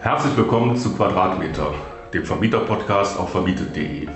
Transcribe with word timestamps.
Herzlich 0.00 0.36
willkommen 0.36 0.76
zu 0.76 0.94
Quadratmeter, 0.94 1.72
dem 2.12 2.24
Vermieter-Podcast 2.24 3.18
auf 3.18 3.30
vermietet.de. 3.30 4.06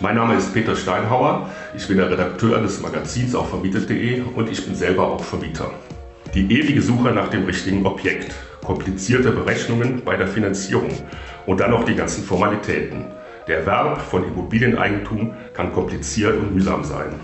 Mein 0.00 0.16
Name 0.16 0.34
ist 0.34 0.52
Peter 0.52 0.74
Steinhauer, 0.74 1.50
ich 1.76 1.86
bin 1.86 1.98
der 1.98 2.10
Redakteur 2.10 2.60
des 2.60 2.80
Magazins 2.80 3.34
auf 3.34 3.50
vermietet.de 3.50 4.22
und 4.34 4.50
ich 4.50 4.64
bin 4.64 4.74
selber 4.74 5.06
auch 5.06 5.22
Vermieter. 5.22 5.70
Die 6.34 6.52
ewige 6.52 6.82
Suche 6.82 7.12
nach 7.12 7.28
dem 7.28 7.44
richtigen 7.44 7.86
Objekt, 7.86 8.34
komplizierte 8.64 9.30
Berechnungen 9.30 10.02
bei 10.04 10.16
der 10.16 10.26
Finanzierung 10.26 10.90
und 11.46 11.60
dann 11.60 11.70
noch 11.70 11.84
die 11.84 11.94
ganzen 11.94 12.24
Formalitäten. 12.24 13.06
Der 13.46 13.58
Erwerb 13.58 14.00
von 14.00 14.24
Immobilieneigentum 14.24 15.34
kann 15.54 15.72
kompliziert 15.72 16.36
und 16.36 16.54
mühsam 16.54 16.82
sein. 16.82 17.14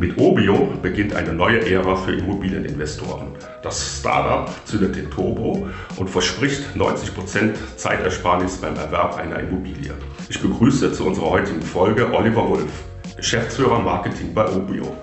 Mit 0.00 0.16
Obio 0.16 0.72
beginnt 0.80 1.14
eine 1.14 1.34
neue 1.34 1.70
Ära 1.70 1.94
für 1.94 2.14
Immobilieninvestoren. 2.14 3.32
Das 3.62 3.98
Startup 3.98 4.50
zündet 4.64 4.96
den 4.96 5.10
Turbo 5.10 5.68
und 5.98 6.08
verspricht 6.08 6.62
90% 6.74 7.52
Zeitersparnis 7.76 8.56
beim 8.56 8.76
Erwerb 8.76 9.18
einer 9.18 9.40
Immobilie. 9.40 9.92
Ich 10.30 10.40
begrüße 10.40 10.94
zu 10.94 11.04
unserer 11.04 11.28
heutigen 11.28 11.60
Folge 11.60 12.10
Oliver 12.14 12.48
Wolf, 12.48 12.70
Geschäftsführer 13.18 13.78
Marketing 13.78 14.32
bei 14.32 14.50
Obio. 14.50 14.96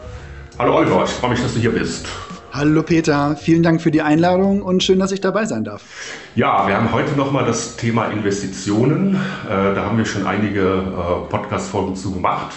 Hallo 0.58 0.76
Oliver, 0.78 1.04
ich 1.06 1.12
freue 1.12 1.30
mich, 1.30 1.44
dass 1.44 1.54
du 1.54 1.60
hier 1.60 1.74
bist. 1.74 2.08
Hallo 2.52 2.82
Peter, 2.82 3.36
vielen 3.36 3.62
Dank 3.62 3.84
für 3.84 3.92
die 3.92 4.02
Einladung 4.02 4.64
und 4.64 4.82
schön, 4.82 4.98
dass 4.98 5.12
ich 5.12 5.22
dabei 5.22 5.46
sein 5.46 5.64
darf. 5.64 5.84
Ja, 6.34 6.68
wir 6.68 6.76
haben 6.76 6.92
heute 6.92 7.16
nochmal 7.16 7.46
das 7.46 7.76
Thema 7.76 8.06
Investitionen. 8.06 9.14
Äh, 9.46 9.76
da 9.76 9.86
haben 9.86 10.00
wir 10.00 10.06
schon 10.06 10.26
einige 10.26 10.62
äh, 10.62 11.30
Podcast-Folgen 11.30 11.96
zu 11.96 12.14
gemacht. 12.14 12.56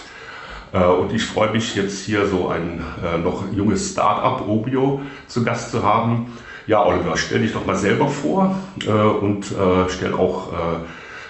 Äh, 0.72 0.84
und 0.84 1.12
ich 1.12 1.24
freue 1.24 1.52
mich 1.52 1.74
jetzt 1.74 2.04
hier 2.04 2.26
so 2.26 2.48
ein 2.48 2.82
äh, 3.04 3.18
noch 3.18 3.50
junges 3.52 3.92
Start-up, 3.92 4.46
Obio, 4.46 5.00
zu 5.26 5.44
Gast 5.44 5.72
zu 5.72 5.82
haben. 5.82 6.32
Ja, 6.66 6.84
Oliver, 6.84 7.16
stell 7.16 7.40
dich 7.40 7.52
doch 7.52 7.66
mal 7.66 7.76
selber 7.76 8.08
vor 8.08 8.54
äh, 8.86 8.90
und 8.90 9.46
stell 9.88 10.12
auch 10.14 10.52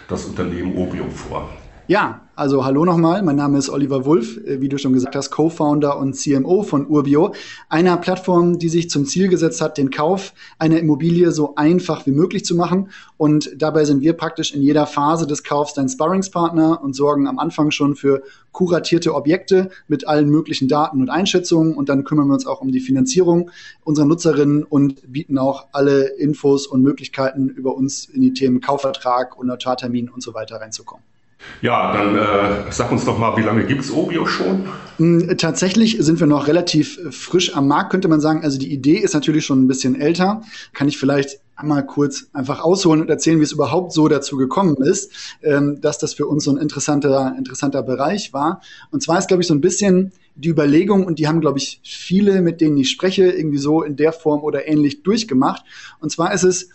das 0.09 0.25
Unternehmen 0.27 0.77
Obio 0.77 1.05
vor. 1.09 1.49
Ja, 1.91 2.21
also 2.37 2.65
hallo 2.65 2.85
nochmal, 2.85 3.21
mein 3.25 3.35
Name 3.35 3.59
ist 3.59 3.69
Oliver 3.69 4.05
Wulff, 4.05 4.37
äh, 4.47 4.61
wie 4.61 4.69
du 4.69 4.79
schon 4.79 4.93
gesagt 4.93 5.17
hast, 5.17 5.33
Co-Founder 5.33 5.99
und 5.99 6.15
CMO 6.15 6.63
von 6.63 6.87
Urbio, 6.87 7.35
einer 7.69 7.97
Plattform, 7.97 8.61
die 8.61 8.69
sich 8.69 8.89
zum 8.89 9.07
Ziel 9.07 9.27
gesetzt 9.27 9.61
hat, 9.61 9.77
den 9.77 9.91
Kauf 9.91 10.33
einer 10.61 10.79
Immobilie 10.79 11.33
so 11.33 11.57
einfach 11.57 12.07
wie 12.07 12.13
möglich 12.13 12.45
zu 12.45 12.55
machen. 12.55 12.91
Und 13.17 13.61
dabei 13.61 13.85
sind 13.85 14.03
wir 14.03 14.13
praktisch 14.13 14.55
in 14.55 14.63
jeder 14.63 14.87
Phase 14.87 15.27
des 15.27 15.43
Kaufs 15.43 15.75
dein 15.75 15.89
Sparringspartner 15.89 16.81
und 16.81 16.95
sorgen 16.95 17.27
am 17.27 17.41
Anfang 17.41 17.73
schon 17.73 17.97
für 17.97 18.23
kuratierte 18.53 19.13
Objekte 19.13 19.71
mit 19.89 20.07
allen 20.07 20.31
möglichen 20.31 20.69
Daten 20.69 21.01
und 21.01 21.11
Einschätzungen. 21.11 21.75
Und 21.75 21.89
dann 21.89 22.05
kümmern 22.05 22.29
wir 22.29 22.35
uns 22.35 22.47
auch 22.47 22.61
um 22.61 22.71
die 22.71 22.79
Finanzierung 22.79 23.51
unserer 23.83 24.07
Nutzerinnen 24.07 24.63
und 24.63 25.13
bieten 25.13 25.39
auch 25.39 25.67
alle 25.73 26.05
Infos 26.05 26.69
und 26.69 26.83
Möglichkeiten 26.83 27.49
über 27.49 27.75
uns 27.75 28.05
in 28.05 28.23
die 28.23 28.33
Themen 28.33 28.61
Kaufvertrag 28.61 29.37
und 29.37 29.49
Notartermin 29.49 30.09
und 30.09 30.23
so 30.23 30.35
weiter 30.35 30.61
reinzukommen. 30.61 31.10
Ja, 31.63 31.93
dann 31.93 32.17
äh, 32.17 32.71
sag 32.71 32.91
uns 32.91 33.05
doch 33.05 33.19
mal, 33.19 33.37
wie 33.37 33.43
lange 33.43 33.65
gibt 33.65 33.83
es 33.83 33.93
Obio 33.93 34.27
schon? 34.27 34.69
Mm, 34.99 35.37
tatsächlich 35.37 35.97
sind 36.01 36.21
wir 36.21 36.27
noch 36.27 36.47
relativ 36.47 36.99
frisch 37.11 37.55
am 37.57 37.69
Markt, 37.69 37.91
könnte 37.91 38.09
man 38.09 38.21
sagen. 38.21 38.43
Also 38.43 38.59
die 38.59 38.73
Idee 38.73 38.97
ist 38.97 39.15
natürlich 39.15 39.45
schon 39.45 39.63
ein 39.63 39.69
bisschen 39.69 40.01
älter. 40.01 40.43
Kann 40.73 40.89
ich 40.89 40.99
vielleicht 40.99 41.41
einmal 41.57 41.85
kurz 41.85 42.29
einfach 42.33 42.61
ausholen 42.61 43.03
und 43.03 43.11
erzählen, 43.11 43.39
wie 43.39 43.45
es 43.45 43.53
überhaupt 43.53 43.93
so 43.93 44.09
dazu 44.09 44.37
gekommen 44.37 44.77
ist, 44.77 45.13
ähm, 45.43 45.81
dass 45.81 45.99
das 45.99 46.15
für 46.15 46.27
uns 46.27 46.45
so 46.45 46.51
ein 46.53 46.57
interessanter, 46.57 47.35
interessanter 47.37 47.83
Bereich 47.83 48.33
war. 48.33 48.63
Und 48.91 49.03
zwar 49.03 49.19
ist, 49.19 49.29
glaube 49.29 49.43
ich, 49.43 49.47
so 49.47 49.55
ein 49.55 49.61
bisschen 49.61 50.13
die 50.37 50.49
Überlegung, 50.49 51.05
und 51.05 51.19
die 51.19 51.29
haben, 51.29 51.41
glaube 51.41 51.59
ich, 51.59 51.81
viele, 51.85 52.41
mit 52.41 52.61
denen 52.61 52.79
ich 52.79 52.91
spreche, 52.91 53.31
irgendwie 53.31 53.59
so 53.59 53.83
in 53.83 53.97
der 53.97 54.13
Form 54.13 54.43
oder 54.43 54.67
ähnlich 54.67 55.03
durchgemacht. 55.03 55.63
Und 56.01 56.11
zwar 56.11 56.33
ist 56.33 56.45
es, 56.45 56.71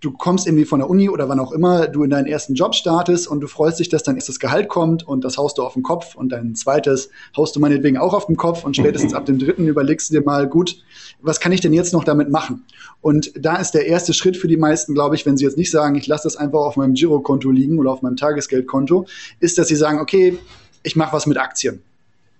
du 0.00 0.12
kommst 0.12 0.46
irgendwie 0.46 0.64
von 0.64 0.80
der 0.80 0.88
Uni 0.88 1.08
oder 1.08 1.28
wann 1.28 1.38
auch 1.38 1.52
immer 1.52 1.86
du 1.86 2.02
in 2.02 2.10
deinen 2.10 2.26
ersten 2.26 2.54
Job 2.54 2.74
startest 2.74 3.28
und 3.28 3.40
du 3.40 3.46
freust 3.46 3.78
dich, 3.78 3.88
dass 3.88 4.02
dein 4.02 4.16
erstes 4.16 4.40
Gehalt 4.40 4.68
kommt 4.68 5.06
und 5.06 5.24
das 5.24 5.36
haust 5.36 5.58
du 5.58 5.62
auf 5.62 5.74
den 5.74 5.82
Kopf 5.82 6.14
und 6.14 6.30
dein 6.30 6.54
zweites 6.54 7.10
haust 7.36 7.54
du 7.54 7.60
meinetwegen 7.60 7.98
auch 7.98 8.14
auf 8.14 8.26
den 8.26 8.36
Kopf 8.36 8.64
und 8.64 8.76
spätestens 8.76 9.14
ab 9.14 9.26
dem 9.26 9.38
dritten 9.38 9.66
überlegst 9.66 10.10
du 10.10 10.14
dir 10.14 10.24
mal, 10.24 10.48
gut, 10.48 10.82
was 11.20 11.38
kann 11.38 11.52
ich 11.52 11.60
denn 11.60 11.72
jetzt 11.72 11.92
noch 11.92 12.04
damit 12.04 12.30
machen? 12.30 12.64
Und 13.02 13.32
da 13.38 13.56
ist 13.56 13.72
der 13.72 13.86
erste 13.86 14.14
Schritt 14.14 14.36
für 14.36 14.48
die 14.48 14.56
meisten, 14.56 14.94
glaube 14.94 15.14
ich, 15.14 15.26
wenn 15.26 15.36
sie 15.36 15.44
jetzt 15.44 15.58
nicht 15.58 15.70
sagen, 15.70 15.94
ich 15.96 16.06
lasse 16.06 16.24
das 16.24 16.36
einfach 16.36 16.60
auf 16.60 16.76
meinem 16.76 16.94
Girokonto 16.94 17.50
liegen 17.50 17.78
oder 17.78 17.92
auf 17.92 18.02
meinem 18.02 18.16
Tagesgeldkonto, 18.16 19.06
ist, 19.38 19.58
dass 19.58 19.68
sie 19.68 19.76
sagen, 19.76 20.00
okay, 20.00 20.38
ich 20.82 20.96
mache 20.96 21.12
was 21.12 21.26
mit 21.26 21.36
Aktien. 21.36 21.82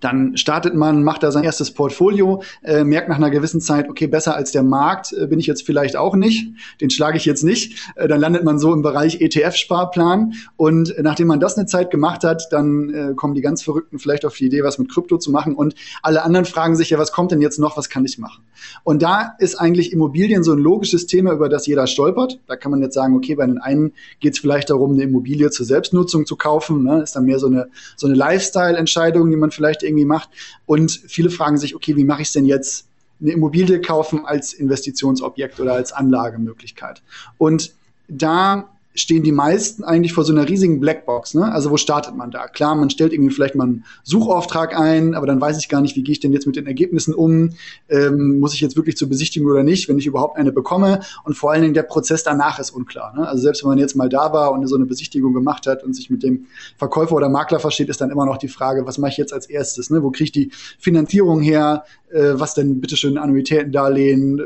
Dann 0.01 0.37
startet 0.37 0.75
man, 0.75 1.03
macht 1.03 1.23
da 1.23 1.31
sein 1.31 1.45
erstes 1.45 1.73
Portfolio, 1.73 2.43
äh, 2.63 2.85
merkt 2.85 3.09
nach 3.09 3.17
einer 3.17 3.31
gewissen 3.31 3.61
Zeit, 3.61 3.89
okay, 3.89 4.07
besser 4.07 4.35
als 4.35 4.53
der 4.53 4.63
Markt 4.63 5.13
äh, 5.13 5.27
bin 5.27 5.39
ich 5.39 5.47
jetzt 5.47 5.65
vielleicht 5.65 5.97
auch 5.97 6.17
nicht, 6.17 6.49
den 6.81 6.91
schlage 6.91 7.17
ich 7.17 7.25
jetzt 7.25 7.45
nicht. 7.45 7.93
Äh, 7.97 8.09
dann 8.09 8.21
landet 8.21 8.45
man 8.45 8.59
so 8.59 8.73
im 8.73 8.83
Bereich 8.83 9.21
ETF-Sparplan 9.21 10.35
und 10.57 10.95
nachdem 11.01 11.29
man 11.29 11.41
das 11.41 11.57
eine 11.57 11.67
Zeit 11.67 11.91
gemacht 11.91 12.25
hat, 12.25 12.49
dann 12.51 12.91
äh, 12.91 13.15
kommen 13.15 13.35
die 13.35 13.43
ganz 13.43 13.63
Verrückten 13.63 13.99
vielleicht 13.99 14.25
auf 14.25 14.37
die 14.37 14.47
Idee, 14.47 14.65
was 14.65 14.79
mit 14.79 14.91
Krypto 14.91 15.19
zu 15.19 15.31
machen 15.31 15.55
und 15.55 15.75
alle 16.03 16.23
anderen 16.23 16.47
fragen 16.47 16.77
sich 16.77 16.91
ja, 16.91 16.99
was 16.99 17.13
kommt 17.13 17.33
denn 17.33 17.41
jetzt 17.41 17.59
noch, 17.59 17.77
was 17.77 17.89
kann 17.89 18.05
ich 18.05 18.19
machen? 18.19 18.43
Und 18.85 19.03
da 19.03 19.35
ist 19.39 19.55
eigentlich 19.57 19.93
Immobilien 19.93 20.43
so 20.43 20.53
ein 20.53 20.59
logisches 20.59 21.07
Thema, 21.07 21.33
über 21.33 21.49
das 21.49 21.67
jeder 21.67 21.87
stolpert. 21.87 22.41
Da 22.47 22.57
kann 22.57 22.71
man 22.71 22.83
jetzt 22.83 22.95
sagen, 22.95 23.15
okay, 23.17 23.35
bei 23.35 23.47
den 23.47 23.59
einen 23.59 23.93
geht 24.21 24.35
es 24.35 24.39
vielleicht 24.39 24.71
darum, 24.71 24.93
eine 24.93 25.03
Immobilie 25.03 25.51
zur 25.51 25.67
Selbstnutzung 25.67 26.27
zu 26.27 26.37
kaufen, 26.37 26.83
ne? 26.83 27.03
ist 27.03 27.17
dann 27.17 27.25
mehr 27.25 27.39
so 27.39 27.47
eine, 27.47 27.69
so 27.97 28.07
eine 28.07 28.17
Lifestyle-Entscheidung, 28.17 29.31
die 29.31 29.37
man 29.37 29.51
vielleicht 29.51 29.83
irgendwie 29.91 30.07
macht. 30.07 30.31
Und 30.67 30.91
viele 31.07 31.31
fragen 31.31 31.59
sich, 31.59 31.75
okay, 31.75 31.97
wie 31.97 32.05
mache 32.05 32.23
ich 32.23 32.29
es 32.29 32.33
denn 32.33 32.47
jetzt? 32.47 32.87
Eine 33.21 33.33
Immobilie 33.33 33.81
kaufen 33.83 34.25
als 34.25 34.55
Investitionsobjekt 34.55 35.61
oder 35.61 35.75
als 35.75 35.93
Anlagemöglichkeit. 35.93 37.03
Und 37.37 37.75
da 38.09 38.71
stehen 38.95 39.23
die 39.23 39.33
meisten 39.33 39.85
eigentlich 39.85 40.13
vor 40.13 40.25
so 40.25 40.33
einer 40.33 40.49
riesigen 40.49 40.81
Blackbox. 40.81 41.35
Ne? 41.35 41.51
Also 41.53 41.71
wo 41.71 41.77
startet 41.77 42.17
man 42.17 42.31
da? 42.31 42.49
Klar, 42.49 42.75
man 42.75 42.91
stellt 42.91 43.13
irgendwie 43.13 43.33
vielleicht 43.33 43.55
mal 43.55 43.65
einen 43.65 43.85
Suchauftrag 44.03 44.77
ein, 44.77 45.15
aber 45.15 45.27
dann 45.27 45.41
weiß 45.41 45.59
ich 45.59 45.69
gar 45.69 45.81
nicht, 45.81 45.95
wie 45.95 46.03
gehe 46.03 46.13
ich 46.13 46.21
denn 46.21 46.33
jetzt 46.33 46.47
mit 46.47 46.57
den 46.57 46.67
Ergebnissen 46.67 47.15
um? 47.15 47.51
Ähm, 47.89 48.41
muss 48.41 48.53
ich 48.53 48.61
jetzt 48.61 48.77
wirklich 48.77 48.97
zur 48.97 49.09
Besichtigung 49.09 49.49
oder 49.51 49.63
nicht, 49.63 49.89
wenn 49.89 49.99
ich 49.99 50.07
überhaupt 50.07 50.37
eine 50.37 50.51
bekomme? 50.51 51.01
Und 51.25 51.35
vor 51.35 51.53
allen 51.53 51.63
Dingen 51.63 51.75
der 51.75 51.85
Prozess 51.85 52.25
danach 52.25 52.59
ist 52.59 52.71
unklar. 52.71 53.15
Ne? 53.17 53.29
Also 53.29 53.43
selbst 53.43 53.63
wenn 53.63 53.71
man 53.71 53.79
jetzt 53.79 53.95
mal 53.95 54.09
da 54.09 54.33
war 54.33 54.51
und 54.53 54.67
so 54.67 54.75
eine 54.75 54.87
Besichtigung 54.87 55.35
gemacht 55.35 55.67
hat 55.69 55.85
und 55.85 55.95
sich 55.95 56.11
mit 56.11 56.25
dem 56.25 56.47
Verkäufer 56.77 57.15
oder 57.15 57.29
Makler 57.29 57.61
versteht, 57.61 57.89
ist 57.89 58.01
dann 58.01 58.11
immer 58.11 58.27
noch 58.27 58.39
die 58.39 58.49
Frage, 58.49 58.87
was 58.87 58.99
mache 58.99 59.13
ich 59.13 59.19
jetzt 59.19 59.33
als 59.33 59.47
erstes? 59.47 59.91
Ne? 59.91 60.03
Wo 60.03 60.11
kriege 60.11 60.25
ich 60.25 60.33
die 60.33 60.51
Finanzierung 60.79 61.41
her? 61.41 61.85
Äh, 62.11 62.33
was 62.35 62.55
denn 62.55 62.81
bitteschön 62.81 63.19
Annuitätendarlehen? 63.19 64.41
Äh, 64.41 64.43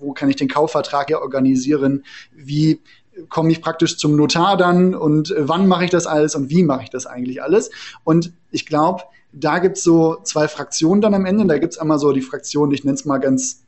wo 0.00 0.12
kann 0.12 0.28
ich 0.28 0.36
den 0.36 0.48
Kaufvertrag 0.48 1.10
ja 1.10 1.20
organisieren? 1.20 2.04
Wie 2.34 2.80
komme 3.28 3.50
ich 3.50 3.60
praktisch 3.60 3.98
zum 3.98 4.16
Notar 4.16 4.56
dann 4.56 4.94
und 4.94 5.30
äh, 5.30 5.48
wann 5.48 5.66
mache 5.66 5.84
ich 5.84 5.90
das 5.90 6.06
alles 6.06 6.34
und 6.34 6.50
wie 6.50 6.62
mache 6.62 6.84
ich 6.84 6.90
das 6.90 7.06
eigentlich 7.06 7.42
alles. 7.42 7.70
Und 8.04 8.32
ich 8.50 8.66
glaube, 8.66 9.02
da 9.32 9.58
gibt 9.58 9.78
es 9.78 9.84
so 9.84 10.18
zwei 10.24 10.48
Fraktionen 10.48 11.00
dann 11.00 11.14
am 11.14 11.24
Ende. 11.24 11.46
Da 11.46 11.58
gibt 11.58 11.72
es 11.72 11.78
einmal 11.78 11.98
so 11.98 12.12
die 12.12 12.20
Fraktion, 12.20 12.70
ich 12.70 12.84
nenne 12.84 12.94
es 12.94 13.04
mal 13.04 13.18
ganz 13.18 13.62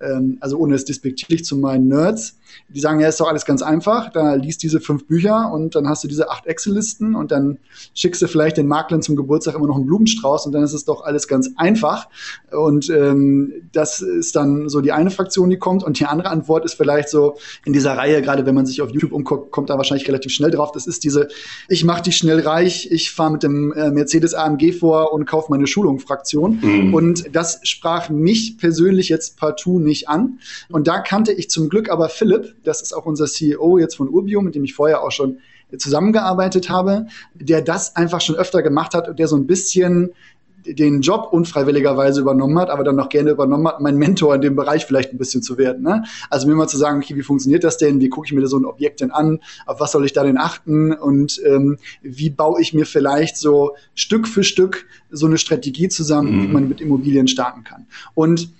ähm, 0.00 0.38
also 0.40 0.58
ohne 0.58 0.74
es 0.74 0.84
despektierlich 0.84 1.44
zu 1.44 1.56
meinen 1.56 1.88
Nerds, 1.88 2.36
die 2.68 2.80
sagen, 2.80 3.00
ja, 3.00 3.08
ist 3.08 3.20
doch 3.20 3.28
alles 3.28 3.44
ganz 3.44 3.62
einfach, 3.62 4.10
da 4.12 4.34
liest 4.34 4.62
diese 4.62 4.80
fünf 4.80 5.06
Bücher 5.06 5.50
und 5.52 5.74
dann 5.74 5.88
hast 5.88 6.04
du 6.04 6.08
diese 6.08 6.30
acht 6.30 6.46
Excel-Listen 6.46 7.14
und 7.14 7.30
dann 7.30 7.58
schickst 7.94 8.22
du 8.22 8.28
vielleicht 8.28 8.56
den 8.56 8.66
Maklern 8.66 9.02
zum 9.02 9.16
Geburtstag 9.16 9.54
immer 9.54 9.66
noch 9.66 9.76
einen 9.76 9.86
Blumenstrauß 9.86 10.46
und 10.46 10.52
dann 10.52 10.62
ist 10.62 10.72
es 10.72 10.84
doch 10.84 11.02
alles 11.02 11.28
ganz 11.28 11.50
einfach. 11.56 12.08
Und 12.50 12.90
ähm, 12.90 13.52
das 13.72 14.00
ist 14.00 14.36
dann 14.36 14.68
so 14.68 14.80
die 14.80 14.92
eine 14.92 15.10
Fraktion, 15.10 15.50
die 15.50 15.58
kommt. 15.58 15.84
Und 15.84 15.98
die 16.00 16.06
andere 16.06 16.30
Antwort 16.30 16.64
ist 16.64 16.74
vielleicht 16.74 17.08
so 17.08 17.36
in 17.64 17.72
dieser 17.72 17.96
Reihe, 17.96 18.22
gerade 18.22 18.46
wenn 18.46 18.54
man 18.54 18.66
sich 18.66 18.82
auf 18.82 18.90
YouTube 18.90 19.12
umguckt, 19.12 19.50
kommt 19.50 19.70
da 19.70 19.76
wahrscheinlich 19.76 20.08
relativ 20.08 20.32
schnell 20.32 20.50
drauf. 20.50 20.72
Das 20.72 20.86
ist 20.86 21.04
diese, 21.04 21.28
ich 21.68 21.84
mache 21.84 22.02
dich 22.02 22.16
schnell 22.16 22.40
reich, 22.40 22.90
ich 22.90 23.10
fahre 23.10 23.32
mit 23.32 23.42
dem 23.42 23.72
äh, 23.72 23.90
Mercedes 23.90 24.34
AMG 24.34 24.72
vor 24.72 25.12
und 25.12 25.26
kaufe 25.26 25.50
meine 25.50 25.66
Schulung-Fraktion. 25.66 26.60
Mhm. 26.60 26.94
Und 26.94 27.34
das 27.34 27.60
sprach 27.62 28.08
mich 28.08 28.58
persönlich 28.58 29.08
jetzt 29.08 29.36
partout 29.36 29.78
nicht 29.78 30.08
an. 30.08 30.38
Und 30.68 30.86
da 30.88 31.00
kannte 31.00 31.32
ich 31.32 31.50
zum 31.50 31.68
Glück 31.68 31.90
aber 31.90 32.08
Philipp, 32.08 32.37
das 32.64 32.82
ist 32.82 32.92
auch 32.92 33.06
unser 33.06 33.26
CEO 33.26 33.78
jetzt 33.78 33.96
von 33.96 34.08
Urbio, 34.08 34.40
mit 34.40 34.54
dem 34.54 34.64
ich 34.64 34.74
vorher 34.74 35.02
auch 35.02 35.12
schon 35.12 35.38
zusammengearbeitet 35.76 36.70
habe, 36.70 37.06
der 37.34 37.60
das 37.62 37.94
einfach 37.96 38.20
schon 38.20 38.36
öfter 38.36 38.62
gemacht 38.62 38.94
hat 38.94 39.08
und 39.08 39.18
der 39.18 39.28
so 39.28 39.36
ein 39.36 39.46
bisschen 39.46 40.12
den 40.66 41.00
Job 41.00 41.28
unfreiwilligerweise 41.32 42.20
übernommen 42.20 42.58
hat, 42.58 42.70
aber 42.70 42.84
dann 42.84 42.96
noch 42.96 43.08
gerne 43.08 43.30
übernommen 43.30 43.66
hat, 43.68 43.80
mein 43.80 43.96
Mentor 43.96 44.34
in 44.34 44.40
dem 44.40 44.56
Bereich 44.56 44.86
vielleicht 44.86 45.12
ein 45.12 45.18
bisschen 45.18 45.42
zu 45.42 45.56
werden. 45.56 45.82
Ne? 45.82 46.04
Also 46.30 46.46
mir 46.46 46.54
mal 46.54 46.68
zu 46.68 46.76
sagen, 46.76 46.98
okay, 46.98 47.16
wie 47.16 47.22
funktioniert 47.22 47.64
das 47.64 47.78
denn? 47.78 48.00
Wie 48.00 48.08
gucke 48.08 48.26
ich 48.26 48.32
mir 48.32 48.46
so 48.46 48.58
ein 48.58 48.64
Objekt 48.64 49.00
denn 49.00 49.10
an? 49.10 49.40
Auf 49.66 49.80
was 49.80 49.92
soll 49.92 50.04
ich 50.04 50.12
da 50.12 50.24
denn 50.24 50.36
achten? 50.36 50.92
Und 50.92 51.40
ähm, 51.46 51.78
wie 52.02 52.30
baue 52.30 52.60
ich 52.60 52.74
mir 52.74 52.86
vielleicht 52.86 53.36
so 53.36 53.76
Stück 53.94 54.28
für 54.28 54.44
Stück 54.44 54.86
so 55.10 55.26
eine 55.26 55.38
Strategie 55.38 55.88
zusammen, 55.88 56.36
mhm. 56.36 56.42
wie 56.42 56.48
man 56.48 56.68
mit 56.68 56.80
Immobilien 56.80 57.28
starten 57.28 57.64
kann? 57.64 57.86
Und 58.14 58.50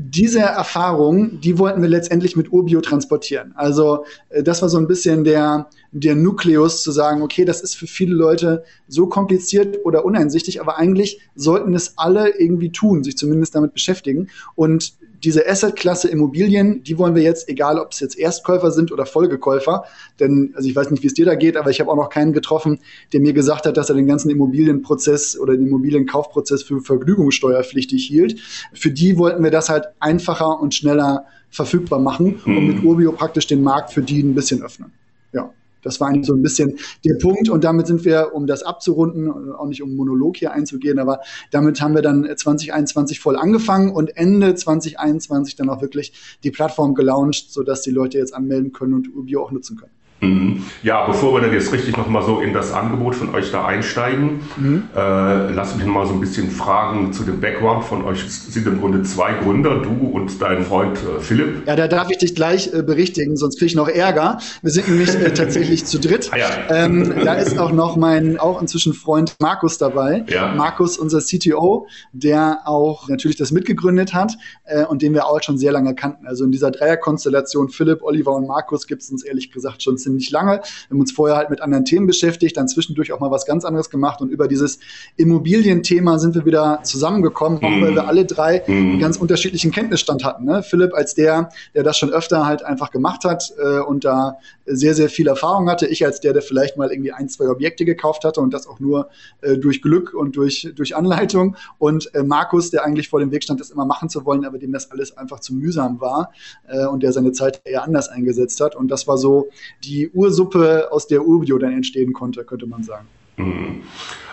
diese 0.00 0.38
Erfahrung, 0.38 1.40
die 1.40 1.58
wollten 1.58 1.82
wir 1.82 1.88
letztendlich 1.88 2.36
mit 2.36 2.52
Urbio 2.52 2.80
transportieren. 2.80 3.52
Also 3.56 4.04
äh, 4.28 4.44
das 4.44 4.62
war 4.62 4.68
so 4.68 4.78
ein 4.78 4.86
bisschen 4.86 5.24
der, 5.24 5.68
der 5.90 6.14
Nukleus 6.14 6.84
zu 6.84 6.92
sagen, 6.92 7.20
okay, 7.20 7.44
das 7.44 7.62
ist 7.62 7.74
für 7.74 7.88
viele 7.88 8.14
Leute 8.14 8.62
so 8.86 9.08
kompliziert 9.08 9.84
oder 9.84 10.04
uneinsichtig, 10.04 10.60
aber 10.60 10.78
eigentlich 10.78 11.20
sollten 11.34 11.74
es 11.74 11.98
alle 11.98 12.38
irgendwie 12.38 12.70
tun, 12.70 13.02
sich 13.02 13.16
zumindest 13.16 13.56
damit 13.56 13.72
beschäftigen. 13.72 14.28
Und 14.54 14.94
diese 15.24 15.48
Asset-Klasse 15.48 16.08
Immobilien, 16.08 16.82
die 16.82 16.98
wollen 16.98 17.14
wir 17.14 17.22
jetzt, 17.22 17.48
egal 17.48 17.78
ob 17.78 17.92
es 17.92 18.00
jetzt 18.00 18.18
Erstkäufer 18.18 18.70
sind 18.70 18.92
oder 18.92 19.06
Folgekäufer, 19.06 19.84
denn, 20.20 20.52
also 20.54 20.68
ich 20.68 20.76
weiß 20.76 20.90
nicht, 20.90 21.02
wie 21.02 21.08
es 21.08 21.14
dir 21.14 21.26
da 21.26 21.34
geht, 21.34 21.56
aber 21.56 21.70
ich 21.70 21.80
habe 21.80 21.90
auch 21.90 21.96
noch 21.96 22.08
keinen 22.08 22.32
getroffen, 22.32 22.80
der 23.12 23.20
mir 23.20 23.32
gesagt 23.32 23.66
hat, 23.66 23.76
dass 23.76 23.88
er 23.88 23.96
den 23.96 24.06
ganzen 24.06 24.30
Immobilienprozess 24.30 25.38
oder 25.38 25.56
den 25.56 25.66
Immobilienkaufprozess 25.66 26.62
für 26.62 26.80
vergnügungssteuerpflichtig 26.80 28.04
hielt. 28.06 28.40
Für 28.72 28.90
die 28.90 29.18
wollten 29.18 29.42
wir 29.42 29.50
das 29.50 29.68
halt 29.68 29.86
einfacher 30.00 30.60
und 30.60 30.74
schneller 30.74 31.26
verfügbar 31.50 31.98
machen 31.98 32.40
und 32.44 32.66
mit 32.66 32.82
mhm. 32.82 32.86
Urbio 32.86 33.12
praktisch 33.12 33.46
den 33.46 33.62
Markt 33.62 33.92
für 33.92 34.02
die 34.02 34.22
ein 34.22 34.34
bisschen 34.34 34.62
öffnen. 34.62 34.92
Ja. 35.32 35.50
Das 35.82 36.00
war 36.00 36.08
eigentlich 36.08 36.26
so 36.26 36.34
ein 36.34 36.42
bisschen 36.42 36.78
der 37.04 37.14
Punkt. 37.14 37.48
Und 37.48 37.64
damit 37.64 37.86
sind 37.86 38.04
wir, 38.04 38.34
um 38.34 38.46
das 38.46 38.62
abzurunden, 38.62 39.52
auch 39.52 39.66
nicht 39.66 39.82
um 39.82 39.94
Monolog 39.94 40.36
hier 40.36 40.52
einzugehen, 40.52 40.98
aber 40.98 41.20
damit 41.50 41.80
haben 41.80 41.94
wir 41.94 42.02
dann 42.02 42.24
2021 42.24 43.20
voll 43.20 43.36
angefangen 43.36 43.92
und 43.92 44.16
Ende 44.16 44.54
2021 44.54 45.56
dann 45.56 45.68
auch 45.70 45.80
wirklich 45.80 46.12
die 46.44 46.50
Plattform 46.50 46.94
gelauncht, 46.94 47.52
sodass 47.52 47.82
die 47.82 47.90
Leute 47.90 48.18
jetzt 48.18 48.34
anmelden 48.34 48.72
können 48.72 48.94
und 48.94 49.14
Urbio 49.14 49.42
auch 49.42 49.50
nutzen 49.50 49.76
können. 49.76 49.97
Mhm. 50.20 50.64
Ja, 50.82 51.06
bevor 51.06 51.34
wir 51.34 51.40
dann 51.42 51.52
jetzt 51.52 51.72
richtig 51.72 51.96
nochmal 51.96 52.24
so 52.24 52.40
in 52.40 52.52
das 52.52 52.72
Angebot 52.72 53.14
von 53.14 53.34
euch 53.34 53.52
da 53.52 53.64
einsteigen, 53.64 54.40
mhm. 54.56 54.88
äh, 54.94 55.52
lass 55.52 55.76
mich 55.76 55.86
mal 55.86 56.06
so 56.06 56.12
ein 56.12 56.20
bisschen 56.20 56.50
fragen 56.50 57.12
zu 57.12 57.22
dem 57.22 57.40
Background 57.40 57.84
von 57.84 58.04
euch. 58.04 58.24
Es 58.26 58.52
sind 58.52 58.66
im 58.66 58.80
Grunde 58.80 59.02
zwei 59.04 59.34
Gründer, 59.34 59.76
du 59.80 60.08
und 60.08 60.42
dein 60.42 60.64
Freund 60.64 60.98
äh, 60.98 61.20
Philipp. 61.20 61.66
Ja, 61.66 61.76
da 61.76 61.86
darf 61.86 62.10
ich 62.10 62.18
dich 62.18 62.34
gleich 62.34 62.72
äh, 62.74 62.82
berichtigen, 62.82 63.36
sonst 63.36 63.58
kriege 63.58 63.66
ich 63.66 63.74
noch 63.76 63.88
Ärger. 63.88 64.38
Wir 64.62 64.72
sind 64.72 64.88
nämlich 64.88 65.14
äh, 65.14 65.32
tatsächlich 65.32 65.84
zu 65.84 66.00
dritt. 66.00 66.30
Ah, 66.32 66.36
ja. 66.36 66.50
ähm, 66.70 67.14
da 67.24 67.34
ist 67.34 67.56
auch 67.56 67.70
noch 67.70 67.96
mein 67.96 68.38
auch 68.38 68.60
inzwischen 68.60 68.94
Freund 68.94 69.36
Markus 69.40 69.78
dabei. 69.78 70.24
Ja. 70.28 70.52
Markus, 70.52 70.98
unser 70.98 71.20
CTO, 71.20 71.86
der 72.12 72.62
auch 72.64 73.08
natürlich 73.08 73.36
das 73.36 73.52
mitgegründet 73.52 74.14
hat 74.14 74.36
äh, 74.64 74.84
und 74.84 75.02
den 75.02 75.14
wir 75.14 75.26
auch 75.26 75.40
schon 75.42 75.58
sehr 75.58 75.70
lange 75.70 75.94
kannten. 75.94 76.26
Also 76.26 76.44
in 76.44 76.50
dieser 76.50 76.72
Dreierkonstellation 76.72 77.68
Philipp, 77.68 78.02
Oliver 78.02 78.34
und 78.34 78.48
Markus 78.48 78.88
gibt 78.88 79.02
es 79.02 79.10
uns 79.10 79.22
ehrlich 79.22 79.52
gesagt 79.52 79.82
schon 79.82 79.96
ziemlich 79.96 80.07
lange. 80.30 80.52
Wir 80.52 80.90
haben 80.90 81.00
uns 81.00 81.12
vorher 81.12 81.36
halt 81.36 81.50
mit 81.50 81.60
anderen 81.60 81.84
Themen 81.84 82.06
beschäftigt, 82.06 82.56
dann 82.56 82.68
zwischendurch 82.68 83.12
auch 83.12 83.20
mal 83.20 83.30
was 83.30 83.46
ganz 83.46 83.64
anderes 83.64 83.90
gemacht 83.90 84.20
und 84.20 84.30
über 84.30 84.48
dieses 84.48 84.78
Immobilienthema 85.16 86.18
sind 86.18 86.34
wir 86.34 86.44
wieder 86.44 86.80
zusammengekommen, 86.82 87.58
auch 87.58 87.80
weil 87.80 87.94
wir 87.94 88.08
alle 88.08 88.24
drei 88.24 88.62
mhm. 88.66 88.74
einen 88.74 88.98
ganz 88.98 89.16
unterschiedlichen 89.16 89.70
Kenntnisstand 89.70 90.24
hatten. 90.24 90.44
Ne? 90.44 90.62
Philipp 90.62 90.94
als 90.94 91.14
der, 91.14 91.50
der 91.74 91.82
das 91.82 91.98
schon 91.98 92.10
öfter 92.10 92.46
halt 92.46 92.64
einfach 92.64 92.90
gemacht 92.90 93.24
hat 93.24 93.52
äh, 93.58 93.80
und 93.80 94.04
da 94.04 94.38
sehr, 94.68 94.94
sehr 94.94 95.08
viel 95.08 95.26
Erfahrung 95.28 95.68
hatte. 95.68 95.86
Ich 95.86 96.04
als 96.04 96.20
der, 96.20 96.32
der 96.32 96.42
vielleicht 96.42 96.76
mal 96.76 96.90
irgendwie 96.90 97.12
ein, 97.12 97.28
zwei 97.28 97.48
Objekte 97.48 97.84
gekauft 97.84 98.24
hatte 98.24 98.40
und 98.40 98.52
das 98.52 98.66
auch 98.66 98.80
nur 98.80 99.08
äh, 99.40 99.56
durch 99.56 99.82
Glück 99.82 100.14
und 100.14 100.36
durch, 100.36 100.72
durch 100.74 100.96
Anleitung. 100.96 101.56
Und 101.78 102.14
äh, 102.14 102.22
Markus, 102.22 102.70
der 102.70 102.84
eigentlich 102.84 103.08
vor 103.08 103.20
dem 103.20 103.30
Weg 103.30 103.42
stand, 103.42 103.60
das 103.60 103.70
immer 103.70 103.84
machen 103.84 104.08
zu 104.08 104.24
wollen, 104.24 104.44
aber 104.44 104.58
dem 104.58 104.72
das 104.72 104.90
alles 104.90 105.16
einfach 105.16 105.40
zu 105.40 105.54
mühsam 105.54 106.00
war 106.00 106.32
äh, 106.68 106.86
und 106.86 107.02
der 107.02 107.12
seine 107.12 107.32
Zeit 107.32 107.60
eher 107.64 107.82
anders 107.82 108.08
eingesetzt 108.08 108.60
hat. 108.60 108.76
Und 108.76 108.88
das 108.88 109.06
war 109.06 109.18
so 109.18 109.48
die 109.84 110.10
Ursuppe, 110.10 110.88
aus 110.90 111.06
der 111.06 111.24
Urbio 111.24 111.58
dann 111.58 111.72
entstehen 111.72 112.12
konnte, 112.12 112.44
könnte 112.44 112.66
man 112.66 112.82
sagen. 112.82 113.06
Mhm. 113.36 113.82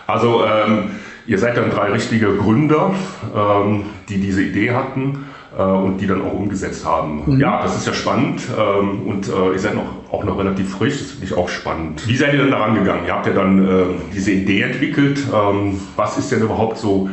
Also 0.06 0.44
ähm, 0.44 0.90
ihr 1.26 1.38
seid 1.38 1.56
dann 1.56 1.70
drei 1.70 1.92
richtige 1.92 2.36
Gründer, 2.36 2.94
ähm, 3.34 3.84
die 4.08 4.20
diese 4.20 4.42
Idee 4.42 4.70
hatten 4.72 5.24
äh, 5.56 5.62
und 5.62 5.98
die 5.98 6.06
dann 6.06 6.22
auch 6.22 6.34
umgesetzt 6.34 6.84
haben. 6.84 7.22
Mhm. 7.26 7.40
Ja, 7.40 7.62
das 7.62 7.76
ist 7.76 7.86
ja 7.86 7.94
spannend 7.94 8.42
ähm, 8.56 9.06
und 9.06 9.28
äh, 9.28 9.52
ihr 9.52 9.58
seid 9.58 9.74
noch, 9.74 10.12
auch 10.12 10.24
noch 10.24 10.38
relativ 10.38 10.70
frisch, 10.70 10.98
das 10.98 11.10
finde 11.12 11.26
ich 11.26 11.34
auch 11.34 11.48
spannend. 11.48 12.06
Wie 12.06 12.16
seid 12.16 12.34
ihr 12.34 12.40
denn 12.40 12.50
daran 12.50 12.74
gegangen? 12.74 13.02
Ihr 13.06 13.12
habt 13.14 13.26
ja 13.26 13.32
dann 13.32 13.66
äh, 13.66 13.84
diese 14.14 14.32
Idee 14.32 14.62
entwickelt. 14.62 15.20
Ähm, 15.32 15.80
was 15.96 16.18
ist 16.18 16.30
denn 16.32 16.42
überhaupt 16.42 16.78
so 16.78 17.08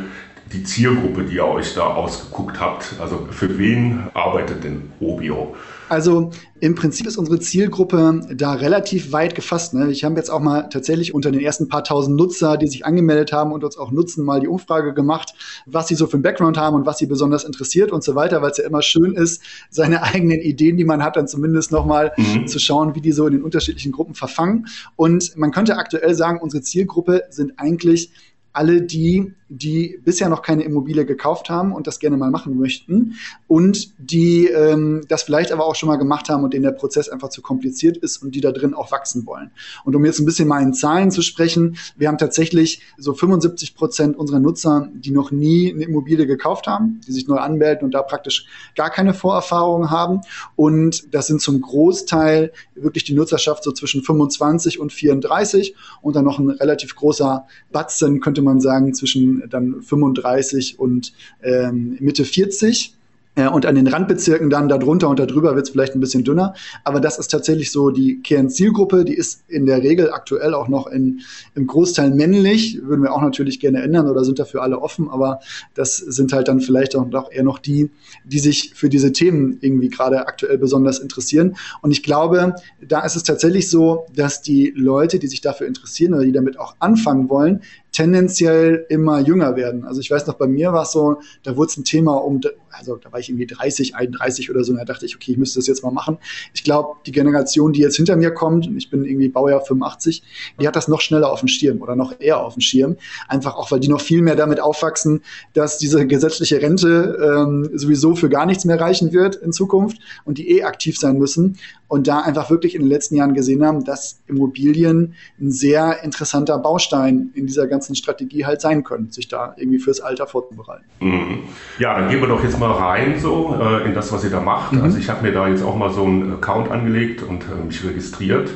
die 0.52 0.62
Zielgruppe, 0.62 1.24
die 1.24 1.36
ihr 1.36 1.46
euch 1.46 1.74
da 1.74 1.82
ausgeguckt 1.82 2.60
habt? 2.60 2.94
Also 3.00 3.26
für 3.30 3.58
wen 3.58 4.04
arbeitet 4.14 4.62
denn 4.64 4.92
Obio? 5.00 5.54
Also 5.88 6.30
im 6.60 6.74
Prinzip 6.74 7.06
ist 7.06 7.16
unsere 7.16 7.40
Zielgruppe 7.40 8.22
da 8.34 8.54
relativ 8.54 9.12
weit 9.12 9.34
gefasst. 9.34 9.74
Ne? 9.74 9.90
Ich 9.90 10.04
habe 10.04 10.16
jetzt 10.16 10.30
auch 10.30 10.40
mal 10.40 10.68
tatsächlich 10.68 11.14
unter 11.14 11.30
den 11.30 11.40
ersten 11.40 11.68
paar 11.68 11.84
tausend 11.84 12.16
Nutzer, 12.16 12.56
die 12.56 12.66
sich 12.66 12.86
angemeldet 12.86 13.32
haben 13.32 13.52
und 13.52 13.64
uns 13.64 13.76
auch 13.76 13.90
nutzen, 13.90 14.24
mal 14.24 14.40
die 14.40 14.48
Umfrage 14.48 14.94
gemacht, 14.94 15.34
was 15.66 15.88
sie 15.88 15.94
so 15.94 16.06
für 16.06 16.14
einen 16.14 16.22
Background 16.22 16.56
haben 16.56 16.74
und 16.74 16.86
was 16.86 16.98
sie 16.98 17.06
besonders 17.06 17.44
interessiert 17.44 17.92
und 17.92 18.02
so 18.02 18.14
weiter, 18.14 18.40
weil 18.40 18.50
es 18.50 18.58
ja 18.58 18.64
immer 18.64 18.82
schön 18.82 19.14
ist, 19.14 19.42
seine 19.70 20.02
eigenen 20.02 20.40
Ideen, 20.40 20.76
die 20.76 20.84
man 20.84 21.02
hat, 21.02 21.16
dann 21.16 21.28
zumindest 21.28 21.70
nochmal 21.70 22.12
mhm. 22.16 22.46
zu 22.46 22.58
schauen, 22.58 22.94
wie 22.94 23.00
die 23.00 23.12
so 23.12 23.26
in 23.26 23.34
den 23.34 23.42
unterschiedlichen 23.42 23.92
Gruppen 23.92 24.14
verfangen. 24.14 24.66
Und 24.96 25.36
man 25.36 25.50
könnte 25.50 25.76
aktuell 25.76 26.14
sagen, 26.14 26.38
unsere 26.40 26.62
Zielgruppe 26.62 27.24
sind 27.30 27.58
eigentlich 27.58 28.10
alle 28.54 28.82
die, 28.82 29.34
die 29.58 30.00
bisher 30.04 30.28
noch 30.28 30.42
keine 30.42 30.64
Immobilie 30.64 31.04
gekauft 31.04 31.48
haben 31.48 31.72
und 31.72 31.86
das 31.86 32.00
gerne 32.00 32.16
mal 32.16 32.30
machen 32.30 32.58
möchten 32.58 33.14
und 33.46 33.92
die 33.98 34.46
ähm, 34.46 35.02
das 35.08 35.22
vielleicht 35.22 35.52
aber 35.52 35.64
auch 35.66 35.74
schon 35.74 35.88
mal 35.88 35.96
gemacht 35.96 36.28
haben 36.28 36.44
und 36.44 36.54
denen 36.54 36.64
der 36.64 36.72
Prozess 36.72 37.08
einfach 37.08 37.28
zu 37.28 37.42
kompliziert 37.42 37.96
ist 37.96 38.22
und 38.22 38.34
die 38.34 38.40
da 38.40 38.52
drin 38.52 38.74
auch 38.74 38.90
wachsen 38.90 39.26
wollen. 39.26 39.50
Und 39.84 39.94
um 39.94 40.04
jetzt 40.04 40.18
ein 40.18 40.26
bisschen 40.26 40.48
mal 40.48 40.62
in 40.62 40.74
Zahlen 40.74 41.10
zu 41.10 41.22
sprechen, 41.22 41.76
wir 41.96 42.08
haben 42.08 42.18
tatsächlich 42.18 42.82
so 42.98 43.14
75 43.14 43.74
Prozent 43.74 44.16
unserer 44.16 44.40
Nutzer, 44.40 44.88
die 44.92 45.10
noch 45.10 45.30
nie 45.30 45.72
eine 45.72 45.84
Immobilie 45.84 46.26
gekauft 46.26 46.66
haben, 46.66 47.00
die 47.06 47.12
sich 47.12 47.28
neu 47.28 47.36
anmelden 47.36 47.84
und 47.84 47.92
da 47.92 48.02
praktisch 48.02 48.46
gar 48.74 48.90
keine 48.90 49.14
Vorerfahrungen 49.14 49.90
haben. 49.90 50.20
Und 50.56 51.14
das 51.14 51.28
sind 51.28 51.40
zum 51.40 51.60
Großteil 51.60 52.52
wirklich 52.74 53.04
die 53.04 53.14
Nutzerschaft 53.14 53.62
so 53.64 53.72
zwischen 53.72 54.02
25 54.02 54.80
und 54.80 54.92
34 54.92 55.74
und 56.02 56.16
dann 56.16 56.24
noch 56.24 56.38
ein 56.38 56.50
relativ 56.50 56.96
großer 56.96 57.46
Batzen, 57.72 58.20
könnte 58.20 58.42
man 58.42 58.60
sagen, 58.60 58.94
zwischen 58.94 59.43
dann 59.48 59.82
35 59.82 60.78
und 60.78 61.12
ähm, 61.42 61.96
Mitte 62.00 62.24
40. 62.24 62.94
Äh, 63.36 63.48
und 63.48 63.66
an 63.66 63.74
den 63.74 63.86
Randbezirken 63.86 64.50
dann 64.50 64.68
darunter 64.68 65.08
und 65.08 65.18
darüber 65.18 65.54
wird 65.54 65.66
es 65.66 65.70
vielleicht 65.70 65.94
ein 65.94 66.00
bisschen 66.00 66.24
dünner. 66.24 66.54
Aber 66.84 67.00
das 67.00 67.18
ist 67.18 67.28
tatsächlich 67.28 67.72
so 67.72 67.90
die 67.90 68.20
Kernzielgruppe. 68.22 69.04
Die 69.04 69.14
ist 69.14 69.42
in 69.48 69.66
der 69.66 69.82
Regel 69.82 70.12
aktuell 70.12 70.54
auch 70.54 70.68
noch 70.68 70.86
in, 70.86 71.20
im 71.54 71.66
Großteil 71.66 72.10
männlich. 72.10 72.80
Würden 72.82 73.02
wir 73.02 73.12
auch 73.12 73.22
natürlich 73.22 73.60
gerne 73.60 73.82
ändern 73.82 74.08
oder 74.08 74.24
sind 74.24 74.38
dafür 74.38 74.62
alle 74.62 74.80
offen. 74.80 75.08
Aber 75.08 75.40
das 75.74 75.96
sind 75.96 76.32
halt 76.32 76.48
dann 76.48 76.60
vielleicht 76.60 76.94
auch 76.96 77.06
noch 77.06 77.30
eher 77.30 77.42
noch 77.42 77.58
die, 77.58 77.90
die 78.24 78.38
sich 78.38 78.72
für 78.74 78.88
diese 78.88 79.12
Themen 79.12 79.58
irgendwie 79.60 79.88
gerade 79.88 80.26
aktuell 80.26 80.58
besonders 80.58 80.98
interessieren. 80.98 81.56
Und 81.82 81.90
ich 81.90 82.02
glaube, 82.02 82.54
da 82.86 83.00
ist 83.00 83.16
es 83.16 83.24
tatsächlich 83.24 83.68
so, 83.68 84.06
dass 84.14 84.42
die 84.42 84.72
Leute, 84.76 85.18
die 85.18 85.26
sich 85.26 85.40
dafür 85.40 85.66
interessieren 85.66 86.14
oder 86.14 86.24
die 86.24 86.32
damit 86.32 86.58
auch 86.58 86.76
anfangen 86.78 87.28
wollen, 87.28 87.62
tendenziell 87.94 88.86
immer 88.88 89.20
jünger 89.20 89.54
werden. 89.54 89.84
Also 89.84 90.00
ich 90.00 90.10
weiß 90.10 90.26
noch, 90.26 90.34
bei 90.34 90.48
mir 90.48 90.72
war 90.72 90.82
es 90.82 90.90
so, 90.90 91.18
da 91.44 91.56
wurde 91.56 91.70
es 91.70 91.76
ein 91.76 91.84
Thema 91.84 92.16
um, 92.16 92.40
also 92.70 92.96
da 92.96 93.12
war 93.12 93.20
ich 93.20 93.28
irgendwie 93.28 93.46
30, 93.46 93.94
31 93.94 94.50
oder 94.50 94.64
so, 94.64 94.72
und 94.72 94.78
da 94.78 94.84
dachte 94.84 95.06
ich, 95.06 95.14
okay, 95.14 95.30
ich 95.30 95.38
müsste 95.38 95.60
das 95.60 95.68
jetzt 95.68 95.84
mal 95.84 95.92
machen. 95.92 96.18
Ich 96.52 96.64
glaube, 96.64 96.96
die 97.06 97.12
Generation, 97.12 97.72
die 97.72 97.80
jetzt 97.80 97.94
hinter 97.94 98.16
mir 98.16 98.32
kommt, 98.32 98.68
ich 98.76 98.90
bin 98.90 99.04
irgendwie 99.04 99.28
Baujahr 99.28 99.60
85, 99.60 100.24
die 100.60 100.66
hat 100.66 100.74
das 100.74 100.88
noch 100.88 101.00
schneller 101.00 101.30
auf 101.30 101.38
dem 101.38 101.48
Schirm 101.48 101.82
oder 101.82 101.94
noch 101.94 102.18
eher 102.18 102.40
auf 102.40 102.54
dem 102.54 102.60
Schirm. 102.60 102.96
Einfach 103.28 103.54
auch, 103.54 103.70
weil 103.70 103.78
die 103.78 103.88
noch 103.88 104.00
viel 104.00 104.22
mehr 104.22 104.34
damit 104.34 104.58
aufwachsen, 104.58 105.22
dass 105.52 105.78
diese 105.78 106.04
gesetzliche 106.04 106.60
Rente 106.60 107.16
ähm, 107.22 107.70
sowieso 107.74 108.16
für 108.16 108.28
gar 108.28 108.44
nichts 108.44 108.64
mehr 108.64 108.80
reichen 108.80 109.12
wird 109.12 109.36
in 109.36 109.52
Zukunft 109.52 109.98
und 110.24 110.38
die 110.38 110.50
eh 110.50 110.64
aktiv 110.64 110.98
sein 110.98 111.16
müssen 111.16 111.58
und 111.94 112.08
da 112.08 112.22
einfach 112.22 112.50
wirklich 112.50 112.74
in 112.74 112.80
den 112.80 112.88
letzten 112.88 113.14
Jahren 113.14 113.34
gesehen 113.34 113.64
haben, 113.64 113.84
dass 113.84 114.18
Immobilien 114.26 115.14
ein 115.40 115.52
sehr 115.52 116.02
interessanter 116.02 116.58
Baustein 116.58 117.30
in 117.34 117.46
dieser 117.46 117.68
ganzen 117.68 117.94
Strategie 117.94 118.44
halt 118.44 118.60
sein 118.60 118.82
können, 118.82 119.12
sich 119.12 119.28
da 119.28 119.54
irgendwie 119.56 119.78
fürs 119.78 120.00
Alter 120.00 120.26
vorzubereiten. 120.26 120.82
Mhm. 120.98 121.44
Ja, 121.78 121.96
dann 121.96 122.10
gehen 122.10 122.20
wir 122.20 122.26
doch 122.26 122.42
jetzt 122.42 122.58
mal 122.58 122.72
rein 122.72 123.20
so 123.20 123.56
äh, 123.60 123.86
in 123.86 123.94
das, 123.94 124.12
was 124.12 124.24
ihr 124.24 124.30
da 124.30 124.40
macht. 124.40 124.72
Mhm. 124.72 124.82
Also 124.82 124.98
ich 124.98 125.08
habe 125.08 125.22
mir 125.22 125.32
da 125.32 125.46
jetzt 125.46 125.62
auch 125.62 125.76
mal 125.76 125.92
so 125.92 126.02
einen 126.02 126.32
Account 126.32 126.68
angelegt 126.68 127.22
und 127.22 127.44
äh, 127.44 127.64
mich 127.64 127.84
registriert 127.84 128.50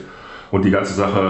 und 0.50 0.64
die 0.64 0.73
ganze 0.73 0.95
Sache 0.95 1.21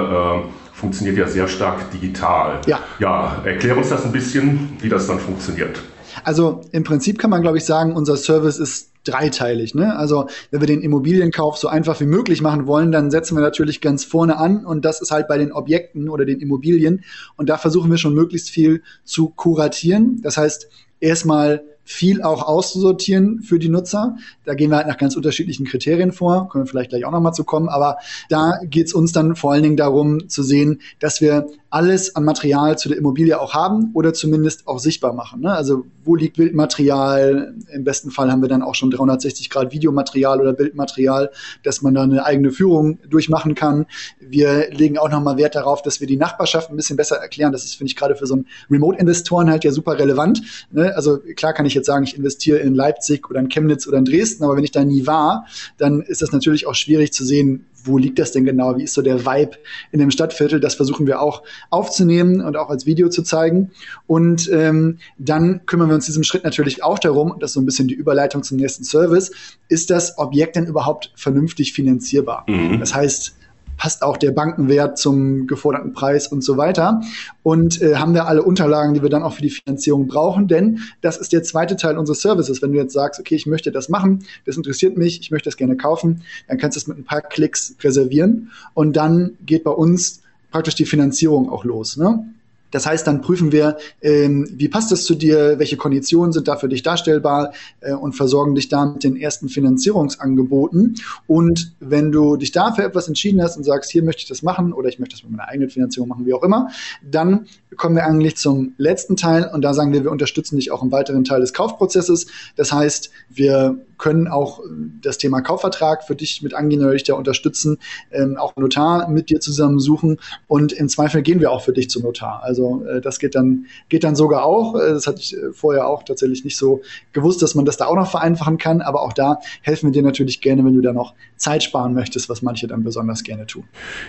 äh, 0.46 0.48
funktioniert 0.72 1.18
ja 1.18 1.26
sehr 1.26 1.46
stark 1.46 1.90
digital. 1.90 2.62
Ja. 2.64 2.80
ja, 2.98 3.42
erklär 3.44 3.76
uns 3.76 3.90
das 3.90 4.06
ein 4.06 4.12
bisschen, 4.12 4.78
wie 4.80 4.88
das 4.88 5.06
dann 5.06 5.18
funktioniert. 5.18 5.78
Also 6.24 6.62
im 6.72 6.84
Prinzip 6.84 7.18
kann 7.18 7.28
man, 7.28 7.42
glaube 7.42 7.58
ich, 7.58 7.66
sagen, 7.66 7.94
unser 7.94 8.16
Service 8.16 8.58
ist 8.58 8.87
dreiteilig. 9.08 9.74
Ne? 9.74 9.96
Also 9.96 10.28
wenn 10.50 10.60
wir 10.60 10.66
den 10.66 10.82
Immobilienkauf 10.82 11.56
so 11.56 11.68
einfach 11.68 12.00
wie 12.00 12.06
möglich 12.06 12.42
machen 12.42 12.66
wollen, 12.66 12.92
dann 12.92 13.10
setzen 13.10 13.36
wir 13.36 13.40
natürlich 13.40 13.80
ganz 13.80 14.04
vorne 14.04 14.36
an 14.36 14.64
und 14.64 14.84
das 14.84 15.00
ist 15.00 15.10
halt 15.10 15.28
bei 15.28 15.38
den 15.38 15.52
Objekten 15.52 16.08
oder 16.08 16.24
den 16.24 16.40
Immobilien 16.40 17.04
und 17.36 17.48
da 17.48 17.56
versuchen 17.56 17.90
wir 17.90 17.98
schon 17.98 18.14
möglichst 18.14 18.50
viel 18.50 18.82
zu 19.04 19.30
kuratieren. 19.30 20.20
Das 20.22 20.36
heißt, 20.36 20.68
erstmal 21.00 21.62
viel 21.88 22.20
auch 22.22 22.42
auszusortieren 22.42 23.40
für 23.40 23.58
die 23.58 23.70
Nutzer. 23.70 24.16
Da 24.44 24.52
gehen 24.52 24.70
wir 24.70 24.76
halt 24.76 24.88
nach 24.88 24.98
ganz 24.98 25.16
unterschiedlichen 25.16 25.64
Kriterien 25.64 26.12
vor, 26.12 26.50
können 26.50 26.64
wir 26.64 26.68
vielleicht 26.68 26.90
gleich 26.90 27.06
auch 27.06 27.10
nochmal 27.10 27.32
zu 27.32 27.44
kommen, 27.44 27.70
aber 27.70 27.96
da 28.28 28.58
geht 28.64 28.88
es 28.88 28.92
uns 28.92 29.12
dann 29.12 29.36
vor 29.36 29.52
allen 29.52 29.62
Dingen 29.62 29.78
darum 29.78 30.28
zu 30.28 30.42
sehen, 30.42 30.82
dass 30.98 31.22
wir 31.22 31.46
alles 31.70 32.16
an 32.16 32.24
Material 32.24 32.78
zu 32.78 32.88
der 32.88 32.96
Immobilie 32.96 33.38
auch 33.38 33.52
haben 33.52 33.90
oder 33.92 34.14
zumindest 34.14 34.66
auch 34.66 34.78
sichtbar 34.78 35.12
machen. 35.12 35.42
Ne? 35.42 35.52
Also 35.52 35.84
wo 36.02 36.14
liegt 36.14 36.38
Bildmaterial? 36.38 37.54
Im 37.72 37.84
besten 37.84 38.10
Fall 38.10 38.32
haben 38.32 38.40
wir 38.40 38.48
dann 38.48 38.62
auch 38.62 38.74
schon 38.74 38.90
360 38.90 39.50
Grad 39.50 39.72
Videomaterial 39.72 40.40
oder 40.40 40.54
Bildmaterial, 40.54 41.30
dass 41.64 41.82
man 41.82 41.92
da 41.92 42.02
eine 42.02 42.24
eigene 42.24 42.52
Führung 42.52 42.98
durchmachen 43.08 43.54
kann. 43.54 43.86
Wir 44.18 44.70
legen 44.70 44.96
auch 44.96 45.10
nochmal 45.10 45.36
Wert 45.36 45.56
darauf, 45.56 45.82
dass 45.82 46.00
wir 46.00 46.06
die 46.06 46.16
Nachbarschaft 46.16 46.70
ein 46.70 46.76
bisschen 46.76 46.96
besser 46.96 47.16
erklären. 47.16 47.52
Das 47.52 47.64
ist, 47.64 47.74
finde 47.74 47.90
ich, 47.90 47.96
gerade 47.96 48.16
für 48.16 48.26
so 48.26 48.34
einen 48.34 48.46
Remote-Investoren 48.70 49.50
halt 49.50 49.64
ja 49.64 49.70
super 49.70 49.98
relevant. 49.98 50.40
Ne? 50.70 50.94
Also 50.96 51.18
klar 51.18 51.52
kann 51.52 51.66
ich 51.66 51.74
jetzt 51.74 51.86
sagen, 51.86 52.04
ich 52.04 52.16
investiere 52.16 52.58
in 52.58 52.74
Leipzig 52.74 53.28
oder 53.28 53.40
in 53.40 53.50
Chemnitz 53.50 53.86
oder 53.86 53.98
in 53.98 54.06
Dresden, 54.06 54.44
aber 54.44 54.56
wenn 54.56 54.64
ich 54.64 54.72
da 54.72 54.84
nie 54.84 55.06
war, 55.06 55.46
dann 55.76 56.00
ist 56.00 56.22
das 56.22 56.32
natürlich 56.32 56.66
auch 56.66 56.74
schwierig 56.74 57.12
zu 57.12 57.24
sehen, 57.24 57.66
wo 57.88 57.98
liegt 57.98 58.18
das 58.18 58.32
denn 58.32 58.44
genau? 58.44 58.76
Wie 58.76 58.84
ist 58.84 58.94
so 58.94 59.02
der 59.02 59.24
Vibe 59.24 59.56
in 59.90 59.98
dem 59.98 60.10
Stadtviertel? 60.10 60.60
Das 60.60 60.74
versuchen 60.74 61.06
wir 61.06 61.20
auch 61.20 61.42
aufzunehmen 61.70 62.40
und 62.40 62.56
auch 62.56 62.70
als 62.70 62.86
Video 62.86 63.08
zu 63.08 63.22
zeigen. 63.22 63.70
Und 64.06 64.48
ähm, 64.52 64.98
dann 65.18 65.66
kümmern 65.66 65.88
wir 65.88 65.94
uns 65.94 66.06
diesem 66.06 66.22
Schritt 66.22 66.44
natürlich 66.44 66.82
auch 66.82 66.98
darum, 66.98 67.30
und 67.30 67.42
das 67.42 67.50
ist 67.50 67.54
so 67.54 67.60
ein 67.60 67.66
bisschen 67.66 67.88
die 67.88 67.94
Überleitung 67.94 68.42
zum 68.42 68.58
nächsten 68.58 68.84
Service, 68.84 69.32
ist 69.68 69.90
das 69.90 70.18
Objekt 70.18 70.56
denn 70.56 70.66
überhaupt 70.66 71.12
vernünftig 71.16 71.72
finanzierbar? 71.72 72.44
Mhm. 72.46 72.78
Das 72.78 72.94
heißt, 72.94 73.37
passt 73.78 74.02
auch 74.02 74.18
der 74.18 74.32
Bankenwert 74.32 74.98
zum 74.98 75.46
geforderten 75.46 75.92
Preis 75.94 76.26
und 76.26 76.42
so 76.44 76.58
weiter. 76.58 77.00
Und 77.42 77.80
äh, 77.80 77.94
haben 77.94 78.12
wir 78.12 78.26
alle 78.26 78.42
Unterlagen, 78.42 78.92
die 78.92 79.02
wir 79.02 79.08
dann 79.08 79.22
auch 79.22 79.32
für 79.32 79.42
die 79.42 79.50
Finanzierung 79.50 80.06
brauchen. 80.06 80.48
Denn 80.48 80.80
das 81.00 81.16
ist 81.16 81.32
der 81.32 81.42
zweite 81.42 81.76
Teil 81.76 81.96
unseres 81.96 82.20
Services. 82.20 82.60
Wenn 82.60 82.72
du 82.72 82.78
jetzt 82.78 82.92
sagst, 82.92 83.18
okay, 83.18 83.36
ich 83.36 83.46
möchte 83.46 83.72
das 83.72 83.88
machen, 83.88 84.24
das 84.44 84.56
interessiert 84.56 84.98
mich, 84.98 85.20
ich 85.20 85.30
möchte 85.30 85.48
das 85.48 85.56
gerne 85.56 85.76
kaufen, 85.76 86.22
dann 86.48 86.58
kannst 86.58 86.76
du 86.76 86.80
es 86.80 86.86
mit 86.86 86.98
ein 86.98 87.04
paar 87.04 87.22
Klicks 87.22 87.76
reservieren. 87.80 88.50
Und 88.74 88.96
dann 88.96 89.38
geht 89.46 89.64
bei 89.64 89.70
uns 89.70 90.22
praktisch 90.50 90.74
die 90.74 90.86
Finanzierung 90.86 91.48
auch 91.48 91.64
los. 91.64 91.96
Ne? 91.96 92.24
Das 92.70 92.86
heißt, 92.86 93.06
dann 93.06 93.20
prüfen 93.20 93.52
wir, 93.52 93.76
ähm, 94.02 94.48
wie 94.52 94.68
passt 94.68 94.92
das 94.92 95.04
zu 95.04 95.14
dir, 95.14 95.58
welche 95.58 95.76
Konditionen 95.76 96.32
sind 96.32 96.48
da 96.48 96.56
für 96.56 96.68
dich 96.68 96.82
darstellbar 96.82 97.52
äh, 97.80 97.92
und 97.92 98.12
versorgen 98.12 98.54
dich 98.54 98.68
da 98.68 98.86
mit 98.86 99.04
den 99.04 99.16
ersten 99.16 99.48
Finanzierungsangeboten. 99.48 100.96
Und 101.26 101.72
wenn 101.80 102.12
du 102.12 102.36
dich 102.36 102.52
da 102.52 102.72
für 102.72 102.82
etwas 102.82 103.08
entschieden 103.08 103.42
hast 103.42 103.56
und 103.56 103.64
sagst, 103.64 103.90
hier 103.90 104.02
möchte 104.02 104.22
ich 104.22 104.28
das 104.28 104.42
machen 104.42 104.72
oder 104.72 104.88
ich 104.88 104.98
möchte 104.98 105.16
das 105.16 105.22
mit 105.22 105.32
meiner 105.32 105.48
eigenen 105.48 105.70
Finanzierung 105.70 106.08
machen, 106.08 106.26
wie 106.26 106.34
auch 106.34 106.42
immer, 106.42 106.68
dann 107.02 107.46
kommen 107.76 107.96
wir 107.96 108.04
eigentlich 108.04 108.36
zum 108.36 108.74
letzten 108.76 109.16
Teil 109.16 109.50
und 109.52 109.62
da 109.62 109.74
sagen 109.74 109.92
wir, 109.92 110.04
wir 110.04 110.10
unterstützen 110.10 110.56
dich 110.56 110.70
auch 110.70 110.82
im 110.82 110.92
weiteren 110.92 111.24
Teil 111.24 111.40
des 111.40 111.52
Kaufprozesses. 111.52 112.26
Das 112.56 112.72
heißt, 112.72 113.10
wir 113.28 113.78
können 113.98 114.28
auch 114.28 114.60
das 115.02 115.18
Thema 115.18 115.40
Kaufvertrag 115.40 116.04
für 116.04 116.14
dich 116.14 116.42
mit 116.42 116.54
angehen 116.54 116.82
oder 116.82 116.92
dich 116.92 117.04
da 117.04 117.14
unterstützen, 117.14 117.78
ähm, 118.10 118.36
auch 118.36 118.54
Notar 118.56 119.08
mit 119.08 119.30
dir 119.30 119.40
zusammen 119.40 119.78
suchen 119.78 120.18
und 120.46 120.72
im 120.72 120.88
Zweifel 120.88 121.22
gehen 121.22 121.40
wir 121.40 121.50
auch 121.50 121.62
für 121.62 121.72
dich 121.72 121.90
zum 121.90 122.02
Notar. 122.02 122.42
Also 122.42 122.84
äh, 122.84 123.00
das 123.00 123.18
geht 123.18 123.34
dann, 123.34 123.66
geht 123.88 124.04
dann 124.04 124.16
sogar 124.16 124.44
auch. 124.44 124.74
Äh, 124.76 124.90
das 124.90 125.06
hatte 125.06 125.20
ich 125.20 125.36
äh, 125.36 125.52
vorher 125.52 125.86
auch 125.86 126.02
tatsächlich 126.02 126.44
nicht 126.44 126.56
so 126.56 126.82
gewusst, 127.12 127.42
dass 127.42 127.54
man 127.54 127.64
das 127.64 127.76
da 127.76 127.86
auch 127.86 127.96
noch 127.96 128.10
vereinfachen 128.10 128.58
kann, 128.58 128.80
aber 128.80 129.02
auch 129.02 129.12
da 129.12 129.40
helfen 129.62 129.88
wir 129.88 129.92
dir 129.92 130.02
natürlich 130.02 130.40
gerne, 130.40 130.64
wenn 130.64 130.74
du 130.74 130.80
da 130.80 130.92
noch 130.92 131.14
Zeit 131.36 131.62
sparen 131.62 131.94
möchtest, 131.94 132.28
was 132.28 132.42
manche 132.42 132.66
dann 132.66 132.82
besonders 132.82 133.22
gerne 133.22 133.46
tun. 133.46 133.64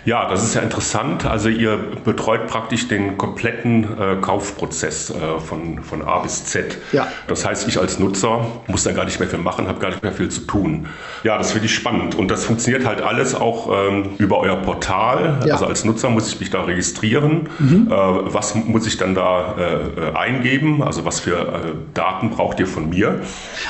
Ja, 0.06 0.30
das 0.30 0.44
ist 0.44 0.56
ja 0.56 0.62
interessant. 0.62 1.26
Also 1.26 1.50
ihr 1.50 1.78
betreut 2.04 2.48
praktisch 2.48 2.88
den 2.88 3.18
kompletten 3.18 3.84
äh, 3.84 4.18
Kaufprozess 4.22 5.10
äh, 5.10 5.40
von, 5.40 5.84
von 5.84 6.02
A 6.02 6.20
bis 6.20 6.46
Z. 6.46 6.78
Ja. 6.92 7.08
Das 7.28 7.46
heißt, 7.46 7.68
ich 7.68 7.80
als 7.80 8.00
Nutzer 8.00 8.46
muss 8.68 8.84
da 8.84 8.92
gar 8.92 9.06
nicht 9.06 9.20
mehr 9.20 9.30
viel 9.30 9.40
machen, 9.40 9.68
habe 9.68 9.79
gar 9.80 9.90
nicht 9.90 10.04
mehr 10.04 10.12
viel 10.12 10.30
zu 10.30 10.42
tun. 10.42 10.88
Ja, 11.24 11.38
das 11.38 11.52
finde 11.52 11.66
ich 11.66 11.74
spannend. 11.74 12.16
Und 12.16 12.30
das 12.32 12.46
funktioniert 12.46 12.86
halt 12.86 13.02
alles 13.02 13.36
auch 13.36 13.70
ähm, 13.72 14.12
über 14.18 14.40
euer 14.40 14.58
Portal. 14.58 15.40
Ja. 15.46 15.54
Also 15.54 15.66
als 15.66 15.86
Nutzer 15.86 16.10
muss 16.10 16.28
ich 16.28 16.40
mich 16.40 16.50
da 16.50 16.64
registrieren. 16.64 17.50
Mhm. 17.60 17.88
Äh, 17.88 17.92
was 17.92 18.56
muss 18.56 18.88
ich 18.88 18.98
dann 18.98 19.16
da 19.16 19.56
äh, 19.58 20.18
eingeben? 20.18 20.84
Also 20.84 21.06
was 21.06 21.20
für 21.20 21.38
äh, 21.38 21.60
Daten 21.94 22.30
braucht 22.30 22.60
ihr 22.60 22.68
von 22.68 22.90
mir? 22.90 23.22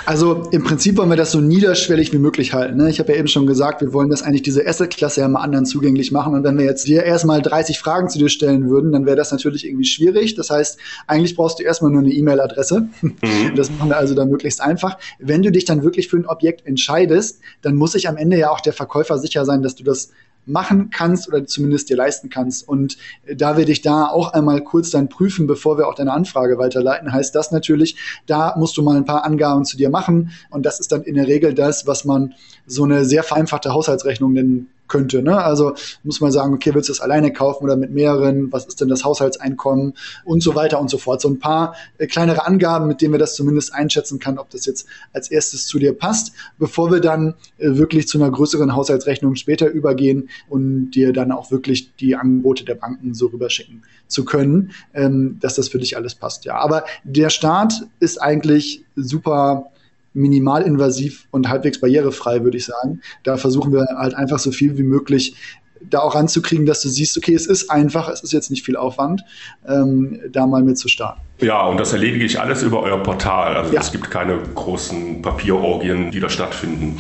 Also 0.06 0.48
im 0.52 0.64
Prinzip 0.64 0.98
wollen 0.98 1.10
wir 1.10 1.18
das 1.18 1.32
so 1.32 1.42
niederschwellig 1.42 2.14
wie 2.14 2.20
möglich 2.20 2.54
halten. 2.54 2.78
Ne? 2.78 2.90
Ich 2.90 3.00
habe 3.00 3.12
ja 3.12 3.20
eben 3.20 3.28
schon 3.28 3.48
gesagt, 3.48 3.82
wir 3.82 3.94
wollen 3.94 4.10
das 4.10 4.22
eigentlich 4.22 4.44
diese 4.44 4.66
Asset-Klasse 4.66 5.22
ja 5.22 5.28
mal 5.28 5.42
anderen 5.42 5.66
zugänglich 5.66 6.12
machen. 6.12 6.34
Und 6.34 6.44
wenn 6.44 6.58
wir 6.58 6.66
jetzt 6.66 6.88
dir 6.88 7.04
erstmal 7.04 7.42
30 7.42 7.80
Fragen 7.80 8.10
zu 8.10 8.20
dir 8.20 8.30
stellen 8.30 8.70
würden, 8.70 8.92
dann 8.92 9.06
wäre 9.06 9.16
das 9.16 9.32
natürlich 9.32 9.66
irgendwie 9.66 9.86
schwierig. 9.86 10.36
Das 10.36 10.50
heißt, 10.50 10.80
eigentlich 11.08 11.36
brauchst 11.36 11.60
du 11.60 11.64
erstmal 11.64 11.92
nur 11.92 12.02
eine 12.02 12.12
E-Mail-Adresse. 12.12 12.88
Mhm. 13.02 13.56
Das 13.56 13.70
machen 13.70 13.90
wir 13.90 13.98
also 13.98 14.16
da 14.16 14.26
möglichst 14.26 14.62
einfach. 14.62 14.98
Wenn 15.20 15.42
du 15.42 15.52
dich 15.52 15.66
dann 15.66 15.84
wirklich 15.84 15.99
für 16.08 16.18
ein 16.18 16.26
Objekt 16.26 16.66
entscheidest, 16.66 17.42
dann 17.62 17.76
muss 17.76 17.92
sich 17.92 18.08
am 18.08 18.18
Ende 18.18 18.38
ja 18.38 18.52
auch 18.52 18.62
der 18.62 18.74
Verkäufer 18.74 19.18
sicher 19.18 19.46
sein, 19.46 19.62
dass 19.62 19.76
du 19.76 19.84
das 19.84 20.12
machen 20.46 20.90
kannst 20.90 21.28
oder 21.28 21.46
zumindest 21.46 21.90
dir 21.90 21.98
leisten 21.98 22.30
kannst. 22.30 22.68
Und 22.68 22.98
da 23.34 23.58
wir 23.58 23.66
dich 23.66 23.82
da 23.82 24.06
auch 24.06 24.34
einmal 24.34 24.64
kurz 24.64 24.90
dann 24.90 25.10
prüfen, 25.10 25.48
bevor 25.48 25.78
wir 25.78 25.88
auch 25.88 25.96
deine 25.96 26.14
Anfrage 26.14 26.58
weiterleiten, 26.58 27.14
heißt 27.14 27.36
das 27.36 27.52
natürlich, 27.52 27.98
da 28.26 28.56
musst 28.58 28.76
du 28.78 28.82
mal 28.82 28.98
ein 28.98 29.06
paar 29.06 29.26
Angaben 29.26 29.66
zu 29.66 29.78
dir 29.78 29.90
machen. 29.90 30.32
Und 30.50 30.66
das 30.66 30.80
ist 30.80 30.92
dann 30.92 31.04
in 31.04 31.16
der 31.16 31.28
Regel 31.28 31.54
das, 31.54 31.88
was 31.88 32.06
man 32.06 32.34
so 32.66 32.84
eine 32.84 33.06
sehr 33.06 33.24
vereinfachte 33.24 33.74
Haushaltsrechnung 33.74 34.34
nennen 34.34 34.70
könnte. 34.90 35.22
Ne? 35.22 35.42
Also 35.42 35.74
muss 36.04 36.22
man 36.22 36.32
sagen, 36.32 36.54
okay, 36.54 36.74
willst 36.74 36.90
du 36.90 36.94
es 36.94 37.02
alleine 37.02 37.32
kaufen 37.32 37.64
oder 37.64 37.78
mit 37.78 37.92
mehreren? 37.92 38.52
Was 38.52 38.66
ist 38.66 38.82
denn 38.82 38.90
das 38.90 39.06
Haushaltseinkommen 39.06 39.94
und 40.26 40.44
so 40.44 40.56
weiter 40.56 40.80
und 40.80 40.90
so 40.90 40.98
fort. 40.98 41.22
So 41.22 41.30
ein 41.30 41.40
paar 41.40 41.76
äh, 41.98 42.08
kleinere 42.08 42.46
Angaben, 42.46 42.88
mit 42.88 43.02
denen 43.02 43.14
wir 43.14 43.20
das 43.20 43.36
zumindest 43.36 43.74
einschätzen 43.74 44.20
kann, 44.20 44.38
ob 44.38 44.50
das 44.50 44.66
jetzt 44.66 44.88
als 45.14 45.32
erstes 45.32 45.68
zu 45.68 45.80
dir 45.80 45.94
passt, 45.94 46.34
bevor 46.58 46.92
wir 46.92 47.00
dann 47.00 47.36
äh, 47.58 47.78
wirklich 47.78 48.08
zu 48.08 48.18
einer 48.18 48.32
größeren 48.32 48.76
Haushaltsrechnung 48.76 49.36
später 49.36 49.70
übergehen 49.70 50.30
und 50.50 50.92
dir 50.92 51.14
dann 51.14 51.32
auch 51.32 51.52
wirklich 51.52 51.96
die 51.96 52.16
Angebote 52.16 52.66
der 52.66 52.76
Banken 52.76 53.14
so 53.14 53.28
rüberschicken 53.28 53.84
zu 54.08 54.26
können, 54.26 54.72
ähm, 54.94 55.38
dass 55.40 55.56
das 55.56 55.70
für 55.70 55.80
dich 55.80 55.96
alles 55.96 56.16
passt. 56.16 56.46
Ja, 56.46 56.56
aber 56.56 56.86
der 57.04 57.30
Start 57.30 57.74
ist 58.00 58.22
eigentlich 58.22 58.84
super 58.96 59.72
minimalinvasiv 60.14 61.28
und 61.32 61.50
halbwegs 61.50 61.80
barrierefrei, 61.80 62.44
würde 62.44 62.58
ich 62.58 62.66
sagen. 62.66 63.02
Da 63.24 63.38
versuchen 63.38 63.72
wir 63.74 63.86
halt 63.98 64.14
einfach 64.16 64.40
so 64.40 64.52
viel 64.52 64.78
wie 64.78 64.84
möglich 64.84 65.36
da 65.82 66.00
auch 66.00 66.16
ranzukriegen, 66.16 66.66
dass 66.66 66.82
du 66.82 66.90
siehst, 66.90 67.18
okay, 67.18 67.34
es 67.34 67.46
ist 67.46 67.70
einfach, 67.70 68.10
es 68.10 68.22
ist 68.22 68.34
jetzt 68.34 68.52
nicht 68.52 68.66
viel 68.66 68.76
Aufwand, 68.76 69.24
ähm, 69.68 70.20
da 70.32 70.46
mal 70.46 70.64
mit 70.64 70.78
zu 70.78 70.88
starten. 70.88 71.22
Ja, 71.40 71.66
und 71.66 71.80
das 71.80 71.94
erledige 71.94 72.26
ich 72.26 72.40
alles 72.40 72.64
über 72.64 72.82
euer 72.82 73.02
Portal. 73.02 73.56
Also 73.56 73.74
ja. 73.74 73.82
es 73.82 73.92
gibt 73.92 74.12
keine 74.12 74.38
großen 74.56 75.22
Papierorgien, 75.22 76.12
die 76.12 76.20
da 76.20 76.30
stattfinden. 76.30 77.00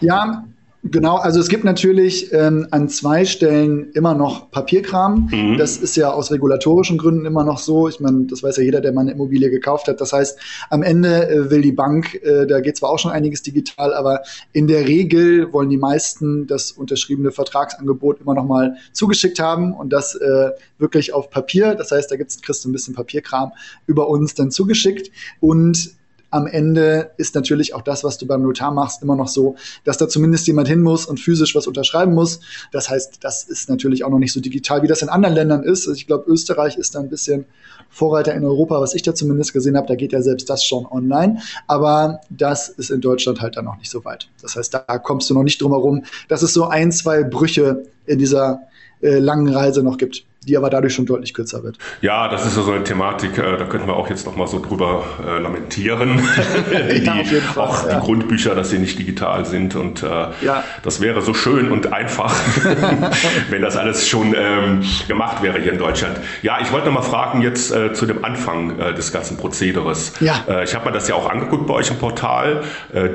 Ja, 0.00 0.44
Genau, 0.86 1.16
also 1.16 1.40
es 1.40 1.48
gibt 1.48 1.64
natürlich 1.64 2.30
ähm, 2.34 2.66
an 2.70 2.90
zwei 2.90 3.24
Stellen 3.24 3.90
immer 3.92 4.14
noch 4.14 4.50
Papierkram. 4.50 5.30
Mhm. 5.32 5.56
Das 5.56 5.78
ist 5.78 5.96
ja 5.96 6.12
aus 6.12 6.30
regulatorischen 6.30 6.98
Gründen 6.98 7.24
immer 7.24 7.42
noch 7.42 7.58
so. 7.58 7.88
Ich 7.88 8.00
meine, 8.00 8.26
das 8.26 8.42
weiß 8.42 8.58
ja 8.58 8.64
jeder, 8.64 8.82
der 8.82 8.92
mal 8.92 9.00
eine 9.00 9.12
Immobilie 9.12 9.50
gekauft 9.50 9.88
hat. 9.88 10.02
Das 10.02 10.12
heißt, 10.12 10.38
am 10.68 10.82
Ende 10.82 11.26
äh, 11.26 11.50
will 11.50 11.62
die 11.62 11.72
Bank, 11.72 12.16
äh, 12.22 12.46
da 12.46 12.60
geht 12.60 12.76
zwar 12.76 12.90
auch 12.90 12.98
schon 12.98 13.12
einiges 13.12 13.40
digital, 13.40 13.94
aber 13.94 14.20
in 14.52 14.66
der 14.66 14.86
Regel 14.86 15.50
wollen 15.54 15.70
die 15.70 15.78
meisten 15.78 16.46
das 16.46 16.70
unterschriebene 16.70 17.30
Vertragsangebot 17.30 18.20
immer 18.20 18.34
noch 18.34 18.44
mal 18.44 18.76
zugeschickt 18.92 19.40
haben 19.40 19.72
und 19.72 19.90
das 19.90 20.14
äh, 20.16 20.50
wirklich 20.76 21.14
auf 21.14 21.30
Papier. 21.30 21.74
Das 21.76 21.92
heißt, 21.92 22.10
da 22.10 22.16
gibt's, 22.16 22.42
kriegst 22.42 22.62
du 22.62 22.68
ein 22.68 22.72
bisschen 22.72 22.94
Papierkram 22.94 23.52
über 23.86 24.10
uns 24.10 24.34
dann 24.34 24.50
zugeschickt 24.50 25.10
und 25.40 25.94
am 26.34 26.48
Ende 26.48 27.12
ist 27.16 27.36
natürlich 27.36 27.74
auch 27.74 27.82
das, 27.82 28.02
was 28.02 28.18
du 28.18 28.26
beim 28.26 28.42
Notar 28.42 28.72
machst, 28.72 29.02
immer 29.02 29.14
noch 29.14 29.28
so, 29.28 29.54
dass 29.84 29.98
da 29.98 30.08
zumindest 30.08 30.48
jemand 30.48 30.66
hin 30.66 30.82
muss 30.82 31.06
und 31.06 31.20
physisch 31.20 31.54
was 31.54 31.68
unterschreiben 31.68 32.12
muss. 32.12 32.40
Das 32.72 32.90
heißt, 32.90 33.18
das 33.20 33.44
ist 33.44 33.68
natürlich 33.70 34.02
auch 34.02 34.10
noch 34.10 34.18
nicht 34.18 34.32
so 34.32 34.40
digital, 34.40 34.82
wie 34.82 34.88
das 34.88 35.00
in 35.00 35.08
anderen 35.08 35.36
Ländern 35.36 35.62
ist. 35.62 35.86
Also 35.86 35.92
ich 35.92 36.08
glaube, 36.08 36.28
Österreich 36.28 36.76
ist 36.76 36.96
da 36.96 36.98
ein 36.98 37.08
bisschen 37.08 37.44
Vorreiter 37.88 38.34
in 38.34 38.44
Europa, 38.44 38.80
was 38.80 38.96
ich 38.96 39.02
da 39.02 39.14
zumindest 39.14 39.52
gesehen 39.52 39.76
habe. 39.76 39.86
Da 39.86 39.94
geht 39.94 40.12
ja 40.12 40.22
selbst 40.22 40.50
das 40.50 40.64
schon 40.64 40.86
online. 40.86 41.40
Aber 41.68 42.20
das 42.30 42.68
ist 42.68 42.90
in 42.90 43.00
Deutschland 43.00 43.40
halt 43.40 43.56
dann 43.56 43.66
noch 43.66 43.78
nicht 43.78 43.90
so 43.90 44.04
weit. 44.04 44.28
Das 44.42 44.56
heißt, 44.56 44.74
da 44.74 44.98
kommst 44.98 45.30
du 45.30 45.34
noch 45.34 45.44
nicht 45.44 45.62
drum 45.62 45.70
herum, 45.70 46.02
dass 46.28 46.42
es 46.42 46.52
so 46.52 46.64
ein, 46.64 46.90
zwei 46.90 47.22
Brüche 47.22 47.84
in 48.06 48.18
dieser 48.18 48.62
äh, 49.02 49.20
langen 49.20 49.48
Reise 49.48 49.84
noch 49.84 49.98
gibt 49.98 50.24
die 50.44 50.56
aber 50.56 50.70
dadurch 50.70 50.94
schon 50.94 51.06
deutlich 51.06 51.34
kürzer 51.34 51.62
wird. 51.62 51.78
Ja, 52.00 52.28
das 52.28 52.46
ist 52.46 52.54
so 52.54 52.70
eine 52.70 52.84
Thematik, 52.84 53.38
äh, 53.38 53.56
da 53.56 53.64
könnten 53.64 53.86
wir 53.86 53.96
auch 53.96 54.08
jetzt 54.10 54.26
noch 54.26 54.36
mal 54.36 54.46
so 54.46 54.60
drüber 54.60 55.04
äh, 55.26 55.38
lamentieren. 55.38 56.20
die, 56.90 57.04
ja, 57.04 57.14
Fall, 57.24 57.64
auch 57.64 57.86
ja. 57.86 57.94
die 57.94 58.06
Grundbücher, 58.06 58.54
dass 58.54 58.70
sie 58.70 58.78
nicht 58.78 58.98
digital 58.98 59.44
sind 59.44 59.74
und 59.74 60.02
äh, 60.02 60.06
ja. 60.06 60.64
das 60.82 61.00
wäre 61.00 61.22
so 61.22 61.34
schön 61.34 61.70
und 61.70 61.92
einfach, 61.92 62.34
wenn 63.50 63.62
das 63.62 63.76
alles 63.76 64.08
schon 64.08 64.34
ähm, 64.36 64.82
gemacht 65.08 65.42
wäre 65.42 65.60
hier 65.60 65.72
in 65.72 65.78
Deutschland. 65.78 66.18
Ja, 66.42 66.58
ich 66.60 66.72
wollte 66.72 66.86
noch 66.86 66.94
mal 66.94 67.02
fragen 67.02 67.42
jetzt 67.42 67.72
äh, 67.72 67.92
zu 67.92 68.06
dem 68.06 68.24
Anfang 68.24 68.78
äh, 68.78 68.94
des 68.94 69.12
ganzen 69.12 69.36
Prozederes. 69.36 70.14
Ja. 70.20 70.44
Äh, 70.48 70.64
ich 70.64 70.74
habe 70.74 70.86
mir 70.86 70.92
das 70.92 71.08
ja 71.08 71.14
auch 71.14 71.30
angeguckt 71.30 71.66
bei 71.66 71.74
euch 71.74 71.90
im 71.90 71.98
Portal. 71.98 72.62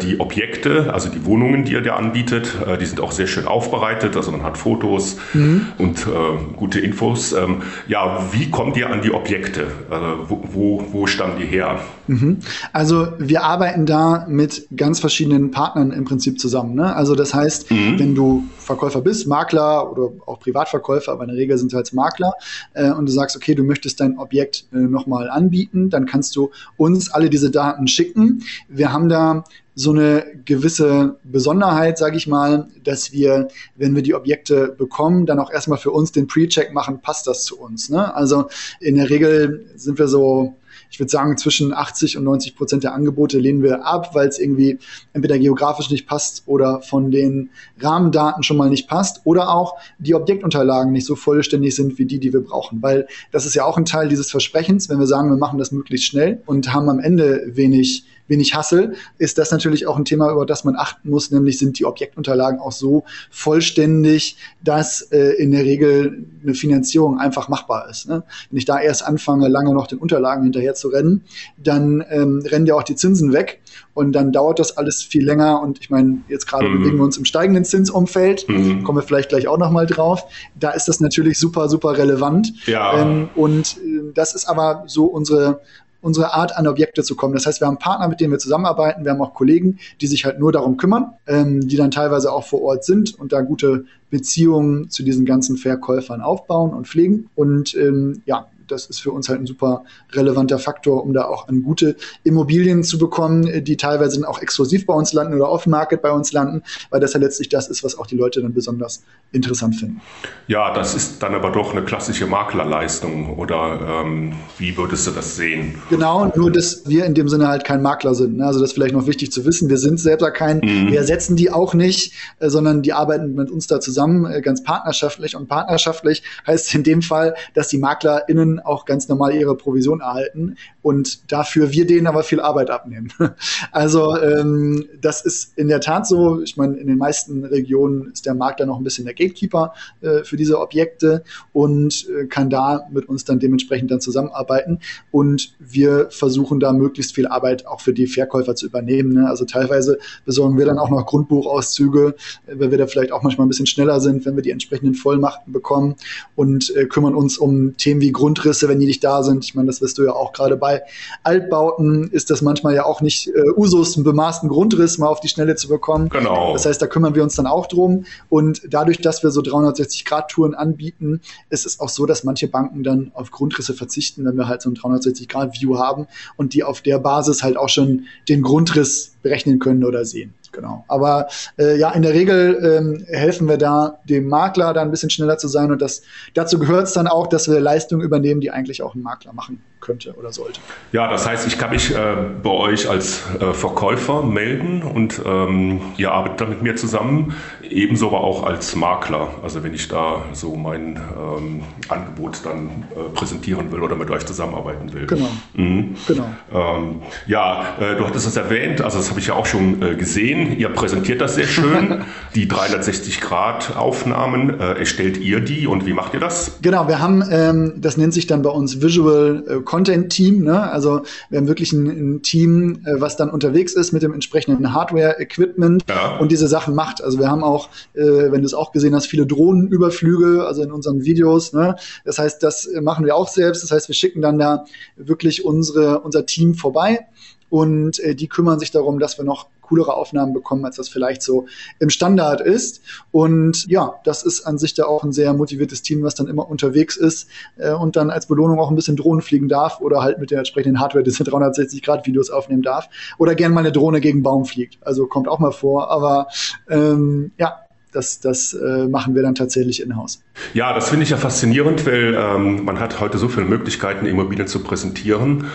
die 0.02 0.20
Objekte, 0.20 0.94
also 0.94 1.10
die 1.10 1.26
Wohnungen, 1.26 1.64
die 1.64 1.74
ihr 1.74 1.82
da 1.82 1.96
anbietet, 1.96 2.54
die 2.80 2.86
sind 2.86 3.00
auch 3.00 3.12
sehr 3.12 3.28
schön 3.28 3.48
aufbereitet. 3.48 4.16
Also 4.16 4.32
man 4.32 4.44
hat 4.44 4.58
Fotos 4.58 5.18
mhm. 5.34 5.68
und 5.78 6.08
gute 6.56 6.80
Infos 6.80 7.19
Fotos. 7.20 7.34
Ähm, 7.34 7.62
ja, 7.88 8.26
wie 8.32 8.50
kommt 8.50 8.78
ihr 8.78 8.90
an 8.90 9.02
die 9.02 9.12
Objekte? 9.12 9.68
Also, 9.90 10.30
wo, 10.30 10.44
wo, 10.52 10.86
wo 10.92 11.08
stammen 11.08 11.38
die 11.40 11.46
her? 11.46 11.80
Mhm. 12.10 12.38
Also 12.74 13.10
wir 13.20 13.44
arbeiten 13.44 13.86
da 13.86 14.26
mit 14.28 14.68
ganz 14.76 15.00
verschiedenen 15.00 15.52
Partnern 15.52 15.92
im 15.92 16.06
Prinzip 16.06 16.40
zusammen. 16.40 16.74
Ne? 16.74 16.96
Also 16.96 17.14
das 17.14 17.36
heißt, 17.36 17.70
mhm. 17.70 18.00
wenn 18.00 18.16
du 18.16 18.44
Verkäufer 18.58 19.02
bist, 19.02 19.28
Makler 19.28 19.92
oder 19.92 20.10
auch 20.26 20.40
Privatverkäufer, 20.40 21.12
aber 21.12 21.24
in 21.24 21.30
der 21.30 21.38
Regel 21.38 21.58
sind 21.60 21.68
es 21.68 21.76
halt 21.76 21.94
Makler, 21.94 22.34
äh, 22.74 22.90
und 22.90 23.06
du 23.06 23.12
sagst, 23.12 23.36
okay, 23.36 23.54
du 23.54 23.64
möchtest 23.64 24.00
dein 24.00 24.18
Objekt 24.18 24.66
äh, 24.74 24.78
nochmal 24.78 25.30
anbieten, 25.30 25.92
dann 25.92 26.08
kannst 26.08 26.36
du 26.36 26.50
uns 26.78 27.12
alle 27.12 27.30
diese 27.30 27.52
Daten 27.52 27.88
schicken. 27.88 28.42
Wir 28.68 28.92
haben 28.92 29.08
da 29.08 29.44
so 29.76 29.92
eine 29.92 30.26
gewisse 30.46 31.18
Besonderheit, 31.24 31.98
sage 31.98 32.18
ich 32.18 32.28
mal, 32.28 32.68
dass 32.84 33.14
wir, 33.14 33.48
wenn 33.78 33.96
wir 33.96 34.02
die 34.02 34.16
Objekte 34.16 34.76
bekommen, 34.78 35.26
dann 35.26 35.40
auch 35.40 35.52
erstmal 35.52 35.78
für 35.78 35.92
uns 35.92 36.12
den 36.12 36.28
Pre-Check 36.28 36.74
machen, 36.74 37.02
passt 37.02 37.28
das 37.28 37.46
zu 37.46 37.60
uns. 37.60 37.90
Ne? 37.90 38.14
Also 38.14 38.50
in 38.82 38.96
der 38.96 39.10
Regel 39.10 39.66
sind 39.76 40.00
wir 40.00 40.08
so 40.08 40.56
ich 40.90 41.00
würde 41.00 41.12
sagen, 41.12 41.38
zwischen 41.38 41.74
80 41.74 42.18
und 42.18 42.24
90 42.24 42.56
Prozent 42.56 42.84
der 42.84 42.94
Angebote 42.94 43.38
lehnen 43.38 43.64
wir 43.64 43.86
ab, 43.86 44.16
weil 44.16 44.28
es 44.28 44.40
irgendwie 44.40 44.80
entweder 45.14 45.38
geografisch 45.38 45.90
nicht 45.90 46.08
passt 46.08 46.44
oder 46.46 46.82
von 46.82 47.12
den 47.12 47.52
Rahmendaten 47.80 48.44
schon 48.44 48.58
mal 48.58 48.70
nicht 48.70 48.88
passt 48.88 49.22
oder 49.24 49.50
auch 49.50 49.78
die 50.00 50.16
Objektunterlagen 50.16 50.92
nicht 50.92 51.06
so 51.06 51.16
vollständig 51.16 51.76
sind 51.76 51.98
wie 52.00 52.06
die, 52.06 52.20
die 52.20 52.34
wir 52.34 52.42
brauchen. 52.42 52.82
Weil 52.82 53.08
das 53.32 53.46
ist 53.46 53.56
ja 53.56 53.66
auch 53.66 53.78
ein 53.78 53.86
Teil 53.86 54.10
dieses 54.10 54.32
Versprechens, 54.32 54.90
wenn 54.90 55.00
wir 55.00 55.08
sagen, 55.08 55.30
wir 55.30 55.38
machen 55.38 55.60
das 55.60 55.72
möglichst 55.72 56.08
schnell 56.08 56.42
und 56.46 56.74
haben 56.74 56.90
am 56.90 57.00
Ende 57.00 57.44
wenig 57.48 58.06
wenig 58.30 58.56
Hassel, 58.56 58.96
ist 59.18 59.38
das 59.38 59.52
natürlich 59.52 59.88
auch 59.88 59.98
ein 59.98 60.06
Thema, 60.06 60.32
über 60.32 60.46
das 60.46 60.64
man 60.64 60.76
achten 60.76 61.10
muss, 61.10 61.32
nämlich 61.32 61.58
sind 61.58 61.80
die 61.80 61.86
Objektunterlagen 61.86 62.60
auch 62.60 62.72
so 62.72 63.04
vollständig, 63.30 64.38
dass 64.64 65.02
äh, 65.12 65.34
in 65.38 65.52
der 65.52 65.66
Regel 65.66 66.26
eine 66.44 66.54
Finanzierung 66.54 67.20
einfach 67.20 67.50
machbar 67.50 67.90
ist. 67.90 68.08
Ne? 68.08 68.24
Wenn 68.50 68.58
ich 68.58 68.66
da 68.66 68.80
erst 68.80 69.04
anfange, 69.04 69.48
lange 69.48 69.74
noch 69.74 69.88
den 69.88 70.00
Unterlagen 70.00 70.44
hinterher 70.44 70.76
zu 70.76 70.88
rennen, 70.90 71.24
dann 71.58 72.04
ähm, 72.10 72.42
rennen 72.46 72.66
ja 72.66 72.76
auch 72.76 72.84
die 72.84 72.96
Zinsen 72.96 73.34
weg 73.34 73.60
und 73.94 74.14
dann 74.14 74.32
dauert 74.32 74.60
das 74.60 74.78
alles 74.78 75.04
viel 75.04 75.26
länger 75.26 75.62
und 75.62 75.80
ich 75.80 75.90
meine, 75.90 76.20
jetzt 76.28 76.48
gerade 76.48 76.68
mhm. 76.68 76.80
bewegen 76.80 76.98
wir 76.98 77.04
uns 77.04 77.18
im 77.18 77.26
steigenden 77.26 77.66
Zinsumfeld, 77.66 78.48
mhm. 78.48 78.84
kommen 78.84 79.00
wir 79.00 79.04
vielleicht 79.04 79.30
gleich 79.30 79.48
auch 79.48 79.58
nochmal 79.58 79.88
drauf. 79.88 80.24
Da 80.58 80.72
ist 80.72 80.88
das 80.88 81.00
natürlich 81.00 81.38
super, 81.38 81.68
super 81.68 81.98
relevant. 81.98 82.54
Ja. 82.66 83.02
Ähm, 83.02 83.30
und 83.36 83.78
äh, 83.78 84.12
das 84.14 84.36
ist 84.36 84.46
aber 84.46 84.84
so 84.88 85.06
unsere, 85.06 85.62
unsere 86.02 86.34
Art 86.34 86.56
an 86.56 86.68
Objekte 86.68 87.04
zu 87.04 87.16
kommen. 87.16 87.34
Das 87.34 87.46
heißt, 87.46 87.62
wir 87.62 87.68
haben 87.68 87.78
Partner, 87.78 88.08
mit 88.08 88.20
denen 88.20 88.32
wir 88.32 88.40
zusammenarbeiten, 88.40 89.04
wir 89.04 89.12
haben 89.12 89.22
auch 89.22 89.34
Kollegen, 89.34 89.80
die 90.02 90.08
sich 90.08 90.26
halt 90.26 90.40
nur 90.40 90.52
darum 90.52 90.78
kümmern, 90.78 91.14
ähm, 91.28 91.68
die 91.68 91.76
dann 91.76 91.92
teilweise 91.92 92.32
auch 92.32 92.46
vor 92.46 92.62
Ort 92.62 92.86
sind 92.86 93.18
und 93.20 93.34
da 93.34 93.42
gute 93.42 93.86
Beziehungen 94.10 94.90
zu 94.90 95.04
diesen 95.04 95.26
ganzen 95.26 95.58
Verkäufern 95.58 96.22
aufbauen 96.22 96.74
und 96.74 96.88
pflegen. 96.88 97.30
Und 97.36 97.76
ähm, 97.76 98.22
ja, 98.26 98.48
das 98.72 98.86
ist 98.86 99.02
für 99.02 99.12
uns 99.12 99.30
halt 99.30 99.40
ein 99.40 99.46
super 99.46 99.84
relevanter 100.12 100.60
Faktor, 100.60 101.04
um 101.04 101.14
da 101.14 101.26
auch 101.26 101.48
an 101.48 101.64
gute 101.64 101.96
Immobilien 102.24 102.84
zu 102.84 102.98
bekommen, 102.98 103.64
die 103.64 103.78
teilweise 103.78 104.20
dann 104.20 104.26
auch 104.26 104.42
exklusiv 104.42 104.86
bei 104.86 104.94
uns 104.94 105.14
landen 105.14 105.34
oder 105.34 105.50
off-market 105.50 106.02
bei 106.02 106.12
uns 106.12 106.32
landen, 106.32 106.64
weil 106.90 107.00
das 107.00 107.14
ja 107.14 107.20
letztlich 107.20 107.50
das 107.50 107.68
ist, 107.68 107.84
was 107.84 107.98
auch 107.98 108.08
die 108.08 108.16
Leute 108.16 108.42
dann 108.42 108.54
besonders 108.54 109.04
interessant 109.32 109.76
finden. 109.76 110.02
Ja, 110.48 110.74
das 110.74 110.96
ist 110.96 111.22
dann 111.22 111.36
aber 111.36 111.52
doch 111.52 111.72
eine 111.72 111.84
klassische 111.84 112.28
Maklerleistung 112.28 113.38
oder 113.38 114.02
ähm, 114.04 114.34
wie 114.58 114.76
würdest 114.76 115.06
du 115.08 115.12
das 115.12 115.36
sehen? 115.36 115.76
Genau, 115.90 116.32
nur 116.36 116.52
dass 116.52 116.88
wir 116.88 117.06
in 117.06 117.14
dem 117.14 117.30
Sinne 117.30 117.48
halt 117.48 117.64
kein 117.64 117.82
Makler 117.82 118.16
sind. 118.16 118.38
Ne? 118.38 118.46
Also 118.46 118.60
das 118.60 118.70
ist 118.70 118.74
vielleicht 118.74 118.94
noch 118.94 119.08
wichtig 119.08 119.32
zu 119.32 119.46
wissen. 119.46 119.70
Wir 119.70 119.78
sind 119.78 120.00
selber 120.00 120.32
kein, 120.32 120.58
mhm. 120.58 120.92
wir 120.92 120.98
ersetzen 120.98 121.36
die 121.36 121.52
auch 121.52 121.74
nicht, 121.74 122.14
äh, 122.40 122.50
sondern 122.50 122.82
die 122.82 122.94
arbeiten 122.94 123.36
mit 123.36 123.52
uns 123.52 123.68
da 123.68 123.80
zusammen, 123.80 124.26
äh, 124.26 124.42
ganz 124.42 124.64
partnerschaftlich. 124.64 125.36
Und 125.36 125.48
partnerschaftlich 125.48 126.24
heißt 126.48 126.74
in 126.76 126.84
dem 126.84 127.02
Fall, 127.02 127.36
dass 127.54 127.68
die 127.68 127.78
MaklerInnen 127.78 128.59
auch 128.66 128.86
ganz 128.86 129.08
normal 129.08 129.34
ihre 129.36 129.56
Provision 129.56 130.02
erhalten 130.02 130.56
und 130.82 131.32
dafür 131.32 131.72
wir 131.72 131.86
denen 131.86 132.08
aber 132.08 132.24
viel 132.24 132.40
Arbeit 132.40 132.70
abnehmen. 132.70 133.12
Also 133.72 134.18
ähm, 134.18 134.88
das 135.00 135.24
ist 135.24 135.58
in 135.58 135.68
der 135.68 135.80
Tat 135.80 136.08
so. 136.08 136.42
Ich 136.42 136.58
meine, 136.58 136.78
in 136.78 136.88
den 136.88 136.98
meisten 136.98 137.46
Regionen 137.46 138.12
ist 138.12 138.26
der 138.26 138.34
Makler 138.34 138.66
noch 138.66 138.78
ein 138.78 138.84
bisschen 138.84 139.06
der 139.06 139.14
Gatekeeper 139.14 139.74
äh, 140.02 140.24
für 140.24 140.38
diese 140.38 140.60
Objekte 140.60 141.24
und 141.54 142.08
äh, 142.10 142.26
kann 142.26 142.50
da 142.50 142.88
mit 142.92 143.08
uns 143.08 143.26
dann 143.26 143.40
dementsprechend 143.40 143.92
dann 143.92 144.02
zusammenarbeiten. 144.02 144.80
Und 145.12 145.56
wir 145.60 146.08
versuchen 146.10 146.60
da 146.60 146.74
möglichst 146.74 147.16
viel 147.16 147.28
Arbeit 147.28 147.68
auch 147.68 147.82
für 147.82 147.94
die 147.94 148.08
Verkäufer 148.08 148.56
zu 148.56 148.66
übernehmen. 148.66 149.14
Ne? 149.14 149.28
Also 149.28 149.46
teilweise 149.46 150.00
besorgen 150.26 150.58
wir 150.58 150.66
dann 150.66 150.80
auch 150.80 150.90
noch 150.90 151.06
Grundbuchauszüge, 151.06 152.16
äh, 152.48 152.60
weil 152.60 152.72
wir 152.72 152.78
da 152.78 152.88
vielleicht 152.88 153.12
auch 153.12 153.24
manchmal 153.24 153.46
ein 153.46 153.50
bisschen 153.50 153.68
schneller 153.68 154.00
sind, 154.00 154.26
wenn 154.26 154.36
wir 154.36 154.44
die 154.44 154.52
entsprechenden 154.52 154.96
Vollmachten 154.96 155.54
bekommen 155.54 155.96
und 156.36 156.76
äh, 156.76 156.86
kümmern 156.86 157.16
uns 157.16 157.38
um 157.38 157.78
Themen 157.78 158.02
wie 158.02 158.12
Grundrisse 158.12 158.49
Grundrisse, 158.50 158.68
wenn 158.68 158.80
die 158.80 158.88
nicht 158.88 159.04
da 159.04 159.22
sind. 159.22 159.46
Ich 159.46 159.54
meine, 159.54 159.68
das 159.68 159.82
wirst 159.82 159.98
du 159.98 160.04
ja 160.04 160.14
auch 160.14 160.34
gerade 160.34 160.58
bei 160.58 160.82
Altbauten, 161.24 162.10
ist 162.10 162.32
das 162.32 162.42
manchmal 162.42 162.74
ja 162.74 162.86
auch 162.86 163.02
nicht 163.02 163.28
äh, 163.28 163.52
Usus, 163.56 163.96
einen 163.96 164.04
bemaßten 164.04 164.50
Grundriss 164.50 164.98
mal 164.98 165.08
auf 165.08 165.20
die 165.20 165.28
Schnelle 165.28 165.56
zu 165.56 165.68
bekommen. 165.68 166.10
Genau. 166.10 166.54
Das 166.54 166.66
heißt, 166.66 166.82
da 166.82 166.88
kümmern 166.88 167.14
wir 167.14 167.22
uns 167.22 167.36
dann 167.36 167.46
auch 167.46 167.68
drum. 167.68 168.06
Und 168.28 168.62
dadurch, 168.68 169.02
dass 169.02 169.22
wir 169.22 169.30
so 169.30 169.42
360-Grad-Touren 169.42 170.56
anbieten, 170.56 171.22
ist 171.50 171.66
es 171.66 171.80
auch 171.80 171.90
so, 171.90 172.06
dass 172.08 172.24
manche 172.24 172.48
Banken 172.48 172.84
dann 172.84 173.12
auf 173.14 173.30
Grundrisse 173.30 173.74
verzichten, 173.74 174.26
wenn 174.26 174.36
wir 174.36 174.48
halt 174.48 174.62
so 174.64 174.70
ein 174.70 174.76
360-Grad-View 174.76 175.78
haben 175.78 176.08
und 176.38 176.54
die 176.54 176.64
auf 176.64 176.82
der 176.82 176.98
Basis 176.98 177.44
halt 177.44 177.58
auch 177.58 177.70
schon 177.70 178.06
den 178.28 178.42
Grundriss 178.42 179.14
berechnen 179.22 179.60
können 179.60 179.84
oder 179.84 180.06
sehen. 180.06 180.34
Genau. 180.52 180.84
Aber 180.88 181.28
äh, 181.58 181.78
ja, 181.78 181.92
in 181.92 182.02
der 182.02 182.14
Regel 182.14 182.60
ähm, 182.64 183.06
helfen 183.08 183.48
wir 183.48 183.58
da 183.58 184.00
dem 184.06 184.28
Makler, 184.28 184.74
da 184.74 184.82
ein 184.82 184.92
bisschen 184.92 185.10
schneller 185.10 185.38
zu 185.38 185.48
sein. 185.48 185.72
Und 185.72 185.82
das, 185.82 186.02
dazu 186.34 186.60
gehört 186.60 186.88
es 186.88 186.94
dann 186.94 187.08
auch, 187.08 187.28
dass 187.28 187.50
wir 187.50 187.60
Leistungen 187.60 188.02
übernehmen, 188.02 188.42
die 188.42 188.52
eigentlich 188.52 188.82
auch 188.82 188.96
ein 188.96 189.02
Makler 189.02 189.34
machen 189.34 189.64
könnte 189.80 190.14
oder 190.14 190.32
sollte. 190.32 190.60
Ja, 190.92 191.10
das 191.10 191.28
heißt, 191.28 191.48
ich 191.48 191.58
kann 191.58 191.72
mich 191.72 191.94
äh, 191.94 192.16
bei 192.44 192.50
euch 192.50 192.90
als 192.90 193.24
äh, 193.40 193.54
Verkäufer 193.54 194.24
melden 194.24 194.84
und 194.84 195.22
ähm, 195.26 195.82
ihr 195.98 196.12
arbeitet 196.12 196.42
dann 196.42 196.50
mit 196.50 196.62
mir 196.62 196.76
zusammen, 196.76 197.36
ebenso 197.62 198.08
aber 198.08 198.22
auch 198.22 198.44
als 198.44 198.76
Makler. 198.76 199.30
Also 199.44 199.64
wenn 199.64 199.74
ich 199.74 199.88
da 199.88 200.24
so 200.34 200.56
mein 200.56 200.98
ähm, 200.98 201.64
Angebot 201.88 202.40
dann 202.44 202.86
äh, 202.92 203.10
präsentieren 203.14 203.72
will 203.72 203.82
oder 203.82 203.96
mit 203.96 204.10
euch 204.10 204.26
zusammenarbeiten 204.26 204.94
will. 204.94 205.08
Genau. 205.08 205.30
Mhm. 205.54 205.96
genau. 206.08 206.30
Ähm, 206.54 207.02
ja, 207.28 207.76
äh, 207.80 207.96
du 207.96 208.06
hattest 208.06 208.28
es 208.28 208.36
erwähnt, 208.36 208.82
also 208.82 208.98
das 208.98 209.10
habe 209.10 209.20
ich 209.20 209.28
ja 209.28 209.36
auch 209.36 209.46
schon 209.46 209.82
äh, 209.82 209.96
gesehen. 209.96 210.58
Ihr 210.58 210.70
präsentiert 210.70 211.22
das 211.22 211.36
sehr 211.36 211.48
schön. 211.48 212.04
die 212.36 212.48
360-Grad-Aufnahmen, 212.48 214.60
äh, 214.60 214.74
erstellt 214.74 215.18
ihr 215.18 215.40
die 215.40 215.68
und 215.68 215.86
wie 215.86 215.94
macht 215.94 216.14
ihr 216.14 216.20
das? 216.20 216.58
Genau, 216.62 216.88
wir 216.88 217.00
haben, 217.00 217.24
ähm, 217.32 217.74
das 217.78 217.98
nennt 217.98 218.14
sich 218.14 218.28
dann 218.28 218.42
bei 218.42 218.50
uns 218.50 218.82
Visual 218.82 219.44
Content-Team. 219.70 220.44
Ne? 220.44 220.72
Also 220.72 221.04
wir 221.30 221.38
haben 221.38 221.48
wirklich 221.48 221.72
ein, 221.74 221.86
ein 221.86 222.22
Team, 222.24 222.82
äh, 222.86 223.00
was 223.00 223.18
dann 223.18 223.30
unterwegs 223.30 223.74
ist 223.74 223.92
mit 223.92 224.02
dem 224.02 224.14
entsprechenden 224.14 224.74
Hardware-Equipment 224.74 225.84
ja. 225.88 226.18
und 226.18 226.32
diese 226.32 226.48
Sachen 226.48 226.74
macht. 226.74 227.04
Also 227.04 227.20
wir 227.20 227.30
haben 227.30 227.44
auch, 227.44 227.70
äh, 227.94 228.02
wenn 228.02 228.42
du 228.42 228.48
es 228.48 228.56
auch 228.56 228.72
gesehen 228.72 228.96
hast, 228.96 229.06
viele 229.06 229.28
Drohnenüberflüge, 229.28 230.44
also 230.48 230.64
in 230.64 230.72
unseren 230.72 231.06
Videos. 231.06 231.54
Ne? 231.54 231.76
Das 232.04 232.18
heißt, 232.18 232.42
das 232.42 232.68
machen 232.82 233.06
wir 233.06 233.16
auch 233.16 233.28
selbst. 233.28 233.62
Das 233.62 233.70
heißt, 233.70 233.88
wir 233.88 233.94
schicken 233.94 234.24
dann 234.24 234.40
da 234.40 234.66
wirklich 234.96 235.46
unsere, 235.46 236.00
unser 236.00 236.26
Team 236.26 236.56
vorbei 236.56 237.06
und 237.50 238.00
äh, 238.00 238.16
die 238.16 238.28
kümmern 238.28 238.60
sich 238.60 238.72
darum, 238.72 239.00
dass 239.00 239.18
wir 239.18 239.26
noch 239.26 239.48
coolere 239.70 239.94
Aufnahmen 239.94 240.34
bekommen, 240.34 240.66
als 240.66 240.78
das 240.78 240.90
vielleicht 240.90 241.22
so 241.22 241.46
im 241.80 241.90
Standard 241.90 242.42
ist. 242.42 242.82
Und 243.12 243.68
ja, 243.68 243.94
das 244.04 244.24
ist 244.24 244.46
an 244.46 244.58
sich 244.58 244.74
da 244.74 244.86
auch 244.86 245.04
ein 245.04 245.12
sehr 245.12 245.34
motiviertes 245.34 245.84
Team, 245.84 246.02
was 246.02 246.16
dann 246.16 246.28
immer 246.28 246.50
unterwegs 246.50 246.98
ist 246.98 247.30
äh, 247.58 247.72
und 247.72 247.96
dann 247.96 248.10
als 248.10 248.26
Belohnung 248.26 248.60
auch 248.60 248.70
ein 248.70 248.76
bisschen 248.76 248.96
Drohnen 248.96 249.22
fliegen 249.22 249.48
darf 249.48 249.80
oder 249.80 250.02
halt 250.02 250.20
mit 250.20 250.32
der 250.32 250.40
entsprechenden 250.40 250.80
Hardware 250.80 251.04
diese 251.04 251.24
360-Grad-Videos 251.30 252.32
aufnehmen 252.32 252.64
darf 252.64 252.90
oder 253.18 253.36
gern 253.36 253.54
mal 253.54 253.62
eine 253.62 253.72
Drohne 253.72 254.02
gegen 254.02 254.24
Baum 254.24 254.46
fliegt. 254.46 254.80
Also 254.82 255.06
kommt 255.06 255.28
auch 255.28 255.40
mal 255.40 255.52
vor, 255.52 255.92
aber 255.92 256.28
ähm, 256.70 257.32
ja, 257.38 257.60
das, 257.92 258.20
das 258.20 258.54
äh, 258.54 258.88
machen 258.88 259.16
wir 259.16 259.24
dann 259.24 259.36
tatsächlich 259.36 259.82
in-house. 259.82 260.22
Ja, 260.54 260.74
das 260.74 260.90
finde 260.90 261.04
ich 261.04 261.10
ja 261.10 261.18
faszinierend, 261.18 261.86
weil 261.86 262.16
ähm, 262.16 262.64
man 262.64 262.80
hat 262.80 263.00
heute 263.00 263.18
so 263.18 263.30
viele 263.30 263.48
Möglichkeiten, 263.48 264.06
Immobilien 264.06 264.48
zu 264.48 264.64
präsentieren. 264.64 265.46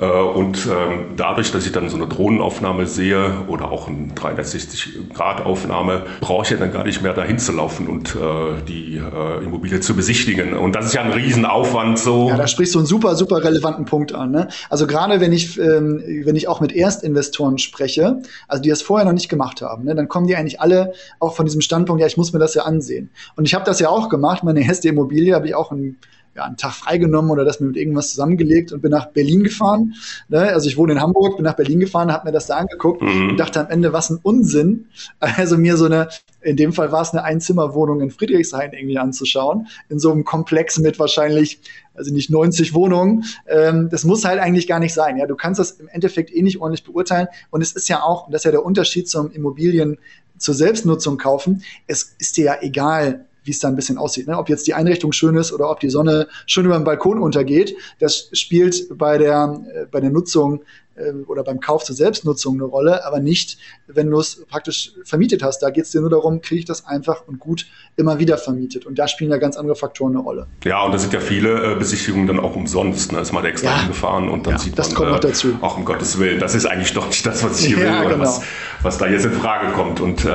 Äh, 0.00 0.06
und 0.06 0.66
ähm, 0.66 1.14
dadurch, 1.16 1.52
dass 1.52 1.66
ich 1.66 1.72
dann 1.72 1.88
so 1.88 1.96
eine 1.96 2.06
Drohnenaufnahme 2.06 2.86
sehe 2.86 3.44
oder 3.48 3.70
auch 3.70 3.88
eine 3.88 4.08
360-Grad-Aufnahme, 4.14 6.02
brauche 6.20 6.44
ich 6.44 6.50
ja 6.50 6.56
dann 6.56 6.72
gar 6.72 6.84
nicht 6.84 7.02
mehr 7.02 7.12
dahin 7.12 7.38
zu 7.38 7.52
laufen 7.52 7.86
und 7.86 8.14
äh, 8.14 8.62
die 8.66 8.96
äh, 8.96 9.44
Immobilie 9.44 9.80
zu 9.80 9.94
besichtigen. 9.94 10.54
Und 10.54 10.74
das 10.74 10.86
ist 10.86 10.94
ja 10.94 11.02
ein 11.02 11.12
Riesenaufwand 11.12 11.98
so. 11.98 12.28
Ja, 12.28 12.36
da 12.36 12.46
sprichst 12.46 12.74
du 12.74 12.78
einen 12.80 12.86
super, 12.86 13.14
super 13.16 13.42
relevanten 13.42 13.84
Punkt 13.84 14.14
an. 14.14 14.30
Ne? 14.30 14.48
Also 14.70 14.86
gerade 14.86 15.20
wenn 15.20 15.32
ich, 15.32 15.58
ähm, 15.58 16.02
wenn 16.24 16.36
ich 16.36 16.48
auch 16.48 16.60
mit 16.60 16.72
Erstinvestoren 16.72 17.58
spreche, 17.58 18.22
also 18.48 18.62
die 18.62 18.70
das 18.70 18.82
vorher 18.82 19.06
noch 19.06 19.12
nicht 19.12 19.28
gemacht 19.28 19.62
haben, 19.62 19.84
ne, 19.84 19.94
dann 19.94 20.08
kommen 20.08 20.26
die 20.26 20.36
eigentlich 20.36 20.60
alle 20.60 20.92
auch 21.20 21.34
von 21.34 21.46
diesem 21.46 21.60
Standpunkt, 21.60 22.00
ja, 22.00 22.06
ich 22.06 22.16
muss 22.16 22.32
mir 22.32 22.38
das 22.38 22.54
ja 22.54 22.62
ansehen. 22.62 23.10
Und 23.36 23.46
ich 23.46 23.54
habe 23.54 23.64
das 23.64 23.80
ja 23.80 23.88
auch 23.88 24.08
gemacht. 24.08 24.44
Meine 24.44 24.66
erste 24.66 24.88
Immobilie 24.88 25.34
habe 25.34 25.46
ich 25.46 25.54
auch 25.54 25.70
ein 25.70 25.96
ja, 26.34 26.44
einen 26.44 26.56
Tag 26.56 26.72
freigenommen 26.72 27.30
oder 27.30 27.44
das 27.44 27.60
mir 27.60 27.68
mit 27.68 27.76
irgendwas 27.76 28.10
zusammengelegt 28.10 28.72
und 28.72 28.82
bin 28.82 28.90
nach 28.90 29.06
Berlin 29.06 29.44
gefahren. 29.44 29.94
Ne? 30.28 30.40
Also 30.40 30.68
ich 30.68 30.76
wohne 30.76 30.92
in 30.92 31.00
Hamburg, 31.00 31.36
bin 31.36 31.44
nach 31.44 31.54
Berlin 31.54 31.80
gefahren, 31.80 32.12
habe 32.12 32.28
mir 32.28 32.32
das 32.32 32.46
da 32.46 32.56
angeguckt 32.56 33.02
mhm. 33.02 33.30
und 33.30 33.36
dachte 33.36 33.60
am 33.60 33.70
Ende, 33.70 33.92
was 33.92 34.10
ein 34.10 34.18
Unsinn. 34.22 34.86
Also 35.44 35.58
mir 35.58 35.76
so 35.76 35.86
eine, 35.86 36.08
in 36.42 36.56
dem 36.56 36.72
Fall 36.72 36.92
war 36.92 37.02
es 37.02 37.10
eine 37.10 37.24
Einzimmerwohnung 37.24 38.00
in 38.00 38.10
Friedrichshain 38.10 38.72
irgendwie 38.72 38.98
anzuschauen, 38.98 39.68
in 39.88 39.98
so 39.98 40.12
einem 40.12 40.24
Komplex 40.24 40.78
mit 40.78 40.98
wahrscheinlich, 40.98 41.60
also 41.94 42.12
nicht 42.12 42.30
90 42.30 42.74
Wohnungen. 42.74 43.24
Ähm, 43.46 43.88
das 43.90 44.04
muss 44.04 44.24
halt 44.24 44.40
eigentlich 44.40 44.66
gar 44.66 44.80
nicht 44.80 44.94
sein. 44.94 45.16
Ja, 45.16 45.26
du 45.26 45.34
kannst 45.34 45.58
das 45.60 45.72
im 45.72 45.88
Endeffekt 45.88 46.32
eh 46.32 46.42
nicht 46.42 46.60
ordentlich 46.60 46.84
beurteilen. 46.84 47.28
Und 47.50 47.62
es 47.62 47.72
ist 47.72 47.88
ja 47.88 48.02
auch, 48.02 48.26
und 48.26 48.32
das 48.32 48.40
ist 48.40 48.44
ja 48.44 48.50
der 48.52 48.64
Unterschied 48.64 49.08
zum 49.08 49.30
Immobilien 49.32 49.98
zur 50.38 50.54
Selbstnutzung 50.54 51.18
kaufen. 51.18 51.62
Es 51.86 52.14
ist 52.18 52.36
dir 52.36 52.44
ja 52.44 52.56
egal, 52.60 53.26
wie 53.44 53.50
es 53.50 53.60
da 53.60 53.68
ein 53.68 53.76
bisschen 53.76 53.98
aussieht. 53.98 54.26
Ne? 54.26 54.36
Ob 54.36 54.48
jetzt 54.48 54.66
die 54.66 54.74
Einrichtung 54.74 55.12
schön 55.12 55.36
ist 55.36 55.52
oder 55.52 55.70
ob 55.70 55.80
die 55.80 55.90
Sonne 55.90 56.28
schön 56.46 56.64
über 56.64 56.76
den 56.76 56.84
Balkon 56.84 57.18
untergeht, 57.18 57.76
das 57.98 58.28
spielt 58.32 58.98
bei 58.98 59.18
der, 59.18 59.60
äh, 59.72 59.86
bei 59.86 60.00
der 60.00 60.10
Nutzung 60.10 60.64
äh, 60.96 61.12
oder 61.26 61.44
beim 61.44 61.60
Kauf 61.60 61.84
zur 61.84 61.94
Selbstnutzung 61.94 62.54
eine 62.54 62.64
Rolle, 62.64 63.04
aber 63.04 63.20
nicht, 63.20 63.58
wenn 63.86 64.10
du 64.10 64.18
es 64.18 64.44
praktisch 64.46 64.92
vermietet 65.04 65.42
hast. 65.42 65.60
Da 65.60 65.70
geht 65.70 65.84
es 65.84 65.90
dir 65.90 66.00
nur 66.00 66.10
darum, 66.10 66.40
kriege 66.40 66.60
ich 66.60 66.64
das 66.64 66.86
einfach 66.86 67.26
und 67.26 67.38
gut 67.38 67.66
immer 67.96 68.18
wieder 68.18 68.38
vermietet. 68.38 68.86
Und 68.86 68.98
da 68.98 69.08
spielen 69.08 69.30
ja 69.30 69.36
ganz 69.36 69.56
andere 69.56 69.76
Faktoren 69.76 70.12
eine 70.12 70.22
Rolle. 70.22 70.46
Ja, 70.64 70.82
und 70.82 70.92
da 70.92 70.98
sind 70.98 71.12
ja 71.12 71.20
viele 71.20 71.72
äh, 71.72 71.74
Besichtigungen 71.76 72.26
dann 72.26 72.40
auch 72.40 72.56
umsonst. 72.56 73.12
Ne? 73.12 73.20
Ist 73.20 73.32
man 73.32 73.44
extra 73.44 73.70
ja. 73.70 73.80
hingefahren 73.80 74.28
und 74.28 74.46
dann 74.46 74.54
ja, 74.54 74.58
sieht 74.58 74.78
das 74.78 74.88
man, 74.88 74.96
kommt 74.96 75.10
noch 75.10 75.20
dazu. 75.20 75.58
auch 75.60 75.76
um 75.76 75.84
Gottes 75.84 76.18
Willen, 76.18 76.40
das 76.40 76.54
ist 76.54 76.66
eigentlich 76.66 76.92
doch 76.92 77.06
nicht 77.06 77.24
das, 77.24 77.42
was 77.44 77.60
ich 77.60 77.66
hier 77.66 77.78
ja, 77.84 77.84
will 77.84 78.06
oder 78.06 78.14
genau. 78.16 78.24
was, 78.24 78.42
was 78.82 78.98
da 78.98 79.06
jetzt 79.06 79.24
in 79.24 79.32
Frage 79.32 79.72
kommt. 79.72 80.00
Und 80.00 80.24
äh, 80.24 80.28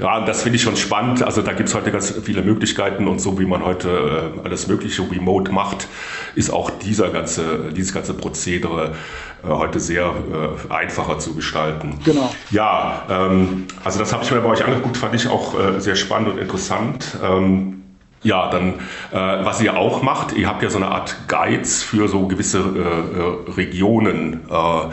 ja, 0.00 0.24
das 0.24 0.42
finde 0.42 0.56
ich 0.56 0.62
schon 0.62 0.76
spannend. 0.76 1.22
Also 1.22 1.42
da 1.42 1.52
gibt 1.52 1.68
es 1.68 1.74
heute 1.74 1.90
ganz 1.90 2.12
viele 2.22 2.42
Möglichkeiten 2.42 3.08
und 3.08 3.20
so 3.20 3.38
wie 3.38 3.46
man 3.46 3.64
heute 3.64 4.34
äh, 4.36 4.40
alles 4.44 4.66
Mögliche 4.66 5.02
remote 5.10 5.52
macht, 5.52 5.88
ist 6.34 6.50
auch 6.50 6.70
dieser 6.70 7.10
ganze, 7.10 7.72
dieses 7.72 7.92
ganze 7.92 8.14
Prozedere 8.14 8.92
äh, 8.92 9.33
heute 9.48 9.80
sehr 9.80 10.06
äh, 10.06 10.72
einfacher 10.72 11.18
zu 11.18 11.34
gestalten. 11.34 11.98
Genau. 12.04 12.32
Ja, 12.50 13.02
ähm, 13.10 13.66
also 13.84 13.98
das 13.98 14.12
habe 14.12 14.24
ich 14.24 14.30
mir 14.30 14.40
bei 14.40 14.48
euch 14.48 14.64
angeguckt, 14.64 14.96
fand 14.96 15.14
ich 15.14 15.28
auch 15.28 15.58
äh, 15.58 15.80
sehr 15.80 15.96
spannend 15.96 16.30
und 16.30 16.38
interessant. 16.38 17.16
Ähm, 17.22 17.82
ja, 18.22 18.48
dann, 18.50 18.74
äh, 19.12 19.44
was 19.44 19.60
ihr 19.60 19.76
auch 19.76 20.02
macht, 20.02 20.32
ihr 20.32 20.48
habt 20.48 20.62
ja 20.62 20.70
so 20.70 20.78
eine 20.78 20.88
Art 20.88 21.28
Guides 21.28 21.82
für 21.82 22.08
so 22.08 22.26
gewisse 22.26 22.58
äh, 22.58 23.50
Regionen. 23.52 24.40
Äh, 24.50 24.90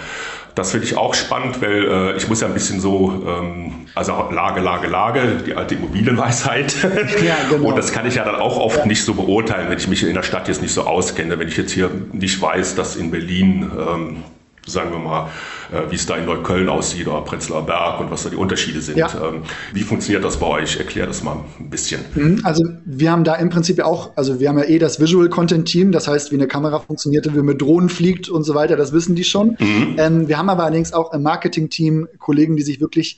das 0.55 0.71
finde 0.71 0.85
ich 0.85 0.97
auch 0.97 1.13
spannend, 1.13 1.61
weil 1.61 1.85
äh, 1.85 2.17
ich 2.17 2.27
muss 2.27 2.41
ja 2.41 2.47
ein 2.47 2.53
bisschen 2.53 2.81
so, 2.81 3.23
ähm, 3.25 3.87
also 3.95 4.11
Lage, 4.31 4.59
Lage, 4.59 4.87
Lage, 4.87 5.41
die 5.45 5.55
alte 5.55 5.75
Immobilienweisheit. 5.75 6.75
Ja, 7.25 7.35
genau. 7.49 7.67
Und 7.69 7.77
das 7.77 7.93
kann 7.93 8.05
ich 8.05 8.15
ja 8.15 8.25
dann 8.25 8.35
auch 8.35 8.57
oft 8.57 8.79
ja. 8.79 8.85
nicht 8.85 9.03
so 9.03 9.13
beurteilen, 9.13 9.69
wenn 9.69 9.77
ich 9.77 9.87
mich 9.87 10.03
in 10.03 10.13
der 10.13 10.23
Stadt 10.23 10.49
jetzt 10.49 10.61
nicht 10.61 10.73
so 10.73 10.83
auskenne. 10.83 11.39
Wenn 11.39 11.47
ich 11.47 11.55
jetzt 11.55 11.71
hier 11.71 11.89
nicht 12.11 12.41
weiß, 12.41 12.75
dass 12.75 12.97
in 12.97 13.11
Berlin 13.11 13.71
ähm, 13.77 14.23
sagen 14.65 14.91
wir 14.91 14.99
mal, 14.99 15.29
äh, 15.71 15.89
wie 15.89 15.95
es 15.95 16.05
da 16.05 16.15
in 16.15 16.25
Neukölln 16.25 16.69
aussieht 16.69 17.07
oder 17.07 17.21
Prenzlauer 17.21 17.65
Berg 17.65 17.99
und 17.99 18.11
was 18.11 18.23
da 18.23 18.29
die 18.29 18.35
Unterschiede 18.35 18.81
sind. 18.81 18.97
Ja. 18.97 19.09
Ähm, 19.15 19.43
wie 19.73 19.81
funktioniert 19.81 20.23
das 20.23 20.37
bei 20.37 20.45
euch? 20.45 20.77
Erklär 20.77 21.07
das 21.07 21.23
mal 21.23 21.43
ein 21.59 21.69
bisschen. 21.69 22.01
Mhm, 22.13 22.41
also 22.43 22.63
wir 22.85 23.11
haben 23.11 23.23
da 23.23 23.35
im 23.35 23.49
Prinzip 23.49 23.79
ja 23.79 23.85
auch, 23.85 24.11
also 24.15 24.39
wir 24.39 24.49
haben 24.49 24.59
ja 24.59 24.65
eh 24.65 24.77
das 24.77 24.99
Visual 24.99 25.29
Content 25.29 25.67
Team, 25.67 25.91
das 25.91 26.07
heißt, 26.07 26.31
wie 26.31 26.35
eine 26.35 26.47
Kamera 26.47 26.79
funktioniert, 26.79 27.25
wie 27.25 27.37
man 27.37 27.45
mit 27.45 27.61
Drohnen 27.61 27.89
fliegt 27.89 28.29
und 28.29 28.43
so 28.43 28.53
weiter, 28.53 28.75
das 28.75 28.93
wissen 28.93 29.15
die 29.15 29.23
schon. 29.23 29.57
Mhm. 29.59 29.95
Ähm, 29.97 30.27
wir 30.27 30.37
haben 30.37 30.49
aber 30.49 30.63
allerdings 30.63 30.93
auch 30.93 31.13
im 31.13 31.23
Marketing-Team 31.23 32.07
Kollegen, 32.19 32.55
die 32.55 32.63
sich 32.63 32.79
wirklich 32.79 33.17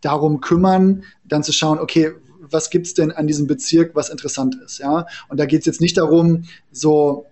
darum 0.00 0.40
kümmern, 0.40 1.02
dann 1.24 1.42
zu 1.42 1.52
schauen, 1.52 1.78
okay, 1.78 2.12
was 2.40 2.70
gibt 2.70 2.86
es 2.86 2.94
denn 2.94 3.10
an 3.10 3.26
diesem 3.26 3.46
Bezirk, 3.46 3.94
was 3.94 4.10
interessant 4.10 4.56
ist, 4.64 4.78
ja? 4.78 5.06
Und 5.28 5.40
da 5.40 5.46
geht 5.46 5.60
es 5.60 5.66
jetzt 5.66 5.80
nicht 5.80 5.96
darum, 5.96 6.44
so 6.70 7.26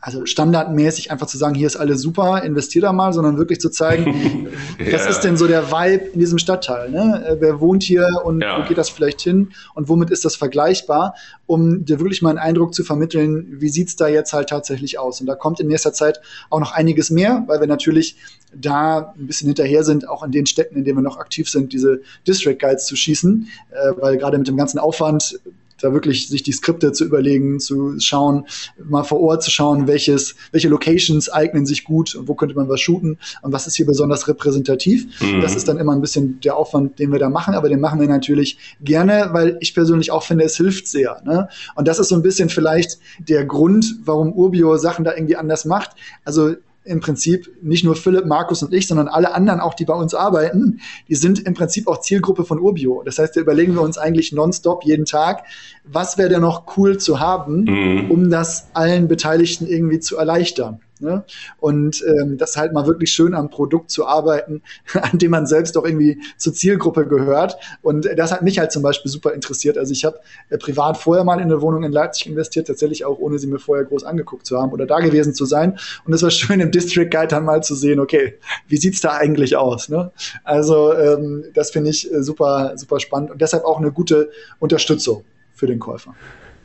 also 0.00 0.24
standardmäßig 0.24 1.10
einfach 1.10 1.26
zu 1.26 1.38
sagen, 1.38 1.54
hier 1.54 1.66
ist 1.66 1.76
alles 1.76 2.00
super, 2.00 2.42
investier 2.44 2.82
da 2.82 2.92
mal, 2.92 3.12
sondern 3.12 3.38
wirklich 3.38 3.60
zu 3.60 3.70
zeigen, 3.70 4.48
ja. 4.78 4.92
was 4.92 5.06
ist 5.06 5.20
denn 5.20 5.36
so 5.36 5.46
der 5.46 5.70
Vibe 5.70 6.10
in 6.12 6.20
diesem 6.20 6.38
Stadtteil? 6.38 6.90
Ne? 6.90 7.24
Äh, 7.26 7.36
wer 7.40 7.60
wohnt 7.60 7.82
hier 7.82 8.22
und 8.24 8.40
ja. 8.40 8.58
wo 8.58 8.68
geht 8.68 8.78
das 8.78 8.88
vielleicht 8.88 9.20
hin 9.20 9.52
und 9.74 9.88
womit 9.88 10.10
ist 10.10 10.24
das 10.24 10.36
vergleichbar, 10.36 11.14
um 11.46 11.84
dir 11.84 11.98
wirklich 11.98 12.22
mal 12.22 12.30
einen 12.30 12.38
Eindruck 12.38 12.74
zu 12.74 12.84
vermitteln, 12.84 13.46
wie 13.60 13.68
sieht 13.68 13.88
es 13.88 13.96
da 13.96 14.06
jetzt 14.06 14.32
halt 14.32 14.48
tatsächlich 14.48 14.98
aus? 14.98 15.20
Und 15.20 15.26
da 15.26 15.34
kommt 15.34 15.60
in 15.60 15.66
nächster 15.68 15.92
Zeit 15.92 16.20
auch 16.50 16.60
noch 16.60 16.72
einiges 16.72 17.10
mehr, 17.10 17.44
weil 17.46 17.60
wir 17.60 17.66
natürlich 17.66 18.16
da 18.54 19.14
ein 19.18 19.26
bisschen 19.26 19.48
hinterher 19.48 19.82
sind, 19.82 20.08
auch 20.08 20.22
in 20.22 20.30
den 20.30 20.46
Städten, 20.46 20.76
in 20.76 20.84
denen 20.84 20.98
wir 20.98 21.02
noch 21.02 21.18
aktiv 21.18 21.48
sind, 21.48 21.72
diese 21.72 22.00
District 22.26 22.58
Guides 22.58 22.86
zu 22.86 22.96
schießen, 22.96 23.48
äh, 23.70 23.92
weil 24.00 24.18
gerade 24.18 24.38
mit 24.38 24.46
dem 24.46 24.56
ganzen 24.56 24.78
Aufwand 24.78 25.40
da 25.80 25.92
wirklich 25.92 26.28
sich 26.28 26.42
die 26.42 26.52
Skripte 26.52 26.92
zu 26.92 27.04
überlegen, 27.04 27.60
zu 27.60 27.98
schauen, 28.00 28.46
mal 28.82 29.04
vor 29.04 29.20
Ort 29.20 29.42
zu 29.42 29.50
schauen, 29.50 29.86
welches, 29.86 30.34
welche 30.52 30.68
Locations 30.68 31.30
eignen 31.30 31.66
sich 31.66 31.84
gut 31.84 32.14
und 32.14 32.28
wo 32.28 32.34
könnte 32.34 32.54
man 32.54 32.68
was 32.68 32.80
shooten 32.80 33.18
und 33.42 33.52
was 33.52 33.66
ist 33.66 33.76
hier 33.76 33.86
besonders 33.86 34.28
repräsentativ. 34.28 35.06
Mhm. 35.20 35.40
Das 35.40 35.54
ist 35.54 35.68
dann 35.68 35.78
immer 35.78 35.92
ein 35.92 36.00
bisschen 36.00 36.40
der 36.40 36.56
Aufwand, 36.56 36.98
den 36.98 37.12
wir 37.12 37.18
da 37.18 37.28
machen, 37.28 37.54
aber 37.54 37.68
den 37.68 37.80
machen 37.80 38.00
wir 38.00 38.08
natürlich 38.08 38.58
gerne, 38.80 39.28
weil 39.32 39.56
ich 39.60 39.74
persönlich 39.74 40.10
auch 40.10 40.22
finde, 40.22 40.44
es 40.44 40.56
hilft 40.56 40.88
sehr. 40.88 41.22
Ne? 41.24 41.48
Und 41.74 41.88
das 41.88 41.98
ist 41.98 42.08
so 42.08 42.14
ein 42.14 42.22
bisschen 42.22 42.48
vielleicht 42.48 42.98
der 43.18 43.44
Grund, 43.44 43.96
warum 44.04 44.32
Urbio 44.32 44.76
Sachen 44.76 45.04
da 45.04 45.14
irgendwie 45.14 45.36
anders 45.36 45.64
macht. 45.64 45.90
Also 46.24 46.54
im 46.86 47.00
Prinzip 47.00 47.50
nicht 47.62 47.84
nur 47.84 47.96
Philipp, 47.96 48.26
Markus 48.26 48.62
und 48.62 48.72
ich, 48.72 48.86
sondern 48.86 49.08
alle 49.08 49.34
anderen 49.34 49.60
auch, 49.60 49.74
die 49.74 49.84
bei 49.84 49.94
uns 49.94 50.14
arbeiten, 50.14 50.80
die 51.08 51.14
sind 51.14 51.44
im 51.46 51.54
Prinzip 51.54 51.88
auch 51.88 52.00
Zielgruppe 52.00 52.44
von 52.44 52.60
Urbio. 52.60 53.02
Das 53.04 53.18
heißt, 53.18 53.36
da 53.36 53.40
überlegen 53.40 53.74
wir 53.74 53.82
uns 53.82 53.98
eigentlich 53.98 54.32
nonstop 54.32 54.84
jeden 54.84 55.04
Tag, 55.04 55.44
was 55.84 56.16
wäre 56.18 56.28
denn 56.28 56.40
noch 56.40 56.76
cool 56.76 56.98
zu 56.98 57.20
haben, 57.20 57.64
mhm. 57.64 58.10
um 58.10 58.30
das 58.30 58.68
allen 58.74 59.08
Beteiligten 59.08 59.66
irgendwie 59.66 60.00
zu 60.00 60.16
erleichtern. 60.16 60.80
Ne? 61.00 61.24
Und 61.58 62.02
ähm, 62.06 62.38
das 62.38 62.56
halt 62.56 62.72
mal 62.72 62.86
wirklich 62.86 63.12
schön 63.12 63.34
am 63.34 63.50
Produkt 63.50 63.90
zu 63.90 64.06
arbeiten, 64.06 64.62
an 64.94 65.18
dem 65.18 65.30
man 65.30 65.46
selbst 65.46 65.76
doch 65.76 65.84
irgendwie 65.84 66.18
zur 66.36 66.54
Zielgruppe 66.54 67.06
gehört. 67.06 67.56
Und 67.82 68.08
das 68.16 68.32
hat 68.32 68.42
mich 68.42 68.58
halt 68.58 68.72
zum 68.72 68.82
Beispiel 68.82 69.10
super 69.10 69.34
interessiert. 69.34 69.76
Also 69.76 69.92
ich 69.92 70.04
habe 70.04 70.20
äh, 70.48 70.58
privat 70.58 70.96
vorher 70.96 71.24
mal 71.24 71.36
in 71.36 71.44
eine 71.44 71.60
Wohnung 71.60 71.84
in 71.84 71.92
Leipzig 71.92 72.26
investiert, 72.26 72.66
tatsächlich 72.66 73.04
auch 73.04 73.18
ohne 73.18 73.38
sie 73.38 73.46
mir 73.46 73.58
vorher 73.58 73.84
groß 73.84 74.04
angeguckt 74.04 74.46
zu 74.46 74.58
haben 74.58 74.72
oder 74.72 74.86
da 74.86 75.00
gewesen 75.00 75.34
zu 75.34 75.44
sein. 75.44 75.78
Und 76.04 76.12
es 76.12 76.22
war 76.22 76.30
schön 76.30 76.60
im 76.60 76.70
District 76.70 77.10
Guide 77.10 77.28
dann 77.28 77.44
mal 77.44 77.62
zu 77.62 77.74
sehen, 77.74 78.00
okay, 78.00 78.34
wie 78.68 78.76
sieht's 78.76 79.00
da 79.00 79.12
eigentlich 79.12 79.56
aus? 79.56 79.88
Ne? 79.88 80.10
Also 80.44 80.94
ähm, 80.94 81.44
das 81.54 81.70
finde 81.70 81.90
ich 81.90 82.12
äh, 82.12 82.22
super, 82.22 82.72
super 82.76 83.00
spannend 83.00 83.30
und 83.30 83.40
deshalb 83.40 83.64
auch 83.64 83.78
eine 83.78 83.92
gute 83.92 84.30
Unterstützung 84.58 85.24
für 85.52 85.66
den 85.66 85.78
Käufer. 85.78 86.14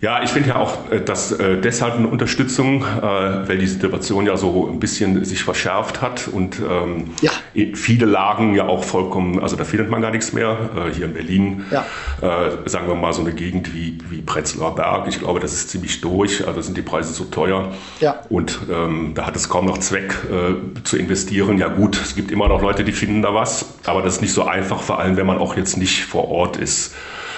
Ja, 0.01 0.23
ich 0.23 0.31
finde 0.31 0.49
ja 0.49 0.55
auch, 0.55 0.91
äh, 0.91 0.99
dass 0.99 1.31
äh, 1.31 1.57
deshalb 1.61 1.93
eine 1.95 2.07
Unterstützung, 2.07 2.83
äh, 2.83 3.01
weil 3.47 3.59
die 3.59 3.67
Situation 3.67 4.25
ja 4.25 4.35
so 4.35 4.67
ein 4.67 4.79
bisschen 4.79 5.23
sich 5.23 5.43
verschärft 5.43 6.01
hat 6.01 6.27
und 6.27 6.59
ähm, 6.59 7.11
ja. 7.21 7.31
viele 7.75 8.07
Lagen 8.07 8.55
ja 8.55 8.65
auch 8.65 8.83
vollkommen, 8.83 9.39
also 9.39 9.55
da 9.55 9.63
findet 9.63 9.91
man 9.91 10.01
gar 10.01 10.09
nichts 10.09 10.33
mehr. 10.33 10.57
Äh, 10.75 10.95
hier 10.95 11.05
in 11.05 11.13
Berlin, 11.13 11.65
ja. 11.69 11.85
äh, 12.21 12.67
sagen 12.67 12.87
wir 12.87 12.95
mal 12.95 13.13
so 13.13 13.21
eine 13.21 13.31
Gegend 13.31 13.75
wie, 13.75 13.99
wie 14.09 14.23
Prenzlauer 14.23 14.73
Berg, 14.73 15.07
ich 15.07 15.19
glaube, 15.19 15.39
das 15.39 15.53
ist 15.53 15.69
ziemlich 15.69 16.01
durch, 16.01 16.47
also 16.47 16.61
sind 16.61 16.75
die 16.75 16.81
Preise 16.81 17.13
so 17.13 17.25
teuer 17.25 17.71
ja. 17.99 18.21
und 18.29 18.57
ähm, 18.71 19.11
da 19.13 19.27
hat 19.27 19.35
es 19.35 19.49
kaum 19.49 19.67
noch 19.67 19.77
Zweck 19.77 20.15
äh, 20.31 20.81
zu 20.83 20.97
investieren. 20.97 21.59
Ja 21.59 21.67
gut, 21.67 22.01
es 22.01 22.15
gibt 22.15 22.31
immer 22.31 22.47
noch 22.47 22.63
Leute, 22.63 22.83
die 22.83 22.91
finden 22.91 23.21
da 23.21 23.35
was, 23.35 23.65
aber 23.85 24.01
das 24.01 24.15
ist 24.15 24.21
nicht 24.21 24.33
so 24.33 24.45
einfach, 24.45 24.81
vor 24.81 24.97
allem 24.97 25.15
wenn 25.15 25.27
man 25.27 25.37
auch 25.37 25.55
jetzt 25.55 25.77
nicht 25.77 26.05
vor 26.05 26.27
Ort 26.29 26.57
ist. 26.57 26.95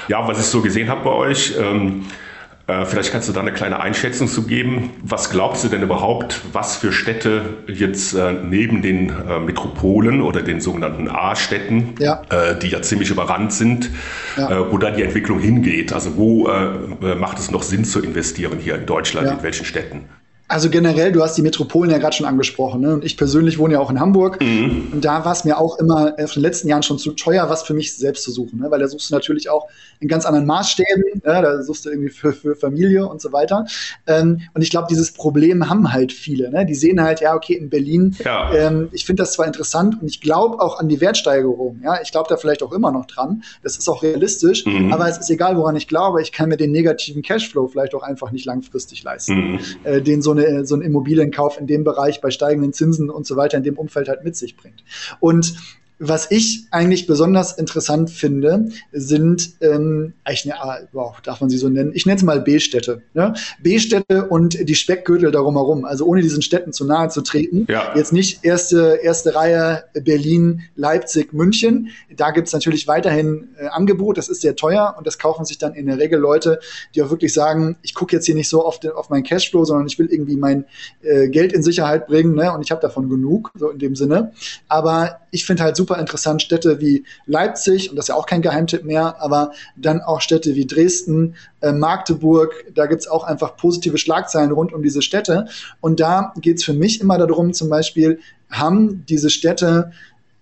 Ja, 0.07 0.25
was 0.27 0.39
ich 0.39 0.45
so 0.45 0.61
gesehen 0.61 0.89
habe 0.89 1.03
bei 1.03 1.11
euch, 1.11 1.55
ähm, 1.59 2.05
äh, 2.05 2.13
vielleicht 2.65 3.11
kannst 3.11 3.27
du 3.27 3.33
da 3.33 3.41
eine 3.41 3.51
kleine 3.51 3.81
Einschätzung 3.81 4.27
zu 4.27 4.43
geben. 4.43 4.91
Was 5.01 5.29
glaubst 5.29 5.63
du 5.63 5.67
denn 5.67 5.81
überhaupt, 5.81 6.41
was 6.53 6.77
für 6.77 6.93
Städte 6.93 7.41
jetzt 7.67 8.13
äh, 8.13 8.31
neben 8.31 8.81
den 8.81 9.09
äh, 9.09 9.39
Metropolen 9.39 10.21
oder 10.21 10.41
den 10.41 10.61
sogenannten 10.61 11.09
A-Städten, 11.09 11.95
ja. 11.99 12.21
die 12.55 12.69
ja 12.69 12.81
ziemlich 12.81 13.09
überrannt 13.09 13.53
sind, 13.53 13.89
ja. 14.37 14.71
wo 14.71 14.77
da 14.77 14.91
die 14.91 15.03
Entwicklung 15.03 15.39
hingeht? 15.39 15.93
Also 15.93 16.15
wo 16.17 16.49
macht 17.17 17.39
es 17.39 17.51
noch 17.51 17.63
Sinn 17.63 17.85
zu 17.85 18.01
investieren 18.01 18.59
hier 18.59 18.75
in 18.75 18.85
Deutschland, 18.85 19.27
ja. 19.27 19.33
in 19.33 19.43
welchen 19.43 19.65
Städten? 19.65 20.05
Also 20.49 20.69
generell, 20.69 21.11
du 21.11 21.23
hast 21.23 21.35
die 21.35 21.41
Metropolen 21.41 21.89
ja 21.89 21.97
gerade 21.97 22.15
schon 22.15 22.25
angesprochen. 22.25 22.81
Ne? 22.81 22.93
Und 22.93 23.05
ich 23.05 23.17
persönlich 23.17 23.57
wohne 23.57 23.75
ja 23.75 23.79
auch 23.79 23.89
in 23.89 23.99
Hamburg. 23.99 24.41
Mhm. 24.41 24.89
Und 24.91 25.05
da 25.05 25.23
war 25.23 25.31
es 25.31 25.45
mir 25.45 25.57
auch 25.57 25.79
immer 25.79 26.19
in 26.19 26.27
den 26.27 26.41
letzten 26.41 26.67
Jahren 26.67 26.83
schon 26.83 26.99
zu 26.99 27.13
teuer, 27.13 27.49
was 27.49 27.63
für 27.63 27.73
mich 27.73 27.95
selbst 27.95 28.23
zu 28.23 28.31
suchen. 28.31 28.59
Ne? 28.59 28.69
Weil 28.69 28.79
da 28.79 28.87
suchst 28.87 29.09
du 29.09 29.15
natürlich 29.15 29.49
auch 29.49 29.67
in 30.01 30.09
ganz 30.09 30.25
anderen 30.25 30.45
Maßstäben. 30.45 31.21
Ja? 31.25 31.41
Da 31.41 31.63
suchst 31.63 31.85
du 31.85 31.89
irgendwie 31.89 32.09
für, 32.09 32.33
für 32.33 32.55
Familie 32.55 33.07
und 33.07 33.21
so 33.21 33.31
weiter. 33.31 33.65
Ähm, 34.05 34.41
und 34.53 34.61
ich 34.61 34.69
glaube, 34.69 34.87
dieses 34.89 35.13
Problem 35.13 35.69
haben 35.69 35.93
halt 35.93 36.11
viele. 36.11 36.51
Ne? 36.51 36.65
Die 36.65 36.75
sehen 36.75 37.01
halt, 37.01 37.21
ja, 37.21 37.35
okay, 37.35 37.53
in 37.53 37.69
Berlin, 37.69 38.15
ja. 38.23 38.53
ähm, 38.53 38.89
ich 38.91 39.05
finde 39.05 39.23
das 39.23 39.33
zwar 39.33 39.47
interessant 39.47 40.01
und 40.01 40.07
ich 40.07 40.19
glaube 40.19 40.59
auch 40.59 40.77
an 40.77 40.89
die 40.89 40.99
Wertsteigerung. 40.99 41.81
Ja? 41.83 42.01
Ich 42.01 42.11
glaube 42.11 42.27
da 42.29 42.35
vielleicht 42.35 42.63
auch 42.63 42.73
immer 42.73 42.91
noch 42.91 43.05
dran. 43.05 43.43
Das 43.63 43.77
ist 43.77 43.87
auch 43.87 44.03
realistisch. 44.03 44.65
Mhm. 44.65 44.91
Aber 44.91 45.07
es 45.07 45.17
ist 45.17 45.29
egal, 45.29 45.55
woran 45.55 45.77
ich 45.77 45.87
glaube. 45.87 46.21
Ich 46.21 46.33
kann 46.33 46.49
mir 46.49 46.57
den 46.57 46.71
negativen 46.71 47.21
Cashflow 47.21 47.69
vielleicht 47.69 47.95
auch 47.95 48.03
einfach 48.03 48.31
nicht 48.31 48.45
langfristig 48.45 49.03
leisten. 49.03 49.53
Mhm. 49.53 49.59
Äh, 49.85 50.01
den 50.01 50.21
so 50.21 50.32
eine 50.33 50.45
eine, 50.45 50.65
so 50.65 50.75
ein 50.75 50.81
Immobilienkauf 50.81 51.59
in 51.59 51.67
dem 51.67 51.83
Bereich 51.83 52.21
bei 52.21 52.29
steigenden 52.29 52.73
Zinsen 52.73 53.09
und 53.09 53.25
so 53.25 53.35
weiter 53.35 53.57
in 53.57 53.63
dem 53.63 53.77
Umfeld 53.77 54.09
halt 54.09 54.23
mit 54.23 54.35
sich 54.35 54.57
bringt. 54.57 54.83
Und 55.19 55.55
was 56.07 56.29
ich 56.31 56.65
eigentlich 56.71 57.07
besonders 57.07 57.57
interessant 57.57 58.09
finde, 58.09 58.69
sind, 58.91 59.53
ähm, 59.61 60.13
ich, 60.29 60.49
wow, 60.91 61.15
darf 61.21 61.39
man 61.39 61.49
sie 61.49 61.57
so 61.57 61.69
nennen? 61.69 61.91
Ich 61.93 62.05
nenne 62.05 62.17
es 62.17 62.23
mal 62.23 62.41
B-Städte. 62.41 63.01
Ne? 63.13 63.33
B-Städte 63.61 64.27
und 64.27 64.67
die 64.67 64.75
Speckgürtel 64.75 65.31
darum 65.31 65.55
herum. 65.55 65.85
Also 65.85 66.05
ohne 66.05 66.21
diesen 66.21 66.41
Städten 66.41 66.73
zu 66.73 66.85
nahe 66.85 67.07
zu 67.07 67.21
treten. 67.21 67.67
Ja. 67.69 67.93
Jetzt 67.95 68.11
nicht 68.11 68.43
erste, 68.43 68.99
erste 69.01 69.33
Reihe 69.33 69.85
Berlin, 69.93 70.63
Leipzig, 70.75 71.31
München. 71.31 71.89
Da 72.15 72.31
gibt 72.31 72.47
es 72.47 72.53
natürlich 72.53 72.87
weiterhin 72.87 73.49
äh, 73.57 73.67
Angebot. 73.67 74.17
Das 74.17 74.27
ist 74.27 74.41
sehr 74.41 74.57
teuer 74.57 74.95
und 74.97 75.07
das 75.07 75.17
kaufen 75.17 75.45
sich 75.45 75.57
dann 75.57 75.73
in 75.73 75.85
der 75.85 75.99
Regel 75.99 76.19
Leute, 76.19 76.59
die 76.95 77.01
auch 77.01 77.11
wirklich 77.11 77.33
sagen, 77.33 77.77
ich 77.81 77.93
gucke 77.93 78.13
jetzt 78.15 78.25
hier 78.25 78.35
nicht 78.35 78.49
so 78.49 78.65
auf, 78.65 78.79
den, 78.79 78.91
auf 78.91 79.09
meinen 79.09 79.23
Cashflow, 79.23 79.63
sondern 79.63 79.87
ich 79.87 79.97
will 79.97 80.07
irgendwie 80.11 80.35
mein 80.35 80.65
äh, 81.01 81.29
Geld 81.29 81.53
in 81.53 81.63
Sicherheit 81.63 82.07
bringen 82.07 82.35
ne? 82.35 82.51
und 82.51 82.61
ich 82.61 82.71
habe 82.71 82.81
davon 82.81 83.09
genug, 83.09 83.51
so 83.55 83.69
in 83.69 83.79
dem 83.79 83.95
Sinne. 83.95 84.33
Aber 84.67 85.21
ich 85.31 85.45
finde 85.45 85.63
halt 85.63 85.75
super 85.75 85.92
interessant 85.99 86.41
Städte 86.41 86.79
wie 86.79 87.03
Leipzig, 87.25 87.89
und 87.89 87.95
das 87.95 88.05
ist 88.05 88.09
ja 88.09 88.15
auch 88.15 88.25
kein 88.25 88.41
Geheimtipp 88.41 88.83
mehr, 88.83 89.21
aber 89.21 89.51
dann 89.75 90.01
auch 90.01 90.21
Städte 90.21 90.55
wie 90.55 90.65
Dresden, 90.65 91.35
äh, 91.61 91.71
Magdeburg, 91.71 92.65
da 92.73 92.85
gibt 92.85 93.01
es 93.01 93.07
auch 93.07 93.23
einfach 93.23 93.55
positive 93.57 93.97
Schlagzeilen 93.97 94.51
rund 94.51 94.73
um 94.73 94.83
diese 94.83 95.01
Städte. 95.01 95.47
Und 95.81 95.99
da 95.99 96.33
geht 96.41 96.57
es 96.57 96.63
für 96.63 96.73
mich 96.73 97.01
immer 97.01 97.17
darum, 97.17 97.53
zum 97.53 97.69
Beispiel 97.69 98.19
haben 98.49 99.05
diese 99.07 99.29
Städte 99.29 99.91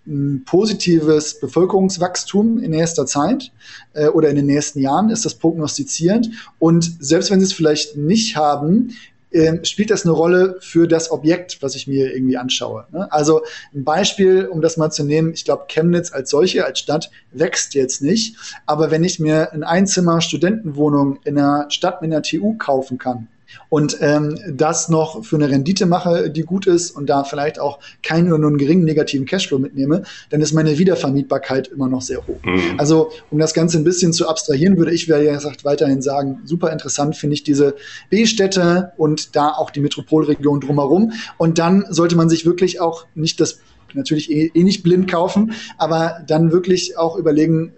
ein 0.07 0.43
positives 0.45 1.39
Bevölkerungswachstum 1.39 2.57
in 2.57 2.71
nächster 2.71 3.05
Zeit 3.05 3.51
äh, 3.93 4.07
oder 4.07 4.29
in 4.29 4.35
den 4.35 4.47
nächsten 4.47 4.79
Jahren 4.79 5.09
ist 5.09 5.25
das 5.25 5.35
prognostiziert. 5.35 6.27
Und 6.57 6.97
selbst 6.99 7.29
wenn 7.29 7.39
sie 7.39 7.45
es 7.45 7.53
vielleicht 7.53 7.97
nicht 7.97 8.35
haben, 8.35 8.95
äh, 9.31 9.63
spielt 9.65 9.91
das 9.91 10.05
eine 10.05 10.13
Rolle 10.13 10.57
für 10.59 10.87
das 10.87 11.11
Objekt, 11.11 11.61
was 11.61 11.75
ich 11.75 11.87
mir 11.87 12.13
irgendwie 12.13 12.37
anschaue. 12.37 12.85
Ne? 12.91 13.11
Also 13.11 13.41
ein 13.73 13.83
Beispiel, 13.83 14.45
um 14.45 14.61
das 14.61 14.77
mal 14.77 14.91
zu 14.91 15.03
nehmen, 15.03 15.33
ich 15.33 15.45
glaube, 15.45 15.65
Chemnitz 15.67 16.11
als 16.11 16.29
solche, 16.29 16.65
als 16.65 16.79
Stadt 16.79 17.11
wächst 17.31 17.73
jetzt 17.73 18.01
nicht. 18.01 18.35
Aber 18.65 18.91
wenn 18.91 19.03
ich 19.03 19.19
mir 19.19 19.53
ein 19.53 19.63
Einzimmer-Studentenwohnung 19.63 21.19
in 21.23 21.37
einer 21.37 21.69
Stadt 21.69 22.01
mit 22.01 22.11
einer 22.11 22.21
TU 22.21 22.57
kaufen 22.57 22.97
kann, 22.97 23.27
und 23.69 23.97
ähm, 24.01 24.37
das 24.49 24.89
noch 24.89 25.23
für 25.23 25.35
eine 25.35 25.49
Rendite 25.49 25.85
mache, 25.85 26.29
die 26.29 26.43
gut 26.43 26.67
ist 26.67 26.91
und 26.91 27.09
da 27.09 27.23
vielleicht 27.23 27.59
auch 27.59 27.79
keinen 28.03 28.27
oder 28.27 28.37
nur 28.37 28.49
einen 28.49 28.57
geringen 28.57 28.83
negativen 28.83 29.25
Cashflow 29.25 29.59
mitnehme, 29.59 30.03
dann 30.29 30.41
ist 30.41 30.53
meine 30.53 30.77
Wiedervermietbarkeit 30.77 31.67
immer 31.67 31.87
noch 31.87 32.01
sehr 32.01 32.25
hoch. 32.27 32.43
Mhm. 32.43 32.75
Also 32.77 33.11
um 33.29 33.39
das 33.39 33.53
Ganze 33.53 33.77
ein 33.77 33.83
bisschen 33.83 34.13
zu 34.13 34.27
abstrahieren, 34.27 34.77
würde 34.77 34.93
ich, 34.93 35.07
wie 35.07 35.25
gesagt, 35.25 35.65
weiterhin 35.65 36.01
sagen, 36.01 36.41
super 36.45 36.71
interessant 36.71 37.15
finde 37.15 37.35
ich 37.35 37.43
diese 37.43 37.75
B-Städte 38.09 38.91
und 38.97 39.35
da 39.35 39.49
auch 39.49 39.69
die 39.69 39.79
Metropolregion 39.79 40.61
drumherum. 40.61 41.13
Und 41.37 41.59
dann 41.59 41.85
sollte 41.89 42.15
man 42.15 42.29
sich 42.29 42.45
wirklich 42.45 42.79
auch 42.79 43.05
nicht 43.15 43.39
das 43.39 43.59
natürlich 43.93 44.31
eh, 44.31 44.51
eh 44.53 44.63
nicht 44.63 44.83
blind 44.83 45.09
kaufen, 45.09 45.53
aber 45.77 46.23
dann 46.27 46.51
wirklich 46.51 46.97
auch 46.97 47.17
überlegen, 47.17 47.73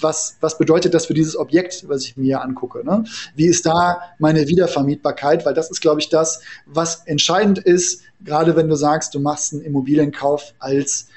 was, 0.00 0.36
was 0.40 0.58
bedeutet 0.58 0.94
das 0.94 1.06
für 1.06 1.14
dieses 1.14 1.36
Objekt, 1.36 1.84
was 1.88 2.04
ich 2.04 2.16
mir 2.16 2.24
hier 2.24 2.42
angucke? 2.42 2.84
Ne? 2.84 3.04
Wie 3.34 3.46
ist 3.46 3.66
da 3.66 4.00
meine 4.18 4.48
Wiedervermietbarkeit? 4.48 5.46
Weil 5.46 5.54
das 5.54 5.70
ist, 5.70 5.80
glaube 5.80 6.00
ich, 6.00 6.08
das, 6.08 6.40
was 6.66 7.06
entscheidend 7.06 7.58
ist, 7.58 8.02
gerade 8.24 8.56
wenn 8.56 8.68
du 8.68 8.76
sagst, 8.76 9.14
du 9.14 9.20
machst 9.20 9.52
einen 9.52 9.62
Immobilienkauf 9.62 10.54
als 10.58 11.08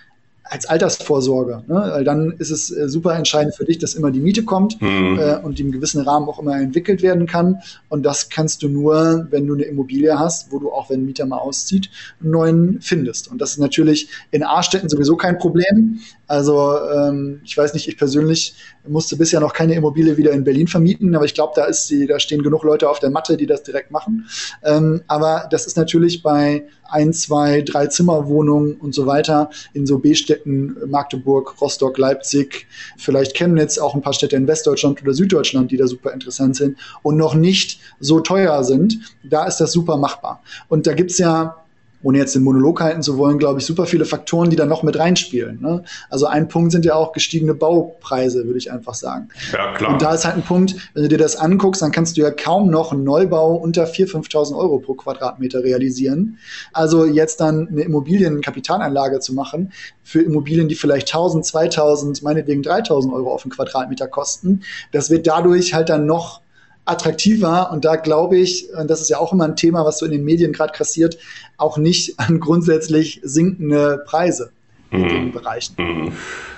als 0.49 0.65
Altersvorsorge. 0.65 1.63
Ne? 1.67 1.75
Weil 1.75 2.03
dann 2.03 2.33
ist 2.39 2.49
es 2.49 2.71
äh, 2.71 2.89
super 2.89 3.15
entscheidend 3.15 3.55
für 3.55 3.65
dich, 3.65 3.77
dass 3.77 3.93
immer 3.93 4.11
die 4.11 4.19
Miete 4.19 4.43
kommt 4.43 4.81
mhm. 4.81 5.19
äh, 5.19 5.37
und 5.37 5.59
die 5.59 5.63
im 5.63 5.71
gewissen 5.71 6.01
Rahmen 6.01 6.27
auch 6.27 6.39
immer 6.39 6.59
entwickelt 6.59 7.01
werden 7.01 7.27
kann. 7.27 7.59
Und 7.87 8.03
das 8.03 8.29
kannst 8.29 8.63
du 8.63 8.67
nur, 8.67 9.27
wenn 9.29 9.45
du 9.45 9.53
eine 9.53 9.63
Immobilie 9.63 10.17
hast, 10.17 10.51
wo 10.51 10.59
du 10.59 10.71
auch, 10.71 10.89
wenn 10.89 11.01
ein 11.01 11.05
Mieter 11.05 11.25
mal 11.25 11.37
auszieht, 11.37 11.89
einen 12.19 12.31
neuen 12.31 12.81
findest. 12.81 13.29
Und 13.29 13.39
das 13.39 13.51
ist 13.51 13.59
natürlich 13.59 14.09
in 14.31 14.43
A-Städten 14.43 14.89
sowieso 14.89 15.15
kein 15.17 15.37
Problem. 15.37 15.99
Also 16.29 16.77
ähm, 16.77 17.41
ich 17.43 17.57
weiß 17.57 17.73
nicht, 17.73 17.87
ich 17.87 17.97
persönlich 17.97 18.53
musste 18.87 19.17
bisher 19.17 19.39
noch 19.39 19.51
keine 19.51 19.73
Immobilie 19.73 20.15
wieder 20.15 20.31
in 20.31 20.43
Berlin 20.43 20.67
vermieten, 20.67 21.15
aber 21.15 21.25
ich 21.25 21.33
glaube, 21.33 21.53
da 21.55 21.65
ist 21.65 21.89
die, 21.89 22.05
da 22.05 22.19
stehen 22.19 22.43
genug 22.43 22.63
Leute 22.63 22.87
auf 22.87 22.99
der 22.99 23.09
Matte, 23.09 23.35
die 23.35 23.47
das 23.47 23.63
direkt 23.63 23.89
machen. 23.89 24.29
Ähm, 24.63 25.01
aber 25.07 25.47
das 25.49 25.65
ist 25.65 25.75
natürlich 25.75 26.21
bei 26.21 26.65
ein, 26.87 27.13
zwei, 27.13 27.63
drei 27.63 27.87
Zimmerwohnungen 27.87 28.75
und 28.75 28.93
so 28.93 29.07
weiter 29.07 29.49
in 29.73 29.87
so 29.87 29.97
B-Städten, 29.97 30.77
Magdeburg, 30.85 31.59
Rostock, 31.59 31.97
Leipzig, 31.97 32.67
vielleicht 32.99 33.35
Chemnitz, 33.35 33.79
auch 33.79 33.95
ein 33.95 34.01
paar 34.01 34.13
Städte 34.13 34.35
in 34.35 34.45
Westdeutschland 34.45 35.01
oder 35.01 35.15
Süddeutschland, 35.15 35.71
die 35.71 35.77
da 35.77 35.87
super 35.87 36.13
interessant 36.13 36.55
sind 36.55 36.77
und 37.01 37.17
noch 37.17 37.33
nicht 37.33 37.79
so 37.99 38.19
teuer 38.19 38.63
sind. 38.63 38.99
Da 39.23 39.47
ist 39.47 39.57
das 39.57 39.71
super 39.71 39.97
machbar. 39.97 40.43
Und 40.67 40.85
da 40.85 40.93
gibt's 40.93 41.17
ja 41.17 41.55
ohne 42.01 42.17
jetzt 42.17 42.33
den 42.35 42.43
Monolog 42.43 42.81
halten 42.81 43.01
zu 43.01 43.17
wollen, 43.17 43.37
glaube 43.37 43.59
ich, 43.59 43.65
super 43.65 43.85
viele 43.85 44.05
Faktoren, 44.05 44.49
die 44.49 44.55
da 44.55 44.65
noch 44.65 44.83
mit 44.83 44.97
reinspielen. 44.97 45.59
Ne? 45.61 45.83
Also 46.09 46.27
ein 46.27 46.47
Punkt 46.47 46.71
sind 46.71 46.85
ja 46.85 46.95
auch 46.95 47.11
gestiegene 47.11 47.53
Baupreise, 47.53 48.45
würde 48.45 48.57
ich 48.57 48.71
einfach 48.71 48.93
sagen. 48.93 49.29
Ja, 49.51 49.73
klar. 49.73 49.93
Und 49.93 50.01
da 50.01 50.13
ist 50.13 50.25
halt 50.25 50.35
ein 50.35 50.43
Punkt, 50.43 50.75
wenn 50.93 51.03
du 51.03 51.09
dir 51.09 51.17
das 51.17 51.35
anguckst, 51.35 51.81
dann 51.81 51.91
kannst 51.91 52.15
du 52.15 52.21
ja 52.21 52.31
kaum 52.31 52.69
noch 52.69 52.93
einen 52.93 53.03
Neubau 53.03 53.55
unter 53.55 53.85
4.000, 53.85 54.29
5.000 54.29 54.57
Euro 54.57 54.79
pro 54.79 54.93
Quadratmeter 54.93 55.63
realisieren. 55.63 56.37
Also 56.71 57.05
jetzt 57.05 57.41
dann 57.41 57.67
eine 57.67 57.81
Immobilienkapitalanlage 57.81 59.19
zu 59.19 59.33
machen 59.33 59.73
für 60.03 60.21
Immobilien, 60.21 60.69
die 60.69 60.75
vielleicht 60.75 61.13
1.000, 61.13 61.51
2.000, 61.51 62.23
meinetwegen 62.23 62.61
3.000 62.61 63.13
Euro 63.13 63.33
auf 63.33 63.43
den 63.43 63.51
Quadratmeter 63.51 64.07
kosten, 64.07 64.61
das 64.91 65.09
wird 65.09 65.27
dadurch 65.27 65.73
halt 65.73 65.89
dann 65.89 66.05
noch 66.05 66.41
attraktiver. 66.89 67.71
Und 67.71 67.85
da 67.85 67.95
glaube 67.95 68.37
ich, 68.37 68.69
und 68.73 68.89
das 68.89 69.01
ist 69.01 69.09
ja 69.09 69.19
auch 69.19 69.31
immer 69.31 69.45
ein 69.45 69.55
Thema, 69.55 69.85
was 69.85 69.99
so 69.99 70.05
in 70.05 70.11
den 70.11 70.23
Medien 70.23 70.51
gerade 70.51 70.73
kassiert, 70.73 71.17
auch 71.59 71.77
nicht 71.77 72.19
an 72.19 72.39
grundsätzlich 72.39 73.21
sinkende 73.23 74.03
Preise 74.05 74.51
in 74.91 75.07
den 75.07 75.25
mhm. 75.25 75.31
Bereichen. 75.31 75.75
Mhm. 75.77 76.11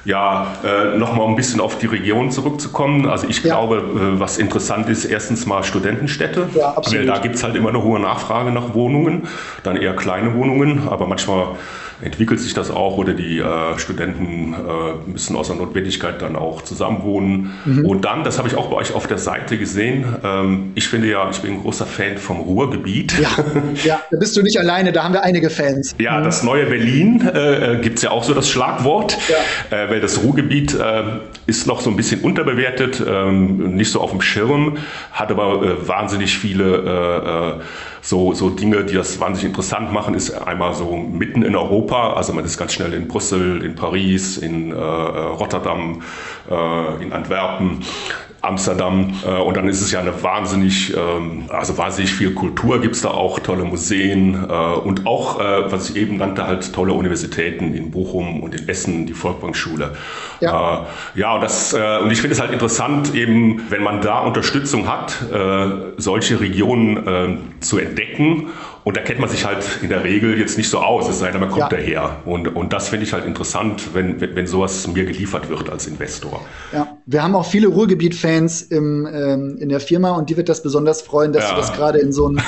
Ja, 0.04 0.56
äh, 0.64 0.98
nochmal 0.98 1.28
ein 1.28 1.36
bisschen 1.36 1.60
auf 1.60 1.78
die 1.78 1.86
Region 1.86 2.32
zurückzukommen. 2.32 3.08
Also 3.08 3.28
ich 3.28 3.44
ja. 3.44 3.54
glaube, 3.54 3.78
äh, 3.78 4.20
was 4.20 4.38
interessant 4.38 4.90
ist, 4.90 5.06
erstens 5.06 5.46
mal 5.46 5.64
Studentenstädte. 5.64 6.50
Ja, 6.56 6.74
absolut. 6.74 7.02
Weil 7.02 7.14
da 7.14 7.20
gibt 7.20 7.36
es 7.36 7.44
halt 7.44 7.56
immer 7.56 7.70
eine 7.70 7.84
hohe 7.84 8.00
Nachfrage 8.00 8.52
nach 8.52 8.74
Wohnungen, 8.74 9.28
dann 9.64 9.78
eher 9.78 9.96
kleine 9.96 10.34
Wohnungen, 10.34 10.88
aber 10.88 11.08
manchmal 11.08 11.56
entwickelt 12.02 12.40
sich 12.40 12.54
das 12.54 12.72
auch 12.72 12.98
oder 12.98 13.14
die 13.14 13.40
äh, 13.40 13.78
Studenten 13.78 14.54
äh, 14.54 15.10
müssen 15.10 15.36
aus 15.36 15.48
der 15.48 15.56
Notwendigkeit 15.58 16.22
dann 16.22 16.36
auch 16.36 16.62
zusammenwohnen. 16.62 17.52
Mhm. 17.66 17.86
Und 17.86 18.06
dann, 18.06 18.24
das 18.24 18.38
habe 18.38 18.48
ich 18.48 18.56
auch 18.56 18.70
bei 18.70 18.78
euch 18.78 18.94
auf 18.94 19.08
der 19.08 19.18
Seite 19.18 19.58
gesehen, 19.58 20.06
ähm, 20.24 20.72
ich 20.76 20.88
finde 20.88 21.10
ja, 21.10 21.30
ich 21.30 21.40
bin 21.40 21.54
ein 21.54 21.62
großer 21.62 21.86
Fan 21.86 22.18
vom 22.18 22.40
Ruhrgebiet. 22.40 23.18
Ja, 23.20 23.30
ja 23.84 24.02
da 24.10 24.18
bist 24.18 24.36
du 24.36 24.42
nicht 24.42 24.60
alleine, 24.60 24.92
da 24.92 25.04
haben 25.04 25.14
wir 25.14 25.24
einige 25.24 25.50
Fans. 25.50 25.96
Ja, 26.00 26.20
mhm. 26.20 26.24
das 26.24 26.44
neue 26.44 26.66
Berlin 26.66 27.28
äh, 27.28 27.80
gibt 27.82 27.98
es 27.98 28.04
ja 28.04 28.12
auch 28.12 28.24
so 28.24 28.34
das 28.34 28.50
Schlagwort, 28.50 29.18
ja. 29.30 29.78
äh, 29.78 29.90
weil 29.90 30.00
das 30.00 30.24
Ruhrgebiet 30.24 30.74
äh, 30.74 31.04
ist 31.46 31.68
noch 31.68 31.82
so 31.82 31.90
ein 31.90 31.96
bisschen 31.96 32.22
unterbewertet, 32.22 33.04
ähm, 33.08 33.76
nicht 33.76 33.92
so 33.92 34.02
auf 34.02 34.12
dem 34.12 34.22
Schirm, 34.22 34.78
hat 35.12 35.32
aber 35.32 35.64
äh, 35.64 35.88
wahnsinnig 35.88 36.38
viele 36.38 37.60
äh, 37.60 37.64
so, 38.02 38.34
so 38.34 38.50
Dinge, 38.50 38.84
die 38.84 38.96
das 38.96 39.20
wahnsinnig 39.20 39.50
interessant 39.50 39.94
machen, 39.94 40.16
ist 40.16 40.32
einmal 40.32 40.74
so 40.74 40.98
mitten 40.98 41.44
in 41.44 41.56
Europa, 41.56 42.14
also 42.14 42.34
man 42.34 42.44
ist 42.46 42.58
ganz 42.58 42.74
schnell 42.74 42.94
in 42.94 43.08
Brüssel, 43.08 43.64
in 43.64 43.76
Paris, 43.76 44.38
in 44.38 44.72
äh, 44.72 44.76
Rotterdam, 44.76 46.02
äh, 46.50 47.04
in 47.04 47.14
Antwerpen. 47.14 47.80
Amsterdam. 48.42 49.14
Äh, 49.26 49.30
und 49.30 49.56
dann 49.56 49.68
ist 49.68 49.82
es 49.82 49.92
ja 49.92 50.00
eine 50.00 50.24
wahnsinnig, 50.24 50.96
ähm, 50.96 51.46
also 51.50 51.78
wahnsinnig 51.78 52.14
viel 52.14 52.34
Kultur 52.34 52.82
gibt 52.82 52.96
es 52.96 53.02
da 53.02 53.10
auch, 53.10 53.40
tolle 53.40 53.64
Museen 53.64 54.34
äh, 54.34 54.54
und 54.54 55.06
auch, 55.06 55.40
äh, 55.40 55.72
was 55.72 55.92
ich 55.92 55.96
eben 55.96 56.18
nannte, 56.18 56.48
halt 56.48 56.74
tolle 56.74 56.94
Universitäten 56.94 57.74
in 57.74 57.92
Bochum 57.92 58.42
und 58.42 58.56
in 58.56 58.68
Essen, 58.68 59.06
die 59.06 59.14
Volkbankschule. 59.14 59.94
Ja, 60.40 60.88
ja 61.14 61.36
und, 61.36 61.42
das, 61.42 61.74
und 61.74 62.12
ich 62.12 62.20
finde 62.20 62.34
es 62.34 62.42
halt 62.42 62.52
interessant, 62.52 63.14
eben, 63.14 63.62
wenn 63.70 63.84
man 63.84 64.02
da 64.02 64.20
Unterstützung 64.22 64.88
hat, 64.88 65.18
solche 65.98 66.40
Regionen 66.40 67.54
zu 67.60 67.78
entdecken 67.78 68.48
und 68.84 68.98
da 68.98 69.02
kennt 69.02 69.20
man 69.20 69.30
sich 69.30 69.46
halt 69.46 69.80
in 69.82 69.90
der 69.90 70.04
Regel 70.04 70.40
jetzt 70.40 70.58
nicht 70.58 70.70
so 70.70 70.80
aus, 70.80 71.08
es 71.08 71.20
sei 71.20 71.32
denn, 71.32 71.40
man 71.40 71.50
kommt 71.50 71.62
ja. 71.62 71.70
daher. 71.70 72.18
Und, 72.26 72.48
und 72.56 72.74
das 72.74 72.90
finde 72.90 73.06
ich 73.06 73.14
halt 73.14 73.26
interessant, 73.26 73.94
wenn, 73.94 74.20
wenn, 74.20 74.36
wenn 74.36 74.48
sowas 74.48 74.88
mir 74.88 75.06
geliefert 75.06 75.50
wird 75.50 75.70
als 75.70 75.86
Investor. 75.88 76.44
Ja, 76.74 76.98
wir 77.06 77.24
haben 77.24 77.36
auch 77.36 77.46
viele 77.46 77.68
Ruhrgebiet-Fans 77.68 78.64
im, 78.64 79.06
ähm, 79.06 79.58
in 79.60 79.70
der 79.70 79.80
Firma 79.80 80.12
und 80.12 80.30
die 80.30 80.38
wird 80.38 80.50
das 80.50 80.64
besonders 80.64 81.02
freuen, 81.02 81.32
dass 81.32 81.44
ja. 81.44 81.52
du 81.52 81.58
das 81.58 81.74
gerade 81.74 82.00
in 82.00 82.12
so 82.12 82.28
einen 82.28 82.42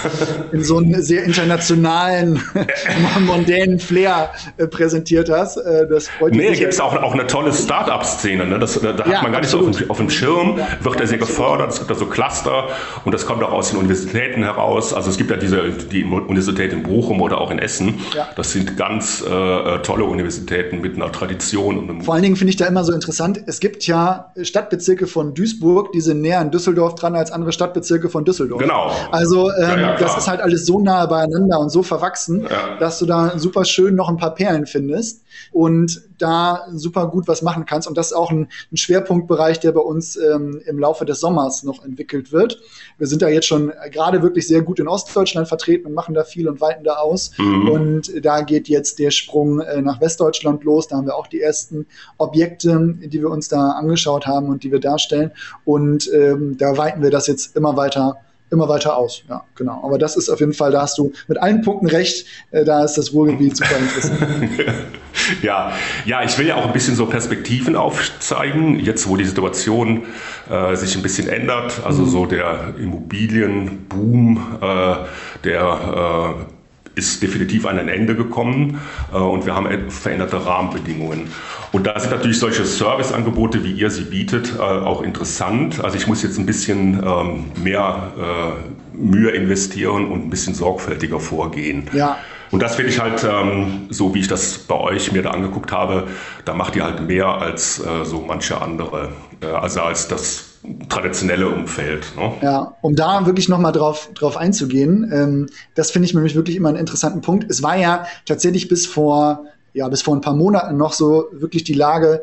in 0.51 0.63
so 0.63 0.77
einen 0.77 1.01
sehr 1.01 1.23
internationalen, 1.23 2.41
mondänen 3.25 3.79
Flair 3.79 4.31
äh, 4.57 4.67
präsentiert 4.67 5.29
hast. 5.29 5.57
Äh, 5.57 5.87
das 5.87 6.07
freut 6.07 6.33
nee, 6.33 6.53
gibt 6.53 6.73
es 6.73 6.79
auch, 6.79 6.95
auch 6.95 7.13
eine 7.13 7.27
tolle 7.27 7.53
Start-up-Szene. 7.53 8.45
Ne? 8.45 8.59
Das, 8.59 8.79
da, 8.79 8.93
da 8.93 9.05
ja, 9.05 9.17
hat 9.17 9.23
man 9.23 9.31
gar 9.31 9.41
absolut. 9.41 9.67
nicht 9.67 9.79
so 9.79 9.83
auf 9.83 9.87
dem, 9.87 9.91
auf 9.91 9.97
dem 9.97 10.09
Schirm, 10.09 10.59
wird 10.81 10.99
er 10.99 11.07
sehr 11.07 11.17
gefördert, 11.17 11.71
es 11.71 11.79
gibt 11.79 11.91
da 11.91 11.95
so 11.95 12.05
Cluster 12.05 12.69
und 13.05 13.13
das 13.13 13.25
kommt 13.25 13.43
auch 13.43 13.51
aus 13.51 13.69
den 13.69 13.79
Universitäten 13.79 14.43
heraus. 14.43 14.93
Also 14.93 15.09
es 15.09 15.17
gibt 15.17 15.29
ja 15.29 15.37
diese, 15.37 15.69
die 15.69 16.03
Universität 16.27 16.73
in 16.73 16.83
Bochum 16.83 17.21
oder 17.21 17.39
auch 17.39 17.51
in 17.51 17.59
Essen. 17.59 17.99
Ja. 18.15 18.29
Das 18.35 18.51
sind 18.51 18.77
ganz 18.77 19.21
äh, 19.21 19.79
tolle 19.79 20.05
Universitäten 20.05 20.81
mit 20.81 20.95
einer 20.95 21.11
Tradition. 21.11 22.01
Vor 22.01 22.13
allen 22.13 22.23
Dingen 22.23 22.35
finde 22.35 22.49
ich 22.49 22.57
da 22.57 22.65
immer 22.65 22.83
so 22.83 22.93
interessant, 22.93 23.41
es 23.45 23.59
gibt 23.59 23.85
ja 23.87 24.31
Stadtbezirke 24.41 25.07
von 25.07 25.33
Duisburg, 25.33 25.91
die 25.91 26.01
sind 26.01 26.21
näher 26.21 26.39
an 26.39 26.51
Düsseldorf 26.51 26.95
dran 26.95 27.15
als 27.15 27.31
andere 27.31 27.51
Stadtbezirke 27.51 28.09
von 28.09 28.25
Düsseldorf. 28.25 28.61
Genau. 28.61 28.91
Also 29.11 29.51
ähm, 29.51 29.79
ja, 29.79 29.97
das 29.97 30.17
ist 30.17 30.27
halt 30.27 30.41
alles 30.41 30.65
so 30.65 30.79
nah 30.79 31.05
beieinander 31.05 31.59
und 31.59 31.69
so 31.69 31.83
verwachsen, 31.83 32.47
dass 32.79 32.99
du 32.99 33.05
da 33.05 33.37
super 33.37 33.65
schön 33.65 33.95
noch 33.95 34.09
ein 34.09 34.17
paar 34.17 34.35
Perlen 34.35 34.65
findest 34.65 35.23
und 35.51 36.01
da 36.23 36.67
super 36.73 37.07
gut 37.07 37.27
was 37.27 37.41
machen 37.41 37.65
kannst. 37.65 37.87
Und 37.87 37.97
das 37.97 38.07
ist 38.07 38.13
auch 38.13 38.31
ein, 38.31 38.47
ein 38.71 38.77
Schwerpunktbereich, 38.77 39.59
der 39.59 39.73
bei 39.73 39.81
uns 39.81 40.15
ähm, 40.15 40.61
im 40.65 40.79
Laufe 40.79 41.05
des 41.05 41.19
Sommers 41.19 41.63
noch 41.63 41.83
entwickelt 41.83 42.31
wird. 42.31 42.59
Wir 42.97 43.07
sind 43.07 43.21
da 43.21 43.27
jetzt 43.27 43.45
schon 43.45 43.71
gerade 43.91 44.23
wirklich 44.23 44.47
sehr 44.47 44.61
gut 44.61 44.79
in 44.79 44.87
Ostdeutschland 44.87 45.47
vertreten 45.47 45.87
und 45.87 45.93
machen 45.93 46.15
da 46.15 46.23
viel 46.23 46.47
und 46.47 46.61
weiten 46.61 46.83
da 46.83 46.95
aus. 46.95 47.31
Mhm. 47.37 47.69
Und 47.69 48.25
da 48.25 48.41
geht 48.41 48.69
jetzt 48.69 48.99
der 48.99 49.11
Sprung 49.11 49.59
äh, 49.59 49.81
nach 49.81 49.99
Westdeutschland 49.99 50.63
los. 50.63 50.87
Da 50.87 50.95
haben 50.97 51.07
wir 51.07 51.15
auch 51.15 51.27
die 51.27 51.41
ersten 51.41 51.85
Objekte, 52.17 52.95
die 53.03 53.19
wir 53.19 53.29
uns 53.29 53.49
da 53.49 53.71
angeschaut 53.71 54.25
haben 54.25 54.49
und 54.49 54.63
die 54.63 54.71
wir 54.71 54.79
darstellen. 54.79 55.31
Und 55.65 56.09
ähm, 56.13 56.57
da 56.57 56.77
weiten 56.77 57.01
wir 57.01 57.11
das 57.11 57.27
jetzt 57.27 57.55
immer 57.55 57.75
weiter 57.75 58.17
immer 58.53 58.69
weiter 58.69 58.95
aus. 58.95 59.23
Ja, 59.27 59.43
genau. 59.55 59.81
Aber 59.83 59.97
das 59.97 60.15
ist 60.15 60.29
auf 60.29 60.39
jeden 60.39 60.53
Fall, 60.53 60.71
da 60.71 60.83
hast 60.83 60.97
du 60.97 61.11
mit 61.27 61.37
allen 61.41 61.61
Punkten 61.61 61.87
recht, 61.87 62.25
äh, 62.51 62.63
da 62.63 62.85
ist 62.85 62.93
das 62.93 63.11
Ruhrgebiet 63.11 63.57
super 63.57 63.77
interessant. 63.77 64.19
ja, 65.41 65.73
ja, 66.05 66.23
ich 66.23 66.37
will 66.37 66.47
ja 66.47 66.55
auch 66.55 66.65
ein 66.65 66.73
bisschen 66.73 66.95
so 66.95 67.05
Perspektiven 67.05 67.75
aufzeigen, 67.75 68.79
jetzt 68.79 69.09
wo 69.09 69.17
die 69.17 69.25
Situation 69.25 70.03
äh, 70.49 70.75
sich 70.75 70.95
ein 70.95 71.01
bisschen 71.01 71.27
ändert, 71.27 71.81
also 71.83 72.03
mhm. 72.03 72.09
so 72.09 72.25
der 72.25 72.75
Immobilienboom, 72.77 74.59
äh, 74.61 74.95
der 75.43 76.37
äh, 76.39 76.52
ist 76.95 77.23
definitiv 77.23 77.65
an 77.65 77.79
ein 77.79 77.89
Ende 77.89 78.15
gekommen 78.15 78.79
äh, 79.11 79.17
und 79.17 79.45
wir 79.45 79.55
haben 79.55 79.89
veränderte 79.89 80.45
Rahmenbedingungen. 80.45 81.29
Und 81.71 81.87
da 81.87 81.99
sind 81.99 82.11
natürlich 82.11 82.39
solche 82.39 82.65
Serviceangebote, 82.65 83.63
wie 83.63 83.71
ihr 83.71 83.89
sie 83.89 84.03
bietet, 84.03 84.53
äh, 84.57 84.61
auch 84.61 85.01
interessant. 85.01 85.83
Also 85.83 85.97
ich 85.97 86.07
muss 86.07 86.21
jetzt 86.21 86.37
ein 86.37 86.45
bisschen 86.45 87.03
ähm, 87.03 87.45
mehr 87.61 88.11
äh, 88.17 88.97
Mühe 88.97 89.31
investieren 89.31 90.11
und 90.11 90.25
ein 90.25 90.29
bisschen 90.29 90.53
sorgfältiger 90.53 91.19
vorgehen. 91.19 91.89
Ja. 91.93 92.17
Und 92.51 92.61
das 92.61 92.75
finde 92.75 92.91
ich 92.91 92.99
halt, 92.99 93.23
ähm, 93.23 93.87
so 93.89 94.13
wie 94.13 94.19
ich 94.19 94.27
das 94.27 94.59
bei 94.59 94.75
euch 94.75 95.11
mir 95.11 95.23
da 95.23 95.31
angeguckt 95.31 95.71
habe, 95.71 96.07
da 96.45 96.53
macht 96.53 96.75
ihr 96.75 96.83
halt 96.83 97.01
mehr 97.07 97.25
als 97.25 97.79
äh, 97.79 98.05
so 98.05 98.23
manche 98.27 98.61
andere, 98.61 99.09
äh, 99.41 99.47
also 99.47 99.81
als 99.81 100.07
das 100.07 100.52
traditionelle 100.89 101.47
Umfeld. 101.47 102.13
Ne? 102.15 102.33
Ja, 102.41 102.75
um 102.81 102.95
da 102.95 103.25
wirklich 103.25 103.49
nochmal 103.49 103.71
drauf, 103.71 104.09
drauf 104.13 104.37
einzugehen, 104.37 105.11
ähm, 105.13 105.49
das 105.75 105.91
finde 105.91 106.07
ich 106.07 106.13
nämlich 106.13 106.35
wirklich 106.35 106.55
immer 106.55 106.69
einen 106.69 106.77
interessanten 106.77 107.21
Punkt. 107.21 107.49
Es 107.49 107.63
war 107.63 107.77
ja 107.77 108.05
tatsächlich 108.25 108.67
bis 108.67 108.85
vor 108.85 109.45
ja, 109.73 109.87
bis 109.87 110.03
vor 110.03 110.15
ein 110.15 110.21
paar 110.21 110.35
Monaten 110.35 110.77
noch 110.77 110.93
so 110.93 111.25
wirklich 111.31 111.63
die 111.63 111.73
Lage, 111.73 112.21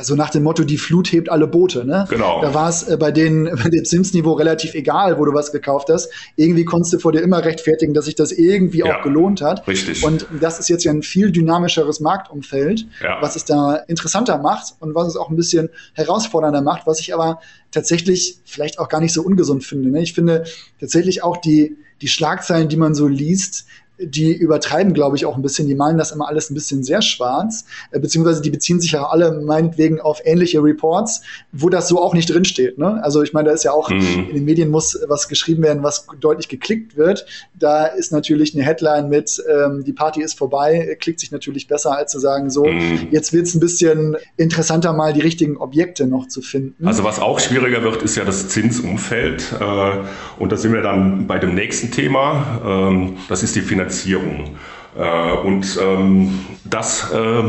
so 0.00 0.14
nach 0.14 0.30
dem 0.30 0.42
Motto, 0.42 0.64
die 0.64 0.78
Flut 0.78 1.12
hebt 1.12 1.28
alle 1.28 1.46
Boote. 1.46 1.84
Ne? 1.84 2.06
Genau. 2.08 2.40
Da 2.40 2.54
war 2.54 2.68
es 2.68 2.82
äh, 2.84 2.96
bei, 2.96 3.10
den, 3.10 3.44
bei 3.62 3.68
dem 3.70 3.84
Zinsniveau 3.84 4.32
relativ 4.32 4.74
egal, 4.74 5.18
wo 5.18 5.24
du 5.24 5.34
was 5.34 5.52
gekauft 5.52 5.88
hast. 5.90 6.10
Irgendwie 6.36 6.64
konntest 6.64 6.92
du 6.92 6.98
vor 6.98 7.12
dir 7.12 7.20
immer 7.20 7.44
rechtfertigen, 7.44 7.94
dass 7.94 8.06
sich 8.06 8.14
das 8.14 8.32
irgendwie 8.32 8.78
ja, 8.78 8.98
auch 8.98 9.02
gelohnt 9.02 9.42
hat. 9.42 9.66
Richtig. 9.66 10.04
Und 10.04 10.26
das 10.40 10.58
ist 10.58 10.68
jetzt 10.68 10.84
ja 10.84 10.92
ein 10.92 11.02
viel 11.02 11.30
dynamischeres 11.30 12.00
Marktumfeld, 12.00 12.86
ja. 13.02 13.18
was 13.20 13.36
es 13.36 13.44
da 13.44 13.76
interessanter 13.88 14.38
macht 14.38 14.74
und 14.80 14.94
was 14.94 15.08
es 15.08 15.16
auch 15.16 15.30
ein 15.30 15.36
bisschen 15.36 15.70
herausfordernder 15.94 16.62
macht, 16.62 16.86
was 16.86 17.00
ich 17.00 17.14
aber 17.14 17.40
tatsächlich 17.70 18.38
vielleicht 18.44 18.78
auch 18.78 18.88
gar 18.88 19.00
nicht 19.00 19.12
so 19.12 19.22
ungesund 19.22 19.64
finde. 19.64 19.90
Ne? 19.90 20.02
Ich 20.02 20.14
finde 20.14 20.44
tatsächlich 20.80 21.22
auch 21.22 21.36
die, 21.36 21.76
die 22.00 22.08
Schlagzeilen, 22.08 22.68
die 22.68 22.76
man 22.76 22.94
so 22.94 23.06
liest, 23.06 23.66
die 24.02 24.32
übertreiben, 24.32 24.94
glaube 24.94 25.16
ich, 25.16 25.26
auch 25.26 25.36
ein 25.36 25.42
bisschen. 25.42 25.68
Die 25.68 25.74
malen 25.74 25.98
das 25.98 26.12
immer 26.12 26.28
alles 26.28 26.50
ein 26.50 26.54
bisschen 26.54 26.82
sehr 26.82 27.02
schwarz, 27.02 27.64
äh, 27.90 27.98
beziehungsweise 27.98 28.42
die 28.42 28.50
beziehen 28.50 28.80
sich 28.80 28.92
ja 28.92 29.06
alle 29.06 29.40
meinetwegen 29.42 30.00
auf 30.00 30.20
ähnliche 30.24 30.62
Reports, 30.62 31.22
wo 31.52 31.68
das 31.68 31.88
so 31.88 32.00
auch 32.00 32.14
nicht 32.14 32.32
drinsteht. 32.32 32.78
Ne? 32.78 33.00
Also 33.02 33.22
ich 33.22 33.32
meine, 33.32 33.48
da 33.48 33.54
ist 33.54 33.64
ja 33.64 33.72
auch, 33.72 33.90
mhm. 33.90 34.26
in 34.28 34.34
den 34.34 34.44
Medien 34.44 34.70
muss 34.70 34.98
was 35.08 35.28
geschrieben 35.28 35.62
werden, 35.62 35.82
was 35.82 36.06
deutlich 36.18 36.48
geklickt 36.48 36.96
wird. 36.96 37.26
Da 37.58 37.86
ist 37.86 38.12
natürlich 38.12 38.54
eine 38.54 38.64
Headline 38.64 39.08
mit, 39.08 39.42
ähm, 39.48 39.84
die 39.84 39.92
Party 39.92 40.22
ist 40.22 40.38
vorbei, 40.38 40.96
klickt 41.00 41.20
sich 41.20 41.30
natürlich 41.30 41.68
besser, 41.68 41.96
als 41.96 42.12
zu 42.12 42.18
sagen, 42.18 42.50
so, 42.50 42.64
mhm. 42.64 43.08
jetzt 43.10 43.32
wird 43.32 43.46
es 43.46 43.54
ein 43.54 43.60
bisschen 43.60 44.16
interessanter, 44.36 44.92
mal 44.92 45.12
die 45.12 45.20
richtigen 45.20 45.56
Objekte 45.56 46.06
noch 46.06 46.28
zu 46.28 46.42
finden. 46.42 46.86
Also 46.86 47.04
was 47.04 47.18
auch 47.18 47.38
schwieriger 47.38 47.82
wird, 47.82 48.02
ist 48.02 48.16
ja 48.16 48.24
das 48.24 48.48
Zinsumfeld. 48.48 49.54
Äh, 49.60 49.90
und 50.38 50.52
da 50.52 50.56
sind 50.56 50.72
wir 50.72 50.82
dann 50.82 51.26
bei 51.26 51.38
dem 51.38 51.54
nächsten 51.54 51.90
Thema. 51.90 52.60
Ähm, 52.64 53.16
das 53.28 53.42
ist 53.42 53.56
die 53.56 53.60
Finanzierung 53.60 53.89
Finanzierung. 53.90 54.56
Äh, 54.96 55.32
und 55.46 55.78
ähm, 55.80 56.40
das 56.64 57.10
äh, 57.12 57.42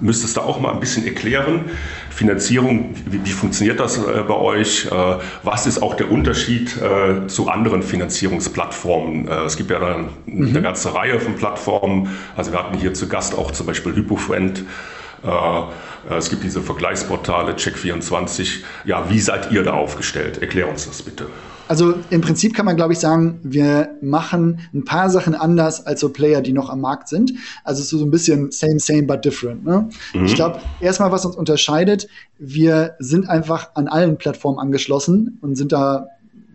müsstest 0.00 0.36
du 0.36 0.40
auch 0.40 0.60
mal 0.60 0.72
ein 0.72 0.80
bisschen 0.80 1.06
erklären. 1.06 1.70
Finanzierung, 2.10 2.94
wie, 3.06 3.24
wie 3.24 3.30
funktioniert 3.30 3.80
das 3.80 3.98
äh, 3.98 4.22
bei 4.26 4.34
euch? 4.34 4.86
Äh, 4.86 4.90
was 5.42 5.66
ist 5.66 5.82
auch 5.82 5.94
der 5.94 6.10
Unterschied 6.10 6.76
äh, 6.76 7.26
zu 7.26 7.48
anderen 7.48 7.82
Finanzierungsplattformen? 7.82 9.28
Äh, 9.28 9.44
es 9.44 9.56
gibt 9.56 9.70
ja 9.70 9.78
dann 9.78 10.10
mhm. 10.26 10.48
eine 10.48 10.62
ganze 10.62 10.94
Reihe 10.94 11.20
von 11.20 11.34
Plattformen. 11.34 12.10
Also 12.36 12.52
wir 12.52 12.58
hatten 12.58 12.78
hier 12.78 12.94
zu 12.94 13.08
Gast 13.08 13.36
auch 13.36 13.50
zum 13.50 13.66
Beispiel 13.66 13.94
HypoFriend. 13.94 14.64
Es 16.10 16.30
gibt 16.30 16.42
diese 16.42 16.62
Vergleichsportale, 16.62 17.52
Check24. 17.52 18.64
Ja, 18.84 19.08
wie 19.08 19.20
seid 19.20 19.52
ihr 19.52 19.62
da 19.62 19.74
aufgestellt? 19.74 20.42
Erklär 20.42 20.68
uns 20.68 20.88
das 20.88 21.00
bitte. 21.00 21.28
Also 21.72 21.94
im 22.10 22.20
Prinzip 22.20 22.52
kann 22.52 22.66
man, 22.66 22.76
glaube 22.76 22.92
ich, 22.92 22.98
sagen, 22.98 23.40
wir 23.42 23.96
machen 24.02 24.60
ein 24.74 24.84
paar 24.84 25.08
Sachen 25.08 25.34
anders 25.34 25.86
als 25.86 26.00
so 26.00 26.10
Player, 26.10 26.42
die 26.42 26.52
noch 26.52 26.68
am 26.68 26.82
Markt 26.82 27.08
sind. 27.08 27.32
Also 27.64 27.82
so 27.96 28.04
ein 28.04 28.10
bisschen 28.10 28.50
same, 28.50 28.78
same, 28.78 29.04
but 29.04 29.24
different. 29.24 29.64
Ne? 29.64 29.88
Mhm. 30.12 30.26
Ich 30.26 30.34
glaube, 30.34 30.60
erstmal, 30.82 31.10
was 31.12 31.24
uns 31.24 31.34
unterscheidet, 31.34 32.08
wir 32.38 32.96
sind 32.98 33.26
einfach 33.26 33.70
an 33.72 33.88
allen 33.88 34.18
Plattformen 34.18 34.58
angeschlossen 34.58 35.38
und 35.40 35.56
sind 35.56 35.72
da 35.72 36.08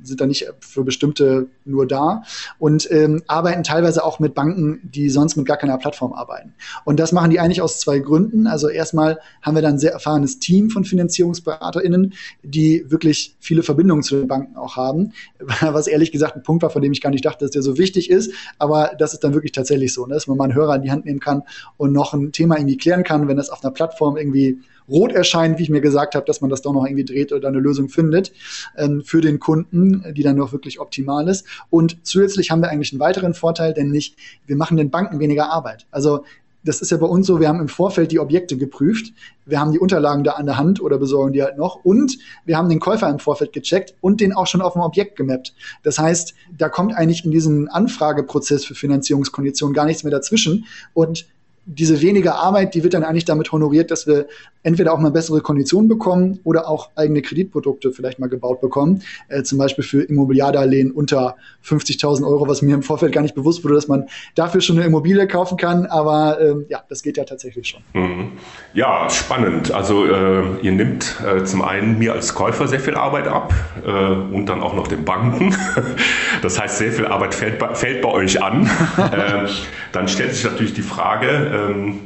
sind 0.04 0.22
da 0.22 0.26
nicht 0.26 0.48
für 0.60 0.84
bestimmte 0.84 1.48
nur 1.66 1.88
da 1.88 2.24
und 2.60 2.90
ähm, 2.92 3.24
arbeiten 3.28 3.64
teilweise 3.64 4.04
auch 4.04 4.20
mit 4.20 4.34
Banken, 4.34 4.80
die 4.84 5.10
sonst 5.10 5.36
mit 5.36 5.46
gar 5.46 5.58
keiner 5.58 5.78
Plattform 5.78 6.14
arbeiten. 6.14 6.54
Und 6.86 7.00
das 7.00 7.12
machen 7.12 7.30
die 7.30 7.40
eigentlich 7.40 7.62
aus 7.62 7.80
zwei 7.80 8.00
Gründen. 8.00 8.48
Also 8.48 8.70
erstmal 8.70 9.20
haben 9.42 9.56
wir 9.56 9.62
dann 9.62 9.74
ein 9.74 9.80
sehr 9.80 9.92
erfahrenes 9.92 10.40
Team 10.40 10.70
von 10.70 10.86
FinanzierungsberaterInnen, 10.86 12.14
die 12.44 12.86
wirklich 12.90 13.36
viele 13.40 13.64
Verbindungen 13.64 14.04
zu 14.04 14.18
den 14.18 14.28
Banken 14.28 14.58
auch 14.58 14.76
haben, 14.76 15.14
was 15.62 15.88
ehrlich 15.88 16.12
gesagt 16.12 16.36
ein 16.36 16.44
Punkt 16.44 16.64
war, 16.64 16.70
von 16.70 16.82
dem 16.82 16.92
ich 16.92 17.02
gar 17.02 17.10
nicht 17.10 17.26
dachte, 17.26 17.46
dass 17.46 17.52
der 17.52 17.62
so 17.62 17.78
wichtig 17.78 18.10
ist. 18.10 18.32
Aber 18.58 18.92
das 18.98 19.14
ist 19.14 19.24
dann 19.24 19.34
wirklich 19.34 19.52
tatsächlich 19.52 19.94
so, 19.94 20.06
ne? 20.06 20.14
dass 20.14 20.28
man 20.28 20.38
mal 20.38 20.46
einen 20.46 20.56
Hörer 20.56 20.76
in 20.76 20.82
die 20.82 20.92
Hand 20.92 21.06
nehmen 21.06 21.20
kann 21.20 21.44
und 21.78 21.92
noch 21.92 22.14
ein 22.14 22.32
Thema 22.32 22.58
irgendwie 22.58 22.78
klären 22.78 23.04
kann, 23.04 23.28
wenn 23.28 23.38
das 23.38 23.50
auf 23.50 23.64
einer 23.64 23.74
Plattform 23.74 24.18
irgendwie 24.18 24.60
rot 24.90 25.12
erscheint, 25.12 25.60
wie 25.60 25.64
ich 25.64 25.70
mir 25.70 25.82
gesagt 25.82 26.16
habe, 26.16 26.26
dass 26.26 26.42
man 26.42 26.50
das 26.50 26.62
doch 26.62 26.74
noch 26.74 26.86
irgendwie 26.86 27.06
dreht 27.06 27.34
oder 27.34 27.48
eine 27.48 27.60
Lösung 27.60 27.90
findet 27.90 28.32
ähm, 28.78 29.04
für 29.04 29.22
den 29.22 29.40
Kunden, 29.40 30.04
die 30.14 30.24
dann 30.24 30.38
noch 30.38 30.52
wirklich 30.52 30.80
optimal 30.80 31.28
ist. 31.28 31.46
Und 31.70 31.98
zusätzlich 32.04 32.52
haben 32.52 32.62
wir 32.62 32.70
eigentlich 32.70 32.92
einen 32.94 33.00
weiteren 33.00 33.34
Vorteil, 33.34 33.74
denn 33.74 33.90
nicht, 33.90 34.18
wir 34.46 34.56
machen 34.56 34.78
den 34.78 34.90
Banken 34.90 35.20
weniger 35.20 35.50
Arbeit. 35.50 35.86
Also 35.92 36.24
das 36.68 36.82
ist 36.82 36.92
ja 36.92 36.98
bei 36.98 37.06
uns 37.06 37.28
so, 37.28 37.40
wir 37.40 37.48
haben 37.48 37.62
im 37.62 37.70
Vorfeld 37.70 38.12
die 38.12 38.20
Objekte 38.20 38.58
geprüft, 38.58 39.14
wir 39.46 39.60
haben 39.60 39.72
die 39.72 39.80
Unterlagen 39.80 40.24
da 40.24 40.32
an 40.34 40.46
der 40.46 40.58
Hand 40.58 40.82
oder 40.82 40.98
besorgen 40.98 41.32
die 41.32 41.42
halt 41.42 41.58
noch 41.58 41.84
und 41.86 42.18
wir 42.46 42.58
haben 42.58 42.68
den 42.68 42.80
Käufer 42.80 43.10
im 43.10 43.20
Vorfeld 43.20 43.54
gecheckt 43.54 43.96
und 44.02 44.20
den 44.20 44.34
auch 44.34 44.48
schon 44.48 44.62
auf 44.62 44.74
dem 44.74 44.82
Objekt 44.82 45.16
gemappt. 45.16 45.54
Das 45.84 45.98
heißt, 45.98 46.34
da 46.58 46.68
kommt 46.68 46.94
eigentlich 46.94 47.24
in 47.24 47.32
diesen 47.32 47.70
Anfrageprozess 47.70 48.66
für 48.66 48.76
Finanzierungskonditionen 48.76 49.74
gar 49.74 49.86
nichts 49.86 50.04
mehr 50.04 50.12
dazwischen 50.12 50.66
und 50.94 51.26
diese 51.68 52.02
wenige 52.02 52.34
Arbeit, 52.36 52.74
die 52.74 52.84
wird 52.84 52.94
dann 52.94 53.04
eigentlich 53.04 53.26
damit 53.26 53.52
honoriert, 53.52 53.92
dass 53.92 54.08
wir 54.08 54.28
entweder 54.64 54.94
auch 54.94 55.00
mal 55.00 55.12
bessere 55.12 55.42
Konditionen 55.42 55.90
bekommen 55.90 56.40
oder 56.46 56.70
auch 56.70 56.90
eigene 56.96 57.22
Kreditprodukte 57.22 57.92
vielleicht 57.92 58.20
mal 58.20 58.28
gebaut 58.28 58.62
bekommen. 58.62 59.04
Äh, 59.28 59.44
zum 59.44 59.58
Beispiel 59.58 59.84
für 59.84 60.04
Immobiliardarlehen 60.04 60.92
unter 60.92 61.36
50.000 61.66 62.26
Euro, 62.26 62.48
was 62.48 62.62
mir 62.62 62.74
im 62.74 62.84
Vorfeld 62.84 63.12
gar 63.12 63.22
nicht 63.22 63.36
bewusst 63.36 63.64
wurde, 63.64 63.76
dass 63.76 63.88
man 63.88 64.08
dafür 64.36 64.62
schon 64.62 64.78
eine 64.78 64.86
Immobilie 64.86 65.28
kaufen 65.28 65.58
kann. 65.58 65.86
Aber 65.86 66.40
ähm, 66.42 66.66
ja, 66.70 66.84
das 66.88 67.04
geht 67.04 67.18
ja 67.18 67.26
tatsächlich 67.26 67.68
schon. 67.68 67.82
Mhm. 67.94 68.32
Ja, 68.74 69.10
spannend. 69.10 69.72
Also 69.72 70.06
äh, 70.06 70.44
ihr 70.62 70.72
nimmt 70.72 71.16
äh, 71.26 71.44
zum 71.44 71.62
einen 71.62 72.00
mir 72.00 72.14
als 72.14 72.34
Käufer 72.34 72.68
sehr 72.68 72.80
viel 72.80 72.96
Arbeit 72.96 73.28
ab 73.28 73.54
äh, 73.86 73.90
und 73.90 74.48
dann 74.48 74.62
auch 74.62 74.74
noch 74.74 74.88
den 74.88 75.04
Banken. 75.04 75.54
das 76.42 76.60
heißt, 76.60 76.78
sehr 76.78 76.94
viel 76.94 77.06
Arbeit 77.06 77.36
fällt, 77.36 77.62
fällt 77.78 78.02
bei 78.02 78.10
euch 78.10 78.42
an. 78.42 78.70
Äh, 78.98 79.48
dann 79.94 80.08
stellt 80.08 80.34
sich 80.34 80.44
natürlich 80.44 80.74
die 80.74 80.82
Frage, 80.82 81.28
ähm, 81.58 82.00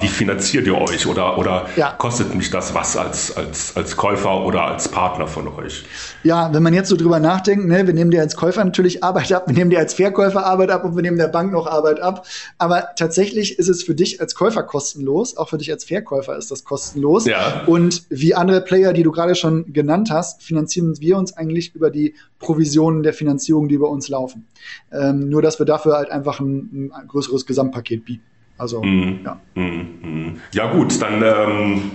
wie 0.00 0.08
finanziert 0.08 0.66
ihr 0.66 0.76
euch 0.76 1.06
oder, 1.06 1.38
oder 1.38 1.66
ja. 1.76 1.92
kostet 1.92 2.34
mich 2.34 2.50
das 2.50 2.74
was 2.74 2.96
als, 2.96 3.36
als, 3.36 3.76
als 3.76 3.96
Käufer 3.96 4.44
oder 4.44 4.66
als 4.66 4.88
Partner 4.88 5.26
von 5.26 5.48
euch? 5.48 5.84
Ja, 6.24 6.52
wenn 6.52 6.62
man 6.62 6.74
jetzt 6.74 6.88
so 6.88 6.96
drüber 6.96 7.20
nachdenkt, 7.20 7.66
ne, 7.66 7.86
wir 7.86 7.94
nehmen 7.94 8.10
dir 8.10 8.20
als 8.20 8.36
Käufer 8.36 8.64
natürlich 8.64 9.04
Arbeit 9.04 9.32
ab, 9.32 9.44
wir 9.46 9.54
nehmen 9.54 9.70
dir 9.70 9.78
als 9.78 9.94
Verkäufer 9.94 10.44
Arbeit 10.44 10.70
ab 10.70 10.84
und 10.84 10.96
wir 10.96 11.02
nehmen 11.02 11.16
der 11.16 11.28
Bank 11.28 11.52
noch 11.52 11.66
Arbeit 11.66 12.00
ab. 12.00 12.26
Aber 12.58 12.88
tatsächlich 12.96 13.58
ist 13.58 13.68
es 13.68 13.82
für 13.82 13.94
dich 13.94 14.20
als 14.20 14.34
Käufer 14.34 14.64
kostenlos, 14.64 15.36
auch 15.36 15.48
für 15.48 15.58
dich 15.58 15.70
als 15.70 15.84
Verkäufer 15.84 16.36
ist 16.36 16.50
das 16.50 16.64
kostenlos. 16.64 17.24
Ja. 17.24 17.62
Und 17.66 18.04
wie 18.10 18.34
andere 18.34 18.60
Player, 18.60 18.92
die 18.92 19.04
du 19.04 19.12
gerade 19.12 19.34
schon 19.36 19.72
genannt 19.72 20.10
hast, 20.10 20.42
finanzieren 20.42 21.00
wir 21.00 21.16
uns 21.16 21.36
eigentlich 21.36 21.74
über 21.74 21.90
die 21.90 22.14
Provisionen 22.40 23.04
der 23.04 23.14
Finanzierung, 23.14 23.68
die 23.68 23.78
bei 23.78 23.86
uns 23.86 24.08
laufen. 24.08 24.46
Ähm, 24.92 25.28
nur, 25.28 25.40
dass 25.40 25.58
wir 25.58 25.66
dafür 25.66 25.94
halt 25.94 26.10
einfach 26.10 26.40
ein, 26.40 26.90
ein 26.92 27.08
größeres 27.08 27.46
Gesamtpaket 27.46 28.04
bieten. 28.04 28.33
Also, 28.56 28.82
mhm. 28.82 29.20
ja. 29.24 29.40
Mhm. 29.54 30.40
Ja, 30.52 30.72
gut, 30.72 31.00
dann. 31.00 31.22
Ähm, 31.22 31.90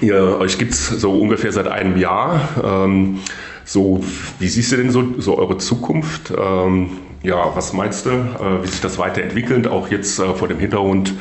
ihr, 0.00 0.38
euch 0.38 0.58
gibt 0.58 0.72
es 0.72 0.88
so 0.88 1.12
ungefähr 1.12 1.52
seit 1.52 1.68
einem 1.68 1.96
Jahr. 1.96 2.48
Ähm, 2.62 3.20
so, 3.64 4.02
wie 4.38 4.48
siehst 4.48 4.72
du 4.72 4.76
denn 4.76 4.90
so, 4.90 5.18
so 5.18 5.38
eure 5.38 5.58
Zukunft? 5.58 6.32
Ähm, 6.36 6.90
ja, 7.22 7.54
was 7.56 7.72
meinst 7.72 8.06
du, 8.06 8.10
äh, 8.10 8.62
wie 8.62 8.68
sich 8.68 8.80
das 8.80 8.98
weiterentwickelt, 8.98 9.66
auch 9.66 9.90
jetzt 9.90 10.18
äh, 10.18 10.34
vor 10.34 10.48
dem 10.48 10.58
Hintergrund, 10.58 11.14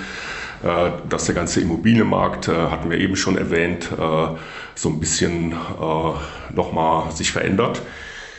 äh, 0.64 0.92
dass 1.10 1.26
der 1.26 1.36
ganze 1.36 1.62
Immobilienmarkt, 1.62 2.48
äh, 2.48 2.52
hatten 2.52 2.90
wir 2.90 3.00
eben 3.00 3.16
schon 3.16 3.38
erwähnt, 3.38 3.90
äh, 3.92 4.28
so 4.76 4.90
ein 4.90 5.00
bisschen 5.00 5.54
äh, 5.54 6.56
nochmal 6.56 7.12
sich 7.12 7.32
verändert? 7.32 7.82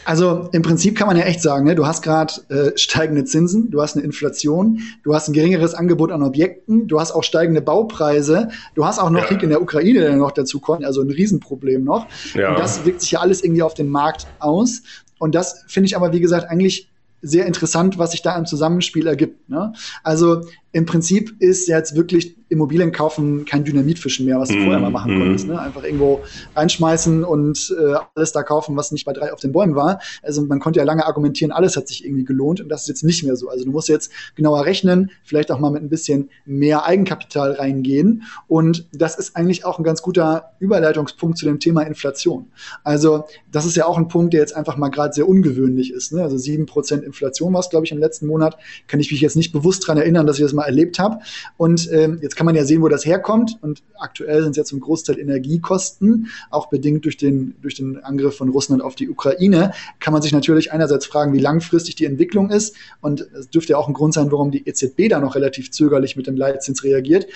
Also 0.07 0.49
im 0.53 0.63
Prinzip 0.63 0.97
kann 0.97 1.09
man 1.09 1.17
ja 1.17 1.25
echt 1.25 1.43
sagen, 1.43 1.65
ne, 1.67 1.75
du 1.75 1.85
hast 1.85 2.01
gerade 2.01 2.33
äh, 2.49 2.79
steigende 2.79 3.25
Zinsen, 3.25 3.73
du 3.73 3.83
hast 3.83 3.97
eine 3.97 4.05
Inflation, 4.05 4.81
du 5.03 5.13
hast 5.13 5.29
ein 5.29 5.33
geringeres 5.33 5.75
Angebot 5.75 6.13
an 6.13 6.23
Objekten, 6.23 6.87
du 6.87 7.01
hast 7.01 7.11
auch 7.11 7.25
steigende 7.25 7.61
Baupreise, 7.61 8.51
du 8.77 8.87
hast 8.87 9.01
auch 9.01 9.11
noch 9.11 9.23
ja. 9.23 9.27
Krieg 9.27 9.43
in 9.43 9.49
der 9.49 9.61
Ukraine, 9.61 9.99
der 9.99 10.15
noch 10.15 10.31
dazu 10.31 10.61
kommt, 10.61 10.85
also 10.85 11.03
ein 11.03 11.11
Riesenproblem 11.11 11.83
noch. 11.83 12.07
Ja. 12.35 12.51
Und 12.51 12.59
das 12.61 12.85
wirkt 12.85 13.01
sich 13.01 13.11
ja 13.11 13.21
alles 13.21 13.43
irgendwie 13.43 13.65
auf 13.65 13.75
den 13.75 13.89
Markt 13.89 14.29
aus. 14.39 14.83
Und 15.19 15.35
das 15.35 15.65
finde 15.67 15.89
ich 15.89 15.97
aber, 15.97 16.13
wie 16.13 16.21
gesagt, 16.21 16.49
eigentlich 16.49 16.89
sehr 17.21 17.47
interessant, 17.47 17.99
was 17.99 18.13
sich 18.13 18.23
da 18.23 18.39
im 18.39 18.47
Zusammenspiel 18.47 19.09
ergibt. 19.09 19.49
Ne? 19.51 19.73
Also 20.05 20.43
im 20.71 20.87
Prinzip 20.87 21.35
ist 21.41 21.67
jetzt 21.67 21.97
wirklich 21.97 22.36
Immobilien 22.49 22.93
kaufen 22.93 23.45
kein 23.45 23.65
Dynamitfischen 23.65 24.25
mehr, 24.25 24.39
was 24.39 24.49
du 24.49 24.57
mm, 24.57 24.63
vorher 24.65 24.79
mal 24.81 24.91
machen 24.91 25.17
mm. 25.17 25.19
konntest. 25.19 25.49
Ne? 25.49 25.61
Einfach 25.61 25.83
irgendwo 25.83 26.21
reinschmeißen 26.55 27.25
und 27.25 27.75
äh, 27.77 27.95
alles 28.15 28.33
da 28.33 28.43
kaufen, 28.45 28.77
was 28.77 28.93
nicht 28.93 29.05
bei 29.05 29.13
drei 29.13 29.33
auf 29.33 29.41
den 29.41 29.53
Bäumen 29.53 29.75
war. 29.75 30.01
Also 30.23 30.43
man 30.43 30.61
konnte 30.61 30.79
ja 30.79 30.85
lange 30.85 31.05
argumentieren, 31.07 31.51
alles 31.51 31.77
hat 31.77 31.89
sich 31.89 32.05
irgendwie 32.05 32.25
gelohnt 32.25 32.61
und 32.61 32.69
das 32.69 32.83
ist 32.83 32.89
jetzt 32.89 33.03
nicht 33.03 33.25
mehr 33.25 33.37
so. 33.37 33.49
Also 33.49 33.65
du 33.65 33.73
musst 33.73 33.89
jetzt 33.89 34.13
genauer 34.37 34.65
rechnen, 34.65 35.11
vielleicht 35.25 35.51
auch 35.51 35.59
mal 35.59 35.71
mit 35.71 35.83
ein 35.83 35.89
bisschen 35.89 36.31
mehr 36.45 36.85
Eigenkapital 36.85 37.53
reingehen. 37.53 38.23
Und 38.47 38.87
das 38.93 39.19
ist 39.19 39.35
eigentlich 39.35 39.65
auch 39.65 39.79
ein 39.79 39.85
ganz 39.85 40.03
guter 40.03 40.53
Überleitungspunkt 40.61 41.39
zu 41.39 41.47
dem 41.47 41.59
Thema 41.59 41.83
Inflation. 41.83 42.47
Also 42.85 43.25
das 43.51 43.67
ist 43.67 43.77
ja 43.77 43.87
auch 43.87 43.99
ein 43.99 44.07
Punkt, 44.07 44.35
der 44.35 44.41
jetzt 44.41 44.55
einfach 44.55 44.77
mal 44.77 44.91
gerade 44.91 45.13
sehr 45.13 45.29
ungewöhnlich 45.29 45.93
ist. 45.93 46.13
Ne? 46.13 46.23
Also 46.23 46.37
sieben 46.37 46.67
Prozent 46.67 47.03
Inflation 47.03 47.53
war 47.53 47.61
es, 47.61 47.71
glaube 47.71 47.87
ich, 47.87 47.93
im 47.93 47.99
letzten 47.99 48.29
Monat. 48.29 48.57
Kann 48.87 49.01
ich 49.01 49.11
mich 49.11 49.21
jetzt 49.21 49.37
nicht 49.37 49.53
bewusst 49.53 49.83
daran 49.83 49.99
erinnern, 49.99 50.27
dass 50.27 50.39
ich 50.39 50.45
das 50.45 50.53
mal 50.53 50.65
erlebt 50.65 51.01
habe. 51.01 51.19
Und 51.57 51.91
ähm, 51.93 52.21
jetzt 52.23 52.36
kann 52.37 52.47
man 52.47 52.55
ja 52.55 52.65
sehen, 52.65 52.83
wo 52.83 52.89
das 52.89 53.05
herkommt. 53.05 53.59
Und 53.63 53.83
aktuell 53.99 54.43
sind 54.43 54.53
es 54.53 54.57
ja 54.57 54.65
zum 54.65 54.81
Großteil 54.81 55.19
Energiekosten, 55.19 56.29
auch 56.51 56.69
bedingt 56.69 57.05
durch 57.05 57.17
den, 57.17 57.57
durch 57.63 57.75
den 57.75 58.05
Angriff 58.05 58.37
von 58.37 58.51
Russland 58.51 58.83
auf 58.83 58.95
die 58.95 59.09
Ukraine. 59.09 59.73
Kann 59.99 60.13
man 60.13 60.23
sich 60.23 60.33
natürlich 60.33 60.71
einerseits 60.73 61.07
fragen, 61.07 61.33
wie 61.33 61.41
langfristig 61.41 61.97
die 61.97 62.05
Entwicklung 62.05 62.51
ist. 62.51 62.77
Und 63.01 63.23
es 63.23 63.51
dürfte 63.51 63.73
ja 63.73 63.79
auch 63.79 63.89
ein 63.89 63.95
Grund 63.95 64.15
sein, 64.15 64.31
warum 64.31 64.51
die 64.51 64.69
EZB 64.69 65.09
da 65.09 65.19
noch 65.19 65.35
relativ 65.35 65.73
zögerlich 65.73 66.17
mit 66.17 66.27
dem 66.27 66.37
Leitzins 66.37 66.85
reagiert. 66.85 67.27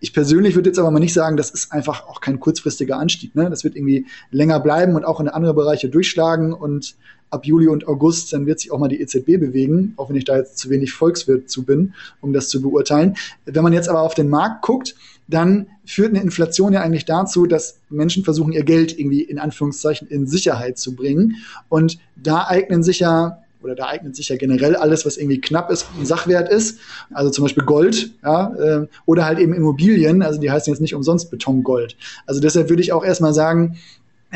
Ich 0.00 0.12
persönlich 0.14 0.54
würde 0.54 0.70
jetzt 0.70 0.78
aber 0.78 0.90
mal 0.90 0.98
nicht 0.98 1.12
sagen, 1.12 1.36
das 1.36 1.50
ist 1.50 1.72
einfach 1.72 2.08
auch 2.08 2.20
kein 2.20 2.40
kurzfristiger 2.40 2.98
Anstieg. 2.98 3.34
Ne? 3.34 3.50
Das 3.50 3.64
wird 3.64 3.76
irgendwie 3.76 4.06
länger 4.30 4.58
bleiben 4.58 4.96
und 4.96 5.04
auch 5.04 5.20
in 5.20 5.28
andere 5.28 5.54
Bereiche 5.54 5.88
durchschlagen 5.90 6.52
und 6.52 6.96
ab 7.30 7.46
Juli 7.46 7.68
und 7.68 7.86
August, 7.86 8.32
dann 8.32 8.46
wird 8.46 8.60
sich 8.60 8.72
auch 8.72 8.78
mal 8.78 8.88
die 8.88 9.00
EZB 9.00 9.38
bewegen, 9.38 9.94
auch 9.96 10.10
wenn 10.10 10.16
ich 10.16 10.24
da 10.24 10.36
jetzt 10.36 10.58
zu 10.58 10.68
wenig 10.68 10.92
Volkswirt 10.92 11.48
zu 11.48 11.64
bin, 11.64 11.94
um 12.20 12.32
das 12.32 12.48
zu 12.48 12.60
beurteilen. 12.60 13.16
Wenn 13.44 13.62
man 13.62 13.72
jetzt 13.72 13.88
aber 13.88 14.02
auf 14.02 14.14
den 14.14 14.28
Markt 14.28 14.62
guckt, 14.62 14.96
dann 15.28 15.68
führt 15.84 16.10
eine 16.10 16.22
Inflation 16.22 16.72
ja 16.72 16.80
eigentlich 16.80 17.04
dazu, 17.04 17.46
dass 17.46 17.78
Menschen 17.88 18.24
versuchen, 18.24 18.52
ihr 18.52 18.64
Geld 18.64 18.98
irgendwie 18.98 19.22
in 19.22 19.38
Anführungszeichen 19.38 20.08
in 20.08 20.26
Sicherheit 20.26 20.78
zu 20.78 20.96
bringen. 20.96 21.36
Und 21.68 21.98
da 22.16 22.46
eignen 22.46 22.82
sich 22.82 23.00
ja 23.00 23.38
oder 23.62 23.74
da 23.74 23.86
eignet 23.88 24.16
sich 24.16 24.28
ja 24.28 24.36
generell 24.36 24.74
alles, 24.74 25.04
was 25.04 25.16
irgendwie 25.16 25.40
knapp 25.40 25.70
ist, 25.70 25.86
ein 25.98 26.06
Sachwert 26.06 26.48
ist, 26.48 26.78
also 27.12 27.30
zum 27.30 27.44
Beispiel 27.44 27.64
Gold, 27.64 28.10
ja, 28.22 28.54
äh, 28.54 28.86
oder 29.06 29.26
halt 29.26 29.38
eben 29.38 29.52
Immobilien, 29.52 30.22
also 30.22 30.40
die 30.40 30.50
heißen 30.50 30.72
jetzt 30.72 30.80
nicht 30.80 30.94
umsonst 30.94 31.30
Betongold. 31.30 31.96
Also 32.26 32.40
deshalb 32.40 32.70
würde 32.70 32.82
ich 32.82 32.92
auch 32.92 33.04
erstmal 33.04 33.34
sagen, 33.34 33.76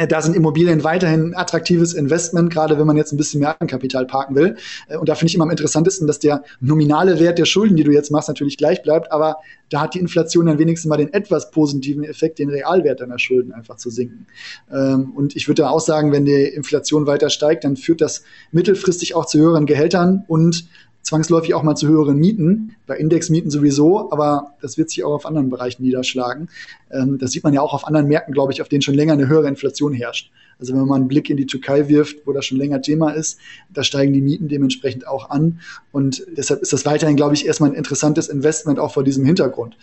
da 0.08 0.20
sind 0.20 0.34
Immobilien 0.34 0.82
weiterhin 0.82 1.30
ein 1.30 1.34
attraktives 1.34 1.94
Investment, 1.94 2.52
gerade 2.52 2.78
wenn 2.78 2.86
man 2.86 2.96
jetzt 2.96 3.12
ein 3.12 3.16
bisschen 3.16 3.40
mehr 3.40 3.54
Kapital 3.54 4.06
parken 4.06 4.34
will. 4.34 4.56
Äh, 4.88 4.96
und 4.96 5.08
da 5.08 5.14
finde 5.14 5.28
ich 5.28 5.34
immer 5.34 5.44
am 5.44 5.50
interessantesten, 5.50 6.06
dass 6.06 6.18
der 6.18 6.44
nominale 6.60 7.20
Wert 7.20 7.38
der 7.38 7.44
Schulden, 7.44 7.76
die 7.76 7.84
du 7.84 7.92
jetzt 7.92 8.10
machst, 8.10 8.28
natürlich 8.28 8.56
gleich 8.56 8.82
bleibt, 8.82 9.12
aber 9.12 9.38
da 9.70 9.80
hat 9.80 9.94
die 9.94 10.00
Inflation 10.00 10.46
dann 10.46 10.58
wenigstens 10.58 10.88
mal 10.88 10.96
den 10.96 11.12
etwas 11.12 11.50
positiven 11.50 12.04
Effekt, 12.04 12.38
den 12.38 12.50
Realwert 12.50 13.00
deiner 13.00 13.18
Schulden 13.18 13.52
einfach 13.52 13.76
zu 13.76 13.90
sinken. 13.90 14.26
Ähm, 14.72 15.12
und 15.14 15.36
ich 15.36 15.48
würde 15.48 15.68
auch 15.70 15.80
sagen, 15.80 16.12
wenn 16.12 16.24
die 16.24 16.42
Inflation 16.42 17.06
weiter 17.06 17.30
steigt, 17.30 17.64
dann 17.64 17.76
führt 17.76 18.00
das 18.00 18.22
mittelfristig 18.52 19.14
auch 19.14 19.26
zu 19.26 19.38
höheren 19.38 19.66
Gehältern 19.66 20.24
und 20.26 20.68
zwangsläufig 21.04 21.54
auch 21.54 21.62
mal 21.62 21.76
zu 21.76 21.86
höheren 21.86 22.16
Mieten, 22.16 22.76
bei 22.86 22.96
Indexmieten 22.96 23.50
sowieso, 23.50 24.10
aber 24.10 24.54
das 24.60 24.76
wird 24.76 24.90
sich 24.90 25.04
auch 25.04 25.12
auf 25.12 25.26
anderen 25.26 25.50
Bereichen 25.50 25.84
niederschlagen. 25.84 26.48
Ähm, 26.90 27.18
das 27.18 27.30
sieht 27.30 27.44
man 27.44 27.52
ja 27.52 27.60
auch 27.60 27.74
auf 27.74 27.86
anderen 27.86 28.08
Märkten, 28.08 28.34
glaube 28.34 28.52
ich, 28.52 28.62
auf 28.62 28.68
denen 28.68 28.82
schon 28.82 28.94
länger 28.94 29.12
eine 29.12 29.28
höhere 29.28 29.46
Inflation 29.46 29.92
herrscht. 29.92 30.32
Also 30.58 30.72
wenn 30.72 30.86
man 30.86 31.02
einen 31.02 31.08
Blick 31.08 31.30
in 31.30 31.36
die 31.36 31.46
Türkei 31.46 31.88
wirft, 31.88 32.26
wo 32.26 32.32
das 32.32 32.46
schon 32.46 32.58
länger 32.58 32.80
Thema 32.80 33.10
ist, 33.10 33.38
da 33.72 33.82
steigen 33.82 34.12
die 34.12 34.20
Mieten 34.20 34.48
dementsprechend 34.48 35.06
auch 35.06 35.30
an. 35.30 35.60
Und 35.92 36.24
deshalb 36.36 36.62
ist 36.62 36.72
das 36.72 36.86
weiterhin, 36.86 37.16
glaube 37.16 37.34
ich, 37.34 37.46
erstmal 37.46 37.70
ein 37.70 37.76
interessantes 37.76 38.28
Investment 38.28 38.78
auch 38.78 38.92
vor 38.92 39.04
diesem 39.04 39.24
Hintergrund. 39.24 39.76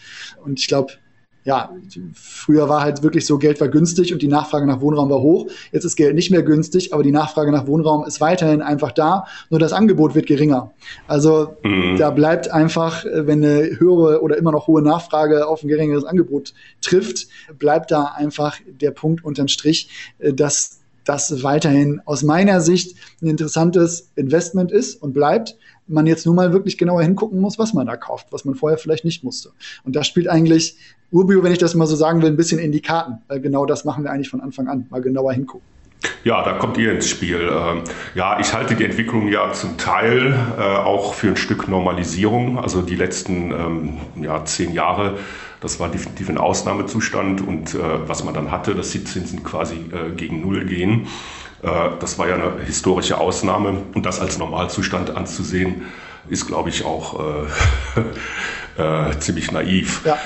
Und 0.43 0.59
ich 0.59 0.67
glaube, 0.67 0.93
ja, 1.43 1.71
früher 2.13 2.69
war 2.69 2.81
halt 2.81 3.01
wirklich 3.01 3.25
so, 3.25 3.37
Geld 3.39 3.59
war 3.59 3.67
günstig 3.67 4.13
und 4.13 4.21
die 4.21 4.27
Nachfrage 4.27 4.67
nach 4.67 4.81
Wohnraum 4.81 5.09
war 5.09 5.21
hoch. 5.21 5.47
Jetzt 5.71 5.85
ist 5.85 5.95
Geld 5.95 6.15
nicht 6.15 6.29
mehr 6.29 6.43
günstig, 6.43 6.93
aber 6.93 7.01
die 7.01 7.11
Nachfrage 7.11 7.51
nach 7.51 7.65
Wohnraum 7.65 8.05
ist 8.05 8.21
weiterhin 8.21 8.61
einfach 8.61 8.91
da, 8.91 9.25
nur 9.49 9.59
das 9.59 9.73
Angebot 9.73 10.13
wird 10.13 10.27
geringer. 10.27 10.71
Also 11.07 11.55
mhm. 11.63 11.97
da 11.97 12.11
bleibt 12.11 12.51
einfach, 12.51 13.05
wenn 13.05 13.43
eine 13.43 13.79
höhere 13.79 14.21
oder 14.21 14.37
immer 14.37 14.51
noch 14.51 14.67
hohe 14.67 14.83
Nachfrage 14.83 15.47
auf 15.47 15.63
ein 15.63 15.67
geringeres 15.67 16.05
Angebot 16.05 16.53
trifft, 16.81 17.27
bleibt 17.57 17.89
da 17.91 18.13
einfach 18.15 18.57
der 18.67 18.91
Punkt 18.91 19.25
unterm 19.25 19.47
Strich, 19.47 19.89
äh, 20.19 20.33
dass 20.33 20.81
das 21.03 21.41
weiterhin 21.41 22.01
aus 22.05 22.21
meiner 22.21 22.61
Sicht 22.61 22.95
ein 23.21 23.27
interessantes 23.27 24.11
Investment 24.15 24.71
ist 24.71 25.01
und 25.01 25.13
bleibt 25.13 25.57
man 25.91 26.07
jetzt 26.07 26.25
nur 26.25 26.35
mal 26.35 26.53
wirklich 26.53 26.77
genauer 26.77 27.03
hingucken 27.03 27.39
muss, 27.39 27.59
was 27.59 27.73
man 27.73 27.87
da 27.87 27.97
kauft, 27.97 28.27
was 28.31 28.45
man 28.45 28.55
vorher 28.55 28.77
vielleicht 28.77 29.05
nicht 29.05 29.23
musste. 29.23 29.51
Und 29.83 29.95
da 29.95 30.03
spielt 30.03 30.27
eigentlich 30.27 30.77
Urbio, 31.11 31.43
wenn 31.43 31.51
ich 31.51 31.57
das 31.57 31.75
mal 31.75 31.87
so 31.87 31.95
sagen 31.95 32.21
will, 32.21 32.29
ein 32.29 32.37
bisschen 32.37 32.59
in 32.59 32.71
die 32.71 32.81
Karten, 32.81 33.19
weil 33.27 33.41
genau 33.41 33.65
das 33.65 33.85
machen 33.85 34.03
wir 34.03 34.11
eigentlich 34.11 34.29
von 34.29 34.41
Anfang 34.41 34.67
an, 34.67 34.87
mal 34.89 35.01
genauer 35.01 35.33
hingucken. 35.33 35.67
Ja, 36.23 36.43
da 36.43 36.53
kommt 36.53 36.77
ihr 36.77 36.91
ins 36.91 37.09
Spiel. 37.09 37.49
Ähm, 37.51 37.83
ja, 38.15 38.39
ich 38.39 38.53
halte 38.53 38.75
die 38.75 38.83
Entwicklung 38.83 39.27
ja 39.27 39.51
zum 39.53 39.77
Teil 39.77 40.35
äh, 40.57 40.61
auch 40.61 41.13
für 41.13 41.27
ein 41.27 41.37
Stück 41.37 41.67
Normalisierung. 41.67 42.59
Also 42.59 42.81
die 42.81 42.95
letzten 42.95 43.51
ähm, 43.51 43.97
ja, 44.15 44.43
zehn 44.45 44.73
Jahre, 44.73 45.17
das 45.61 45.79
war 45.79 45.89
definitiv 45.89 46.29
ein 46.29 46.37
Ausnahmezustand 46.37 47.45
und 47.45 47.75
äh, 47.75 48.07
was 48.07 48.23
man 48.23 48.33
dann 48.33 48.51
hatte, 48.51 48.73
dass 48.73 48.91
die 48.91 49.03
Zinsen 49.03 49.43
quasi 49.43 49.75
äh, 49.75 50.11
gegen 50.15 50.41
Null 50.41 50.65
gehen. 50.65 51.07
Das 51.61 52.17
war 52.17 52.27
ja 52.27 52.35
eine 52.35 52.63
historische 52.65 53.19
Ausnahme 53.19 53.83
und 53.93 54.05
das 54.05 54.19
als 54.19 54.39
Normalzustand 54.39 55.15
anzusehen, 55.15 55.83
ist, 56.31 56.47
glaube 56.47 56.69
ich, 56.69 56.85
auch 56.85 57.19
äh, 58.77 59.19
ziemlich 59.19 59.51
naiv. 59.51 60.01
Ja, 60.05 60.17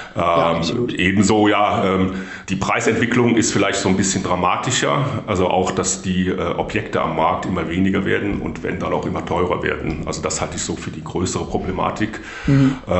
ähm, 0.54 0.62
ja, 0.62 0.96
ebenso, 0.98 1.48
ja, 1.48 1.84
ähm, 1.84 2.14
die 2.48 2.56
Preisentwicklung 2.56 3.36
ist 3.36 3.52
vielleicht 3.52 3.80
so 3.80 3.90
ein 3.90 3.98
bisschen 3.98 4.24
dramatischer. 4.24 5.24
Also 5.26 5.48
auch, 5.48 5.72
dass 5.72 6.04
die 6.04 6.28
äh, 6.28 6.40
Objekte 6.40 7.02
am 7.02 7.16
Markt 7.16 7.46
immer 7.46 7.68
weniger 7.70 8.06
werden 8.06 8.42
und 8.42 8.62
wenn 8.62 8.80
dann 8.80 8.94
auch 8.94 9.06
immer 9.08 9.26
teurer 9.26 9.64
werden. 9.64 10.04
Also 10.06 10.22
das 10.22 10.42
halte 10.42 10.58
ich 10.58 10.62
so 10.62 10.76
für 10.76 10.92
die 10.92 11.04
größere 11.04 11.46
Problematik. 11.46 12.20
Mhm. 12.46 12.78
Äh, 12.88 12.92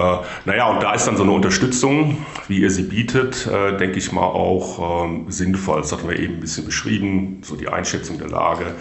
naja, 0.46 0.70
und 0.72 0.82
da 0.82 0.94
ist 0.94 1.06
dann 1.06 1.16
so 1.16 1.24
eine 1.24 1.32
Unterstützung, 1.32 2.26
wie 2.48 2.62
ihr 2.62 2.72
sie 2.72 2.84
bietet, 2.84 3.48
äh, 3.48 3.78
denke 3.78 4.00
ich 4.00 4.12
mal 4.12 4.24
auch 4.24 5.06
ähm, 5.06 5.26
sinnvoll. 5.30 5.82
Das 5.82 5.92
hatten 5.92 6.10
wir 6.10 6.18
eben 6.18 6.36
ein 6.36 6.40
bisschen 6.40 6.66
beschrieben, 6.66 7.42
so 7.44 7.56
die 7.56 7.70
Einschätzung 7.70 8.18
der 8.18 8.30
Lage 8.30 8.74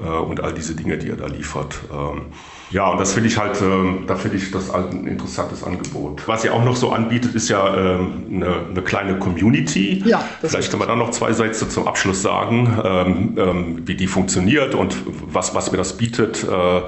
äh, 0.00 0.04
und 0.04 0.40
all 0.40 0.52
diese 0.52 0.74
Dinge, 0.74 0.98
die 0.98 1.10
er 1.10 1.16
da 1.16 1.26
liefert. 1.26 1.78
Ähm, 1.92 2.32
ja, 2.70 2.88
und 2.88 3.00
das 3.00 3.12
finde 3.12 3.28
ich 3.28 3.38
halt, 3.38 3.60
äh, 3.60 4.06
da 4.06 4.14
finde 4.14 4.36
ich 4.36 4.50
das 4.50 4.70
ein 4.70 5.06
interessantes 5.06 5.64
Angebot. 5.64 6.26
Was 6.26 6.44
ihr 6.44 6.54
auch 6.54 6.64
noch 6.64 6.76
so 6.76 6.90
anbietet, 6.90 7.34
ist 7.34 7.48
ja 7.48 7.76
ähm, 7.76 8.26
eine, 8.32 8.66
eine 8.70 8.82
kleine 8.82 9.18
Community. 9.18 10.02
Ja, 10.06 10.22
Vielleicht 10.40 10.70
können 10.70 10.82
wir 10.82 10.86
da 10.86 10.96
noch 10.96 11.10
zwei 11.10 11.32
Sätze 11.32 11.68
zum 11.68 11.88
Abschluss 11.88 12.22
sagen, 12.22 12.78
ähm, 12.84 13.38
ähm, 13.38 13.82
wie 13.86 13.96
die 13.96 14.06
funktioniert 14.06 14.74
und 14.74 14.96
was, 15.06 15.54
was 15.54 15.72
mir 15.72 15.78
das 15.78 15.96
bietet 15.96 16.44
äh, 16.44 16.82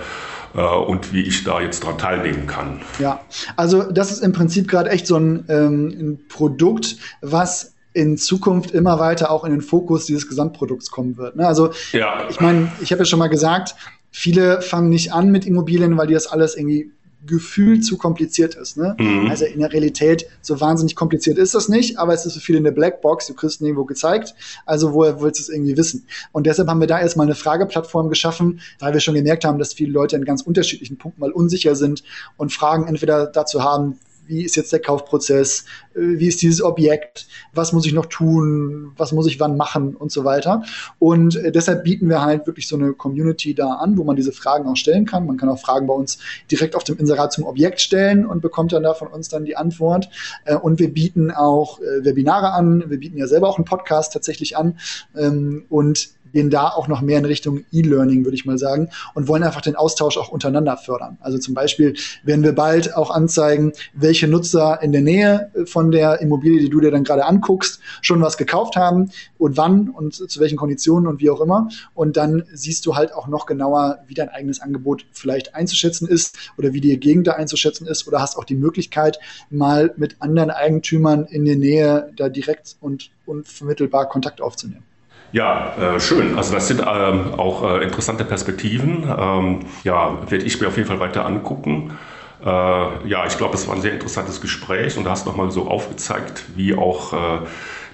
äh, 0.55 0.61
und 0.61 1.13
wie 1.13 1.23
ich 1.23 1.45
da 1.45 1.61
jetzt 1.61 1.83
daran 1.83 1.99
teilnehmen 1.99 2.47
kann. 2.47 2.81
Ja, 2.99 3.21
also 3.57 3.83
das 3.91 4.13
ist 4.13 4.21
im 4.21 4.33
Prinzip 4.33 4.69
gerade 4.69 4.91
echt 4.91 5.07
so 5.07 5.17
ein, 5.17 5.45
ähm, 5.49 5.89
ein 5.89 6.29
Produkt, 6.29 6.97
was 7.21 7.75
in 7.95 8.17
Zukunft 8.17 8.71
immer 8.71 8.99
weiter 8.99 9.31
auch 9.31 9.45
in 9.45 9.51
den 9.51 9.61
Fokus 9.61 10.07
dieses 10.07 10.29
Gesamtprodukts 10.29 10.91
kommen 10.91 11.17
wird. 11.17 11.37
Ne? 11.37 11.47
Also 11.47 11.71
ja. 11.93 12.29
ich 12.31 12.41
meine, 12.41 12.73
ich 12.81 12.91
habe 12.93 13.01
ja 13.01 13.05
schon 13.05 13.19
mal 13.19 13.29
gesagt, 13.29 13.75
viele 14.13 14.63
fangen 14.63 14.91
nicht 14.91 15.13
an 15.13 15.33
mit 15.33 15.47
Immobilien, 15.47 15.97
weil 15.99 16.07
die 16.07 16.15
das 16.15 16.29
alles 16.29 16.57
irgendwie 16.57 16.93
gefühlt 17.25 17.85
zu 17.85 17.99
kompliziert 17.99 18.55
ist. 18.55 18.77
Ne? 18.77 18.97
Mhm. 18.99 19.29
Also 19.31 19.45
in 19.45 19.61
der 19.61 19.73
Realität, 19.73 20.27
so 20.41 20.61
wahnsinnig 20.61 20.97
kompliziert 20.97 21.39
ist 21.39 21.55
das 21.55 21.69
nicht, 21.69 21.99
aber 21.99 22.13
es 22.13 22.27
ist 22.27 22.35
für 22.35 22.41
viele 22.41 22.59
eine 22.59 22.73
Blackbox, 22.73 23.29
du 23.29 23.35
kriegst 23.35 23.61
nirgendwo 23.61 23.85
gezeigt, 23.85 24.35
also 24.67 24.93
woher 24.93 25.21
willst 25.21 25.39
du 25.39 25.43
es 25.43 25.49
irgendwie 25.49 25.77
wissen? 25.77 26.07
Und 26.33 26.47
deshalb 26.47 26.69
haben 26.69 26.81
wir 26.81 26.89
da 26.89 27.01
erstmal 27.01 27.27
eine 27.27 27.37
Frageplattform 27.37 28.09
geschaffen, 28.09 28.61
weil 28.81 28.93
wir 28.93 29.01
schon 29.01 29.15
gemerkt 29.15 29.45
haben, 29.45 29.59
dass 29.59 29.75
viele 29.75 29.93
Leute 29.93 30.17
in 30.17 30.25
ganz 30.25 30.43
unterschiedlichen 30.43 30.99
Punkten 30.99 31.21
mal 31.21 31.31
unsicher 31.31 31.77
sind 31.77 32.03
und 32.37 32.53
Fragen 32.53 32.89
entweder 32.89 33.27
dazu 33.27 33.63
haben, 33.63 33.99
wie 34.33 34.45
ist 34.45 34.57
jetzt 34.57 34.73
der 34.73 34.81
Kaufprozess, 34.81 35.67
äh, 35.95 36.01
wie 36.01 36.27
ist 36.27 36.41
dieses 36.43 36.63
Objekt, 36.63 37.27
was 37.53 37.73
muss 37.73 37.87
ich 37.87 37.93
noch 37.93 38.07
tun, 38.07 38.93
was 38.97 39.13
muss 39.13 39.27
ich 39.27 39.39
wann 39.39 39.57
machen 39.57 39.95
und 39.95 40.11
so 40.11 40.25
weiter. 40.25 40.63
Und 40.99 41.37
äh, 41.37 41.53
deshalb 41.53 41.85
bieten 41.85 42.09
wir 42.09 42.23
halt 42.23 42.47
wirklich 42.47 42.67
so 42.67 42.77
eine 42.77 42.95
Community 42.95 43.55
da 43.55 43.75
an, 43.75 43.99
wo 43.99 44.05
man 44.05 44.17
diese 44.17 44.33
Fragen 44.33 44.67
auch 44.69 44.77
stellen 44.77 45.05
kann. 45.05 45.27
Man 45.27 45.37
kann 45.37 45.51
auch 45.51 45.59
Fragen 45.59 45.87
bei 45.87 45.95
uns 45.95 46.19
direkt 46.51 46.75
auf 46.75 46.85
dem 46.85 46.99
Inserat 46.99 47.33
zum 47.33 47.45
Objekt 47.45 47.81
stellen 47.81 48.25
und 48.25 48.41
bekommt 48.41 48.73
dann 48.73 48.83
da 48.83 48.95
von 48.95 49.09
uns 49.09 49.29
dann 49.29 49.45
die 49.45 49.57
Antwort. 49.57 50.09
Äh, 50.45 50.57
und 50.57 50.79
wir 50.79 50.93
bieten 50.93 51.31
auch 51.31 51.81
Webinare 51.81 52.53
an. 52.53 52.85
Wir 52.89 52.99
bieten 52.99 53.19
ja 53.19 53.27
selber 53.27 53.49
auch 53.49 53.59
einen 53.59 53.65
Podcast 53.65 54.13
tatsächlich 54.13 54.57
an. 54.57 54.79
Ähm, 55.15 55.65
und 55.69 56.11
gehen 56.33 56.51
da 56.51 56.69
auch 56.69 56.89
noch 56.89 57.01
mehr 57.01 57.19
in 57.19 57.25
Richtung 57.25 57.65
E-Learning, 57.73 58.25
würde 58.25 58.35
ich 58.35 58.45
mal 58.45 58.59
sagen, 58.59 58.89
und 59.15 59.29
wollen 59.29 59.43
einfach 59.43 59.61
den 59.61 59.77
Austausch 59.77 60.17
auch 60.19 60.29
untereinander 60.29 60.77
fördern. 60.77 61.19
Also 61.21 61.39
zum 61.39 61.55
Beispiel 61.55 61.95
werden 62.25 62.43
wir 62.43 62.55
bald 62.55 62.97
auch 62.97 63.11
anzeigen, 63.11 63.73
welche 63.95 64.29
Nutzer 64.29 64.81
in 64.83 64.93
der 64.93 65.03
Nähe 65.03 65.51
von 65.67 65.91
der 65.91 66.21
Immobilie, 66.21 66.61
die 66.61 66.71
du 66.71 66.81
dir 66.81 66.91
dann 66.91 67.05
gerade 67.05 67.25
anguckst, 67.25 67.81
schon 68.01 68.21
was 68.21 68.37
gekauft 68.37 68.77
haben 68.77 69.11
und 69.39 69.57
wann 69.57 69.89
und 69.89 70.15
zu 70.15 70.41
welchen 70.41 70.57
Konditionen 70.57 71.07
und 71.07 71.21
wie 71.21 71.31
auch 71.31 71.41
immer. 71.41 71.69
Und 71.95 72.17
dann 72.17 72.45
siehst 72.53 72.87
du 72.87 72.97
halt 72.97 73.13
auch 73.13 73.29
noch 73.29 73.47
genauer, 73.47 73.99
wie 74.07 74.15
dein 74.15 74.29
eigenes 74.29 74.61
Angebot 74.61 75.07
vielleicht 75.13 75.55
einzuschätzen 75.55 76.09
ist 76.09 76.39
oder 76.59 76.73
wie 76.73 76.81
die 76.81 76.99
Gegend 76.99 77.27
da 77.27 77.33
einzuschätzen 77.33 77.87
ist 77.87 78.07
oder 78.07 78.21
hast 78.21 78.37
auch 78.37 78.45
die 78.45 78.55
Möglichkeit, 78.55 79.19
mal 79.51 79.93
mit 79.97 80.17
anderen 80.21 80.51
Eigentümern 80.51 81.25
in 81.27 81.45
der 81.45 81.57
Nähe 81.57 82.13
da 82.17 82.29
direkt 82.29 82.77
und 82.81 83.11
unvermittelbar 83.27 84.09
Kontakt 84.09 84.41
aufzunehmen. 84.41 84.85
Ja, 85.33 85.95
äh, 85.97 86.01
schön. 86.01 86.37
Also 86.37 86.53
das 86.53 86.69
sind 86.69 86.81
ähm, 86.81 87.35
auch 87.35 87.65
äh, 87.65 87.83
interessante 87.83 88.25
Perspektiven. 88.25 89.05
Ähm, 89.19 89.61
ja, 89.83 90.19
werde 90.31 90.45
ich 90.45 90.61
mir 90.61 90.69
auf 90.69 90.77
jeden 90.77 90.89
Fall 90.89 91.01
weiter 91.01 91.25
angucken. 91.25 91.99
Äh, 92.45 92.47
ja, 92.47 93.27
ich 93.27 93.39
glaube, 93.39 93.55
es 93.55 93.67
war 93.67 93.75
ein 93.75 93.81
sehr 93.81 93.95
interessantes 93.95 94.43
Gespräch 94.43 94.99
und 94.99 95.05
du 95.05 95.11
hast 95.11 95.25
nochmal 95.27 95.51
so 95.51 95.69
aufgezeigt, 95.69 96.45
wie 96.55 96.75
auch 96.75 97.15
äh, 97.15 97.47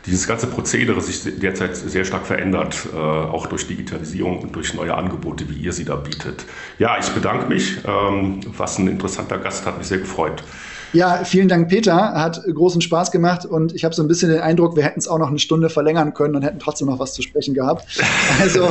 dieses 0.06 0.26
ganze 0.26 0.48
Prozedere 0.48 1.00
sich 1.00 1.38
derzeit 1.38 1.76
sehr 1.76 2.04
stark 2.04 2.26
verändert, 2.26 2.88
äh, 2.92 2.96
auch 2.96 3.46
durch 3.46 3.68
Digitalisierung 3.68 4.40
und 4.40 4.56
durch 4.56 4.74
neue 4.74 4.94
Angebote, 4.94 5.48
wie 5.48 5.58
ihr 5.58 5.72
sie 5.72 5.84
da 5.84 5.94
bietet. 5.94 6.44
Ja, 6.78 6.98
ich 6.98 7.08
bedanke 7.10 7.46
mich. 7.46 7.78
Ähm, 7.86 8.40
was 8.56 8.78
ein 8.78 8.88
interessanter 8.88 9.38
Gast, 9.38 9.64
hat 9.64 9.78
mich 9.78 9.86
sehr 9.86 9.98
gefreut. 9.98 10.42
Ja, 10.94 11.22
vielen 11.24 11.48
Dank, 11.48 11.68
Peter. 11.68 12.14
Hat 12.14 12.42
großen 12.42 12.80
Spaß 12.80 13.10
gemacht 13.10 13.44
und 13.44 13.74
ich 13.74 13.84
habe 13.84 13.94
so 13.94 14.02
ein 14.02 14.08
bisschen 14.08 14.30
den 14.30 14.40
Eindruck, 14.40 14.74
wir 14.74 14.84
hätten 14.84 14.98
es 14.98 15.06
auch 15.06 15.18
noch 15.18 15.28
eine 15.28 15.38
Stunde 15.38 15.68
verlängern 15.68 16.14
können 16.14 16.34
und 16.34 16.42
hätten 16.42 16.58
trotzdem 16.58 16.88
noch 16.88 16.98
was 16.98 17.12
zu 17.12 17.20
sprechen 17.20 17.52
gehabt. 17.54 17.84
Also 18.40 18.68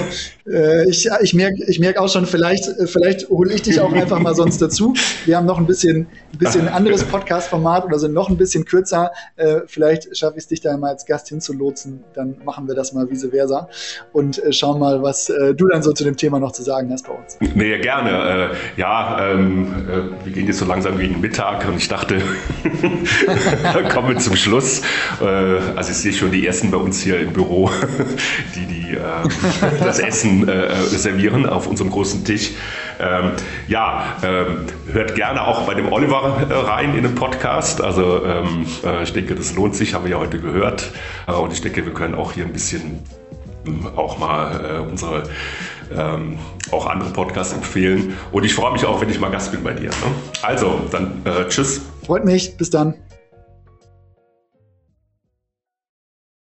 äh, 0.50 0.90
ich, 0.90 1.08
ich 1.22 1.34
merke 1.34 1.64
ich 1.68 1.80
merk 1.80 1.98
auch 1.98 2.10
schon, 2.10 2.26
vielleicht, 2.26 2.66
vielleicht 2.86 3.30
hole 3.30 3.54
ich 3.54 3.62
dich 3.62 3.82
auch 3.82 3.92
einfach 3.92 4.20
mal 4.20 4.34
sonst 4.34 4.62
dazu. 4.62 4.94
Wir 5.26 5.38
haben 5.38 5.46
noch 5.46 5.58
ein 5.58 5.68
bisschen, 5.68 6.08
ein 6.34 6.38
bisschen 6.38 6.68
anderes 6.68 7.04
Podcast-Format 7.04 7.86
oder 7.86 8.00
sind 8.00 8.14
noch 8.14 8.30
ein 8.30 8.38
bisschen 8.38 8.66
kürzer. 8.66 9.12
Äh, 9.36 9.62
vielleicht 9.68 10.18
schaffe 10.18 10.38
ich 10.38 10.44
es 10.44 10.48
dich 10.48 10.62
da 10.62 10.76
mal 10.78 10.90
als 10.90 11.06
Gast 11.06 11.30
hinzulotsen. 11.30 12.04
Dann 12.14 12.38
machen 12.44 12.68
wir 12.68 12.76
das 12.76 12.94
mal 12.94 13.10
vice 13.10 13.28
versa 13.30 13.70
und 14.14 14.44
äh, 14.44 14.54
schauen 14.54 14.80
mal, 14.80 15.04
was 15.04 15.30
äh, 15.30 15.54
du 15.54 15.68
dann 15.68 15.84
so 15.84 15.92
zu 15.92 16.04
dem 16.04 16.18
Thema 16.18 16.40
noch 16.40 16.52
zu 16.52 16.64
sagen 16.64 16.92
hast 16.92 17.08
bei 17.08 17.14
uns. 17.14 17.38
Nee, 17.56 17.78
gerne. 17.80 18.52
Äh, 18.52 18.80
ja, 18.80 19.32
ähm, 19.32 19.86
äh, 19.88 20.26
wir 20.26 20.34
gehen 20.34 20.48
jetzt 20.48 20.60
so 20.60 20.66
langsam 20.66 20.98
gegen 20.98 21.20
Mittag 21.22 21.68
und 21.68 21.78
ich 21.78 21.88
dachte, 21.88 22.07
dachte, 22.08 23.84
kommen 23.94 24.10
wir 24.10 24.18
zum 24.18 24.36
Schluss. 24.36 24.82
Äh, 25.22 25.26
also 25.26 25.92
ich 25.92 25.98
sehe 25.98 26.14
schon 26.14 26.32
die 26.32 26.46
Ersten 26.46 26.72
bei 26.72 26.78
uns 26.78 27.02
hier 27.02 27.20
im 27.20 27.34
Büro, 27.34 27.70
die, 28.56 28.66
die 28.66 28.94
äh, 28.94 29.80
das 29.80 30.00
Essen 30.00 30.48
äh, 30.48 30.74
servieren 30.86 31.46
auf 31.46 31.68
unserem 31.68 31.92
großen 31.92 32.24
Tisch. 32.26 32.52
Ähm, 33.00 33.32
ja, 33.68 34.18
ähm, 34.24 34.66
hört 34.92 35.16
gerne 35.16 35.46
auch 35.46 35.62
bei 35.68 35.76
dem 35.76 35.92
Oliver 35.92 36.48
rein 36.50 36.96
in 36.96 37.04
den 37.04 37.16
Podcast. 37.16 37.82
Also 37.82 38.24
ähm, 38.26 38.66
ich 39.04 39.14
denke, 39.14 39.36
das 39.36 39.56
lohnt 39.56 39.76
sich, 39.76 39.94
haben 39.94 40.06
wir 40.06 40.12
ja 40.12 40.18
heute 40.18 40.40
gehört. 40.40 40.92
und 41.28 41.54
ich 41.54 41.62
denke, 41.62 41.86
wir 41.86 41.94
können 41.94 42.16
auch 42.16 42.32
hier 42.34 42.46
ein 42.46 42.54
bisschen 42.54 43.00
auch 43.96 44.18
mal 44.18 44.88
unsere 44.90 45.24
ähm, 45.96 46.38
auch 46.72 46.86
andere 46.88 47.12
Podcasts 47.12 47.54
empfehlen. 47.54 48.18
Und 48.32 48.44
ich 48.44 48.54
freue 48.54 48.72
mich 48.72 48.86
auch, 48.86 49.02
wenn 49.02 49.10
ich 49.10 49.20
mal 49.20 49.30
Gast 49.30 49.52
bin 49.52 49.64
bei 49.64 49.74
dir. 49.74 49.90
Ne? 49.90 50.12
Also, 50.42 50.82
dann 50.92 51.22
äh, 51.26 51.48
tschüss. 51.48 51.82
Freut 52.08 52.24
mich. 52.24 52.56
Bis 52.56 52.70
dann. 52.70 52.94